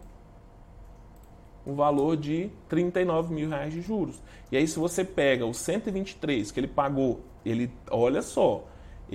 [1.65, 4.21] o valor de 39 mil reais de juros.
[4.51, 8.63] E aí, se você pega os 123 que ele pagou, ele, olha só,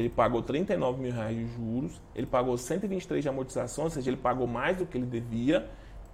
[0.00, 4.16] ele pagou 39 mil reais de juros, ele pagou 123 de amortização, ou seja, ele
[4.16, 5.68] pagou mais do que ele devia,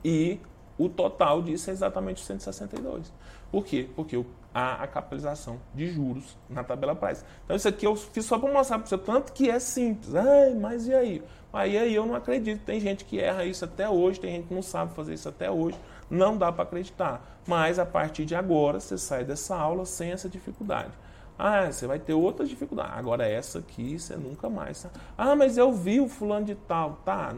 [0.04, 0.40] e
[0.76, 3.12] o total disso é exatamente 162.
[3.50, 3.88] Por quê?
[3.94, 4.22] Porque
[4.52, 7.22] há a capitalização de juros na tabela price.
[7.44, 10.14] Então isso aqui eu fiz só para mostrar para você tanto que é simples.
[10.14, 11.22] Ai, mas e aí?
[11.52, 12.64] Aí, aí eu não acredito.
[12.64, 15.50] Tem gente que erra isso até hoje, tem gente que não sabe fazer isso até
[15.50, 15.78] hoje.
[16.10, 17.40] Não dá para acreditar.
[17.46, 20.92] Mas a partir de agora você sai dessa aula sem essa dificuldade.
[21.38, 22.96] Ah, você vai ter outras dificuldades.
[22.96, 24.86] Agora essa aqui você nunca mais.
[25.16, 27.00] Ah, mas eu vi o fulano de tal.
[27.04, 27.34] Tá,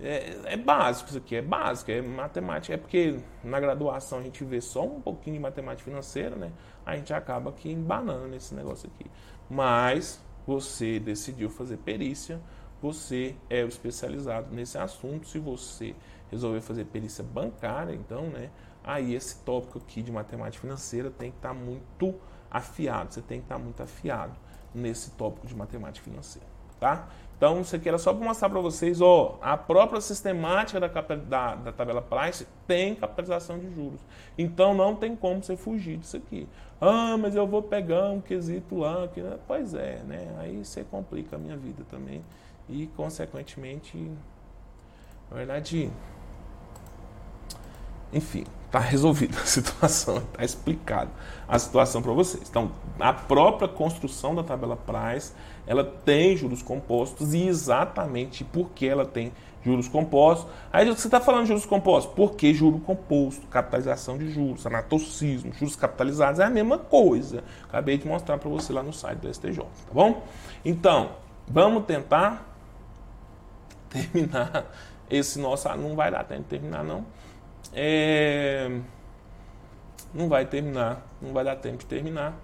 [0.00, 2.74] é, é, básico isso aqui, é básico, é matemática.
[2.74, 6.52] É porque na graduação a gente vê só um pouquinho de matemática financeira, né?
[6.86, 9.10] A gente acaba aqui embanando nesse negócio aqui.
[9.50, 12.40] Mas você decidiu fazer perícia,
[12.80, 15.26] você é o especializado nesse assunto.
[15.26, 15.96] Se você
[16.30, 18.50] resolver fazer perícia bancária, então, né?
[18.84, 22.14] Aí esse tópico aqui de matemática financeira tem que estar tá muito
[22.50, 24.32] afiado, você tem que estar muito afiado
[24.74, 26.46] nesse tópico de matemática financeira,
[26.78, 27.08] tá?
[27.38, 31.54] Então, isso aqui era só para mostrar para vocês, ó, a própria sistemática da, da,
[31.54, 34.00] da, tabela Price tem capitalização de juros.
[34.36, 36.48] Então, não tem como você fugir disso aqui.
[36.80, 39.06] Ah, mas eu vou pegar um quesito lá.
[39.06, 39.22] Que...
[39.46, 40.34] Pois é, né?
[40.40, 42.24] Aí você complica a minha vida também.
[42.68, 43.96] E, consequentemente,
[45.30, 45.92] na verdade,
[48.12, 51.10] enfim, está resolvida a situação, está explicado
[51.46, 52.48] a situação para vocês.
[52.48, 52.70] Então,
[53.00, 55.32] a própria construção da tabela Price,
[55.66, 59.32] ela tem juros compostos e exatamente porque ela tem
[59.64, 60.50] juros compostos.
[60.72, 65.52] Aí você está falando de juros compostos, por que juro composto, capitalização de juros, anatocismo,
[65.54, 67.42] juros capitalizados é a mesma coisa.
[67.64, 70.22] Acabei de mostrar para você lá no site do STJ, tá bom?
[70.64, 71.12] Então,
[71.46, 72.46] vamos tentar
[73.88, 74.70] terminar
[75.10, 75.68] esse nosso.
[75.76, 77.04] Não vai dar tempo de terminar, não
[77.72, 78.80] é...
[80.12, 82.38] Não vai terminar, não vai dar tempo de terminar.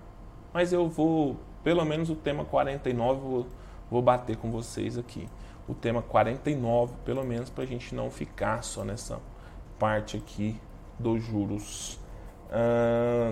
[0.52, 3.46] Mas eu vou, pelo menos o tema 49, vou,
[3.90, 5.28] vou bater com vocês aqui.
[5.66, 9.18] O tema 49, pelo menos, para a gente não ficar só nessa
[9.78, 10.60] parte aqui
[10.98, 11.98] dos juros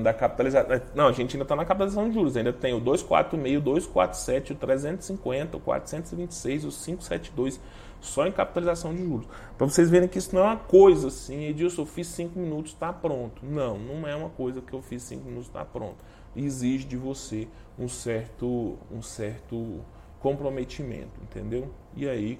[0.02, 0.80] da capitalização.
[0.94, 2.36] Não, a gente ainda está na capitalização de juros.
[2.36, 7.60] Ainda tem o 246, o 247, o 350, o 426, o 572
[8.02, 9.26] só em capitalização de juros.
[9.56, 12.72] Para vocês verem que isso não é uma coisa assim, Edilson, eu fiz 5 minutos,
[12.72, 13.44] está pronto.
[13.46, 15.96] Não, não é uma coisa que eu fiz 5 minutos, está pronto.
[16.36, 17.48] Exige de você
[17.78, 19.80] um certo, um certo
[20.18, 21.72] comprometimento, entendeu?
[21.96, 22.38] E aí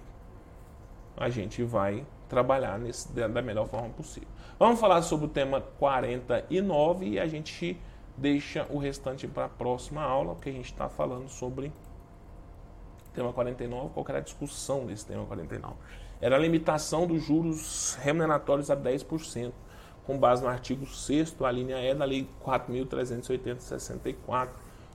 [1.16, 4.28] a gente vai trabalhar nesse, da melhor forma possível.
[4.58, 7.78] Vamos falar sobre o tema 49 e a gente
[8.16, 11.72] deixa o restante para a próxima aula, porque a gente está falando sobre
[13.12, 15.74] tema 49, qual era a discussão desse tema 49?
[16.20, 19.52] Era a limitação dos juros remuneratórios a 10%,
[20.04, 24.48] com base no artigo 6 a linha E da Lei 4.380-64,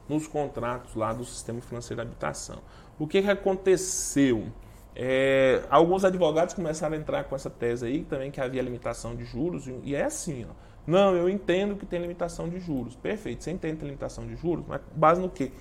[0.07, 2.59] nos contratos lá do Sistema Financeiro de Habitação.
[2.97, 4.47] O que, que aconteceu?
[4.95, 9.25] É, alguns advogados começaram a entrar com essa tese aí, também que havia limitação de
[9.25, 10.67] juros, e é assim, ó.
[10.87, 12.95] Não, eu entendo que tem limitação de juros.
[12.95, 15.51] Perfeito, você entende que tem limitação de juros, mas base no quê?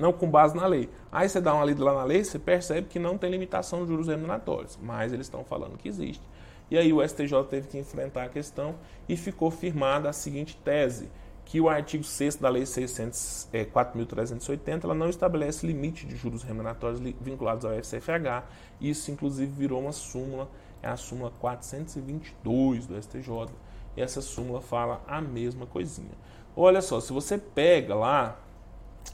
[0.00, 0.88] Não com base na lei.
[1.12, 3.88] Aí você dá uma lida lá na lei, você percebe que não tem limitação de
[3.88, 6.22] juros remuneratórios, mas eles estão falando que existe.
[6.70, 8.74] E aí o STJ teve que enfrentar a questão
[9.08, 11.10] e ficou firmada a seguinte tese,
[11.44, 17.00] que o artigo 6 da Lei 4.380 é, ela não estabelece limite de juros remuneratórios
[17.20, 18.44] vinculados ao FCFH.
[18.80, 20.48] Isso, inclusive, virou uma súmula,
[20.80, 23.48] é a súmula 422 do STJ.
[23.96, 26.14] E essa súmula fala a mesma coisinha.
[26.54, 28.38] Olha só, se você pega lá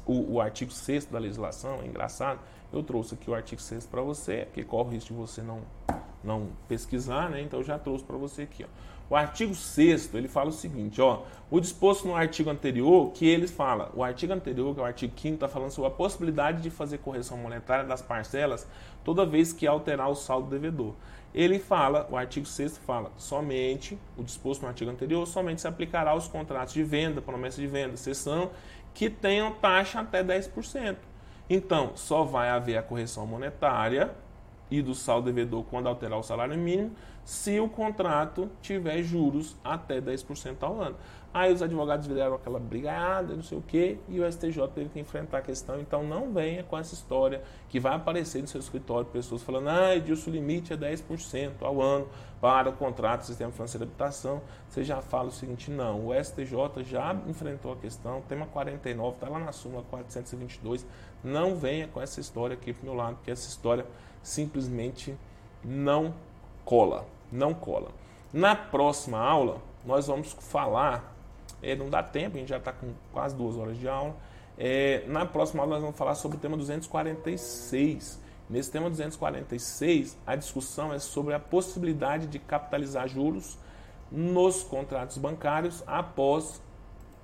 [0.04, 2.40] o, o artigo 6 da legislação, é engraçado,
[2.72, 5.60] eu trouxe aqui o artigo 6 para você, porque corre o risco de você não,
[6.22, 7.40] não pesquisar, né?
[7.40, 8.64] Então eu já trouxe para você aqui.
[8.64, 8.66] Ó.
[9.08, 13.52] O artigo 6 ele fala o seguinte, ó, o disposto no artigo anterior, que eles
[13.52, 16.70] fala, o artigo anterior, que é o artigo 5 está falando sobre a possibilidade de
[16.70, 18.66] fazer correção monetária das parcelas
[19.04, 20.94] toda vez que alterar o saldo devedor.
[21.32, 26.10] Ele fala, o artigo 6 fala, somente, o disposto no artigo anterior, somente se aplicará
[26.10, 28.50] aos contratos de venda, promessa de venda, sessão,
[28.96, 30.96] que tenham taxa até 10%.
[31.50, 34.10] Então, só vai haver a correção monetária
[34.70, 36.92] e do saldo devedor quando alterar o salário mínimo,
[37.22, 40.96] se o contrato tiver juros até 10% ao ano.
[41.32, 44.98] Aí os advogados viraram aquela brigada, não sei o quê, e o STJ teve que
[44.98, 45.78] enfrentar a questão.
[45.78, 49.94] Então não venha com essa história que vai aparecer no seu escritório pessoas falando, ah,
[49.94, 52.08] Edilson, o limite é 10% ao ano
[52.40, 54.40] para o contrato do sistema financeiro de habitação.
[54.68, 59.28] Você já fala o seguinte, não, o STJ já enfrentou a questão, tema 49, está
[59.28, 60.86] lá na súmula 422,
[61.22, 63.84] não venha com essa história aqui para o meu lado, porque essa história
[64.22, 65.14] simplesmente
[65.64, 66.14] não
[66.64, 67.90] cola, não cola.
[68.32, 71.15] Na próxima aula, nós vamos falar,
[71.66, 74.14] é, não dá tempo, a gente já está com quase duas horas de aula.
[74.56, 78.20] É, na próxima aula, nós vamos falar sobre o tema 246.
[78.48, 83.58] Nesse tema 246, a discussão é sobre a possibilidade de capitalizar juros
[84.10, 86.62] nos contratos bancários após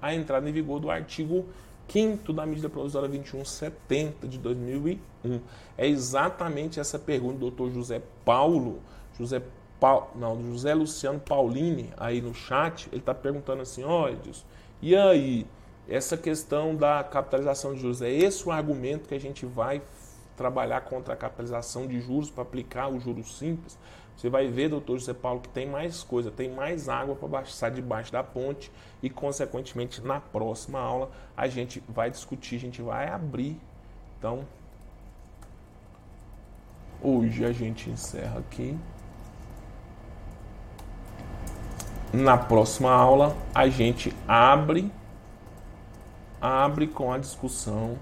[0.01, 1.47] a entrada em vigor do artigo
[1.89, 5.41] 5 da medida provisória 2170 de 2001.
[5.79, 7.71] É exatamente essa pergunta do.
[7.71, 8.81] José Paulo,
[9.17, 9.41] José
[10.15, 14.45] Não, do José Luciano Paulini aí no chat, ele está perguntando assim, ó, Edilson,
[14.81, 15.47] e aí,
[15.89, 19.83] essa questão da capitalização de juros, é esse o argumento que a gente vai
[20.37, 23.77] trabalhar contra a capitalização de juros para aplicar o juros simples?
[24.17, 27.71] Você vai ver, doutor José Paulo, que tem mais coisa, tem mais água para passar
[27.71, 28.71] debaixo da ponte
[29.03, 33.61] e, consequentemente, na próxima aula a gente vai discutir, a gente vai abrir.
[34.19, 34.47] Então,
[37.03, 38.79] hoje a gente encerra aqui.
[42.13, 44.93] Na próxima aula a gente abre
[46.43, 47.97] abre com a discussão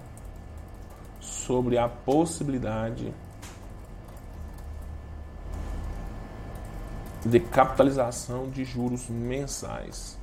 [1.19, 3.13] sobre a possibilidade
[7.23, 10.19] de capitalização de juros mensais.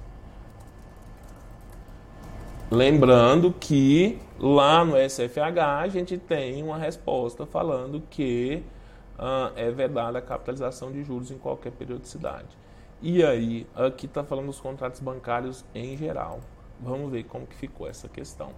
[2.71, 8.63] Lembrando que lá no SFH a gente tem uma resposta falando que
[9.17, 12.49] uh, é vedada a capitalização de juros em qualquer periodicidade.
[13.01, 16.41] E aí, aqui está falando dos contratos bancários em geral.
[16.81, 18.51] Vamos ver como que ficou essa questão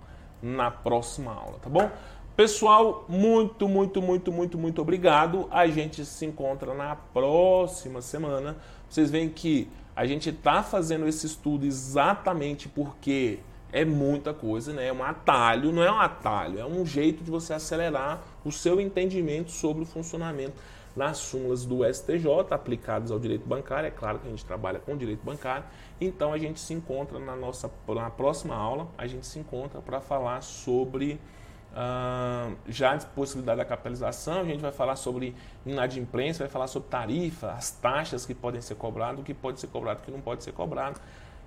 [0.42, 1.90] na próxima aula, tá bom?
[2.34, 5.46] Pessoal, muito, muito, muito, muito, muito obrigado.
[5.50, 8.56] A gente se encontra na próxima semana.
[8.88, 13.40] Vocês veem que a gente está fazendo esse estudo exatamente porque
[13.70, 14.88] é muita coisa, né?
[14.88, 18.80] É um atalho, não é um atalho, é um jeito de você acelerar o seu
[18.80, 20.54] entendimento sobre o funcionamento
[20.96, 23.86] nas súmulas do STJ aplicadas ao direito bancário.
[23.86, 25.64] É claro que a gente trabalha com direito bancário.
[26.00, 30.00] Então a gente se encontra na nossa na próxima aula, a gente se encontra para
[30.00, 31.20] falar sobre
[31.70, 36.88] Uh, já a possibilidade da capitalização, a gente vai falar sobre inadimplência, vai falar sobre
[36.88, 40.20] tarifa, as taxas que podem ser cobradas, o que pode ser cobrado, o que não
[40.20, 41.00] pode ser cobrado.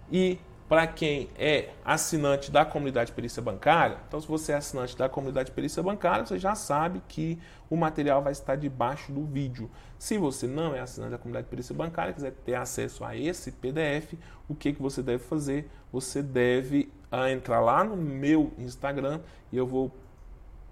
[0.09, 4.97] E para quem é assinante da comunidade de perícia bancária, então se você é assinante
[4.97, 7.37] da comunidade de perícia bancária, você já sabe que
[7.69, 9.69] o material vai estar debaixo do vídeo.
[9.99, 13.51] Se você não é assinante da comunidade de perícia bancária, quiser ter acesso a esse
[13.51, 14.13] PDF,
[14.47, 15.69] o que, que você deve fazer?
[15.91, 19.19] Você deve uh, entrar lá no meu Instagram
[19.51, 19.91] e eu vou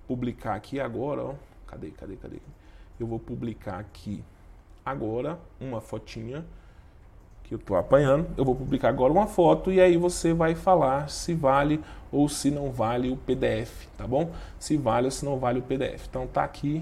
[0.08, 1.36] publicar aqui agora, ó.
[1.68, 2.38] Cadê, cadê, cadê?
[3.00, 4.24] Eu vou publicar aqui
[4.86, 6.46] agora uma fotinha
[7.52, 8.28] que eu estou apanhando.
[8.38, 12.50] Eu vou publicar agora uma foto e aí você vai falar se vale ou se
[12.50, 14.32] não vale o PDF, tá bom?
[14.58, 16.08] Se vale ou se não vale o PDF.
[16.10, 16.82] Então tá aqui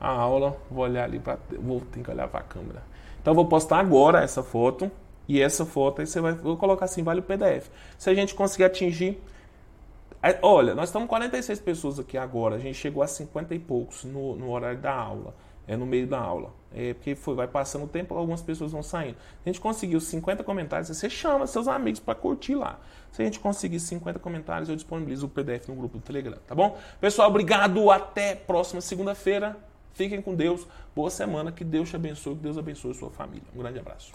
[0.00, 2.84] a aula, vou olhar ali para vou ter que olhar para a câmera.
[3.20, 4.88] Então eu vou postar agora essa foto
[5.26, 7.68] e essa foto aí você vai vou colocar assim, vale o PDF.
[7.98, 9.20] Se a gente conseguir atingir
[10.40, 14.34] Olha, nós estamos 46 pessoas aqui agora, a gente chegou a 50 e poucos no,
[14.34, 15.34] no horário da aula
[15.66, 16.52] é no meio da aula.
[16.72, 19.14] É porque foi, vai passando o tempo, algumas pessoas vão saindo.
[19.14, 22.80] Se a gente conseguiu 50 comentários, você chama seus amigos para curtir lá.
[23.12, 26.54] Se a gente conseguir 50 comentários, eu disponibilizo o PDF no grupo do Telegram, tá
[26.54, 26.78] bom?
[27.00, 27.90] Pessoal, obrigado.
[27.90, 29.56] Até próxima segunda-feira.
[29.92, 30.66] Fiquem com Deus.
[30.96, 31.52] Boa semana.
[31.52, 32.34] Que Deus te abençoe.
[32.34, 33.46] Que Deus abençoe a sua família.
[33.54, 34.14] Um grande abraço.